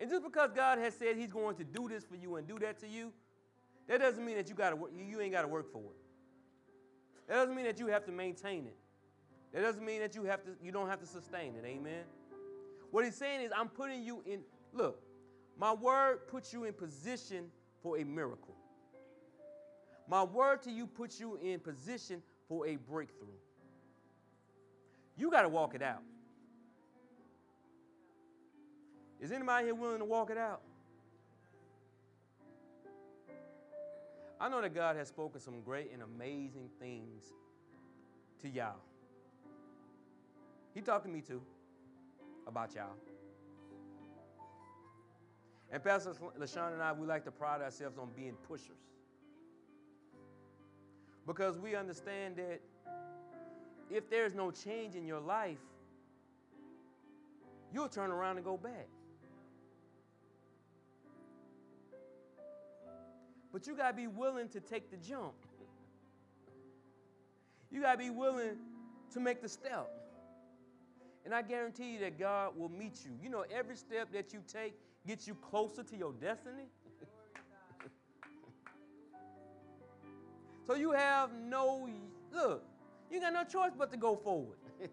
and 0.00 0.10
just 0.10 0.24
because 0.24 0.50
God 0.52 0.78
has 0.78 0.92
said 0.92 1.16
He's 1.16 1.30
going 1.30 1.54
to 1.54 1.62
do 1.62 1.88
this 1.88 2.02
for 2.02 2.16
you 2.16 2.34
and 2.34 2.48
do 2.48 2.58
that 2.58 2.80
to 2.80 2.88
you, 2.88 3.12
that 3.86 4.00
doesn't 4.00 4.26
mean 4.26 4.34
that 4.34 4.48
you 4.48 4.56
got 4.56 4.70
to 4.70 4.88
you 4.92 5.20
ain't 5.20 5.30
got 5.30 5.42
to 5.42 5.46
work 5.46 5.72
for 5.72 5.78
it. 5.78 5.96
That 7.28 7.34
doesn't 7.34 7.54
mean 7.54 7.64
that 7.64 7.78
you 7.78 7.86
have 7.86 8.04
to 8.06 8.10
maintain 8.10 8.66
it. 8.66 8.76
That 9.54 9.60
doesn't 9.60 9.86
mean 9.86 10.00
that 10.00 10.16
you 10.16 10.24
have 10.24 10.42
to 10.46 10.50
you 10.60 10.72
don't 10.72 10.88
have 10.88 10.98
to 10.98 11.06
sustain 11.06 11.54
it. 11.54 11.64
Amen. 11.64 12.02
What 12.90 13.04
he's 13.04 13.14
saying 13.14 13.42
is, 13.42 13.52
I'm 13.56 13.68
putting 13.68 14.02
you 14.02 14.20
in, 14.26 14.40
look, 14.72 15.00
my 15.56 15.72
word 15.72 16.26
puts 16.26 16.52
you 16.52 16.64
in 16.64 16.72
position 16.72 17.44
for 17.84 17.98
a 17.98 18.04
miracle. 18.04 18.56
My 20.08 20.24
word 20.24 20.60
to 20.62 20.72
you 20.72 20.88
puts 20.88 21.20
you 21.20 21.38
in 21.40 21.60
position 21.60 22.20
for 22.48 22.66
a 22.66 22.74
breakthrough. 22.74 23.28
You 25.20 25.30
got 25.30 25.42
to 25.42 25.50
walk 25.50 25.74
it 25.74 25.82
out. 25.82 26.00
Is 29.20 29.32
anybody 29.32 29.66
here 29.66 29.74
willing 29.74 29.98
to 29.98 30.04
walk 30.06 30.30
it 30.30 30.38
out? 30.38 30.62
I 34.40 34.48
know 34.48 34.62
that 34.62 34.74
God 34.74 34.96
has 34.96 35.08
spoken 35.08 35.38
some 35.38 35.60
great 35.60 35.92
and 35.92 36.02
amazing 36.02 36.70
things 36.80 37.34
to 38.40 38.48
y'all. 38.48 38.76
He 40.74 40.80
talked 40.80 41.04
to 41.04 41.10
me 41.10 41.20
too 41.20 41.42
about 42.46 42.74
y'all. 42.74 42.96
And 45.70 45.84
Pastor 45.84 46.14
LaShawn 46.40 46.72
and 46.72 46.82
I, 46.82 46.94
we 46.94 47.06
like 47.06 47.26
to 47.26 47.30
pride 47.30 47.60
ourselves 47.60 47.98
on 47.98 48.08
being 48.16 48.36
pushers. 48.48 48.88
Because 51.26 51.58
we 51.58 51.76
understand 51.76 52.36
that 52.36 52.62
if 53.90 54.08
there's 54.08 54.34
no 54.34 54.50
change 54.50 54.94
in 54.94 55.06
your 55.06 55.20
life, 55.20 55.58
you'll 57.72 57.88
turn 57.88 58.10
around 58.10 58.36
and 58.36 58.44
go 58.44 58.56
back. 58.56 58.88
But 63.52 63.66
you 63.66 63.76
got 63.76 63.88
to 63.88 63.96
be 63.96 64.06
willing 64.06 64.48
to 64.50 64.60
take 64.60 64.90
the 64.90 64.96
jump. 64.96 65.34
You 67.70 67.82
got 67.82 67.92
to 67.92 67.98
be 67.98 68.10
willing 68.10 68.56
to 69.12 69.20
make 69.20 69.42
the 69.42 69.48
step. 69.48 69.90
And 71.24 71.34
I 71.34 71.42
guarantee 71.42 71.92
you 71.92 71.98
that 72.00 72.18
God 72.18 72.56
will 72.56 72.68
meet 72.68 73.00
you. 73.04 73.12
You 73.22 73.28
know, 73.28 73.44
every 73.52 73.76
step 73.76 74.12
that 74.12 74.32
you 74.32 74.40
take 74.46 74.74
gets 75.06 75.26
you 75.26 75.34
closer 75.34 75.82
to 75.82 75.96
your 75.96 76.12
destiny. 76.12 76.64
so 80.66 80.74
you 80.74 80.92
have 80.92 81.30
no, 81.34 81.88
look, 82.32 82.64
you 83.10 83.20
got 83.20 83.32
no 83.32 83.44
choice 83.44 83.72
but 83.76 83.90
to 83.90 83.96
go 83.96 84.16
forward. 84.16 84.58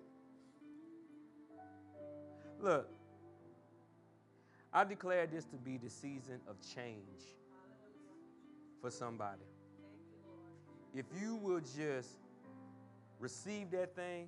look, 2.61 2.89
I 4.73 4.83
declare 4.83 5.27
this 5.27 5.45
to 5.45 5.57
be 5.57 5.77
the 5.77 5.89
season 5.89 6.39
of 6.47 6.55
change 6.75 7.21
for 8.81 8.89
somebody. 8.89 9.45
If 10.93 11.05
you 11.21 11.35
will 11.35 11.59
just 11.59 12.17
receive 13.19 13.71
that 13.71 13.95
thing, 13.95 14.27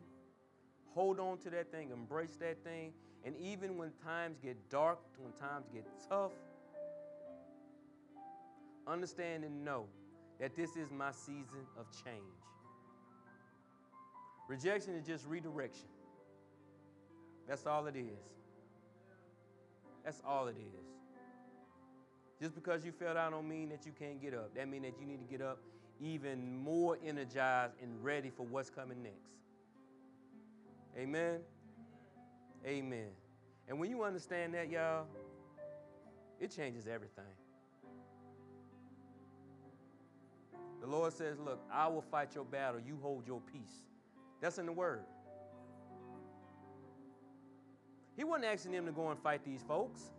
hold 0.94 1.20
on 1.20 1.38
to 1.40 1.50
that 1.52 1.72
thing, 1.72 1.92
embrace 1.92 2.36
that 2.40 2.64
thing, 2.64 2.94
And 3.26 3.36
even 3.38 3.78
when 3.78 3.92
times 4.04 4.38
get 4.42 4.58
dark, 4.70 5.00
when 5.18 5.34
times 5.34 5.68
get 5.74 5.86
tough, 6.08 6.32
understand 8.88 9.44
and 9.44 9.64
know 9.66 9.86
that 10.40 10.56
this 10.56 10.76
is 10.78 10.90
my 10.90 11.12
season 11.12 11.66
of 11.78 11.86
change. 12.04 12.24
Rejection 14.50 14.96
is 14.96 15.06
just 15.06 15.28
redirection. 15.28 15.86
That's 17.48 17.68
all 17.68 17.86
it 17.86 17.96
is. 17.96 18.18
That's 20.04 20.22
all 20.28 20.48
it 20.48 20.56
is. 20.58 20.88
Just 22.42 22.56
because 22.56 22.84
you 22.84 22.92
fell 22.92 23.14
down 23.14 23.32
don't 23.32 23.48
mean 23.48 23.70
that 23.70 23.86
you 23.86 23.92
can't 23.98 24.20
get 24.20 24.34
up. 24.34 24.56
That 24.56 24.68
means 24.68 24.86
that 24.86 25.00
you 25.00 25.06
need 25.06 25.20
to 25.20 25.26
get 25.26 25.46
up 25.46 25.60
even 26.02 26.58
more 26.64 26.98
energized 27.06 27.74
and 27.80 28.04
ready 28.04 28.32
for 28.36 28.44
what's 28.48 28.72
coming 28.72 29.04
next. 29.04 29.30
Amen. 30.98 31.42
Amen. 32.66 33.10
And 33.68 33.80
when 33.80 33.92
you 33.92 34.04
understand 34.04 34.56
that, 34.56 34.72
y'all, 34.72 35.06
it 36.40 36.50
changes 36.56 36.88
everything. 36.88 37.24
The 40.82 40.88
Lord 40.88 41.14
says, 41.14 41.38
Look, 41.38 41.62
I 41.72 41.88
will 41.88 42.02
fight 42.02 42.34
your 42.34 42.46
battle. 42.46 42.82
You 42.84 42.98
hold 43.00 43.28
your 43.28 43.42
peace. 43.42 43.89
That's 44.42 44.58
in 44.58 44.66
the 44.66 44.72
Word. 44.72 45.04
He 48.16 48.24
wasn't 48.24 48.46
asking 48.46 48.74
them 48.74 48.86
to 48.86 48.92
go 48.92 49.10
and 49.10 49.20
fight 49.20 49.46
these 49.46 49.64
folks. 49.64 50.12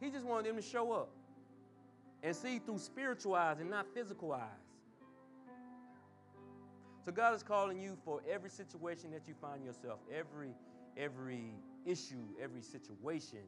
He 0.00 0.10
just 0.10 0.24
wanted 0.24 0.48
them 0.48 0.56
to 0.56 0.62
show 0.62 0.92
up 0.92 1.10
and 2.22 2.34
see 2.34 2.58
through 2.58 2.78
spiritual 2.78 3.34
eyes 3.34 3.58
and 3.60 3.70
not 3.70 3.86
physical 3.94 4.32
eyes. 4.32 4.40
So 7.04 7.12
God 7.12 7.34
is 7.34 7.42
calling 7.42 7.80
you 7.80 7.96
for 8.04 8.22
every 8.30 8.50
situation 8.50 9.10
that 9.10 9.28
you 9.28 9.34
find 9.34 9.64
yourself, 9.64 9.98
every 10.12 10.54
every 10.96 11.50
issue, 11.84 12.24
every 12.40 12.62
situation, 12.62 13.40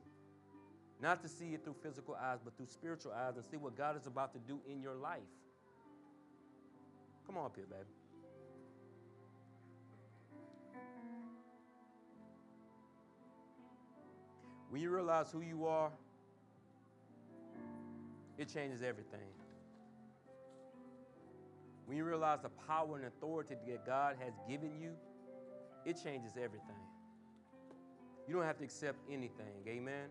not 1.01 1.23
to 1.23 1.29
see 1.29 1.55
it 1.55 1.65
through 1.65 1.77
physical 1.83 2.17
eyes, 2.21 2.39
but 2.45 2.57
through 2.57 2.67
spiritual 2.67 3.13
eyes 3.13 3.37
and 3.37 3.45
see 3.45 3.57
what 3.57 3.77
God 3.77 3.97
is 3.97 4.07
about 4.07 4.33
to 4.33 4.39
do 4.41 4.61
in 4.71 4.81
your 4.81 4.95
life. 4.95 5.21
Come 7.27 7.39
on 7.39 7.47
up 7.47 7.57
here, 7.57 7.67
baby. 7.69 7.83
When 14.71 14.83
you 14.83 14.91
realize 14.91 15.31
who 15.33 15.41
you 15.41 15.67
are, 15.67 15.91
it 18.39 18.53
changes 18.53 18.83
everything. 18.83 19.33
When 21.87 21.97
you 21.97 22.05
realize 22.05 22.41
the 22.43 22.51
power 22.67 22.97
and 22.97 23.07
authority 23.07 23.55
that 23.69 23.87
God 23.87 24.17
has 24.23 24.35
given 24.49 24.79
you, 24.81 24.93
it 25.85 25.97
changes 26.03 26.33
everything. 26.33 26.77
You 28.29 28.35
don't 28.35 28.45
have 28.45 28.59
to 28.59 28.65
accept 28.65 28.99
anything. 29.09 29.63
Amen. 29.69 30.09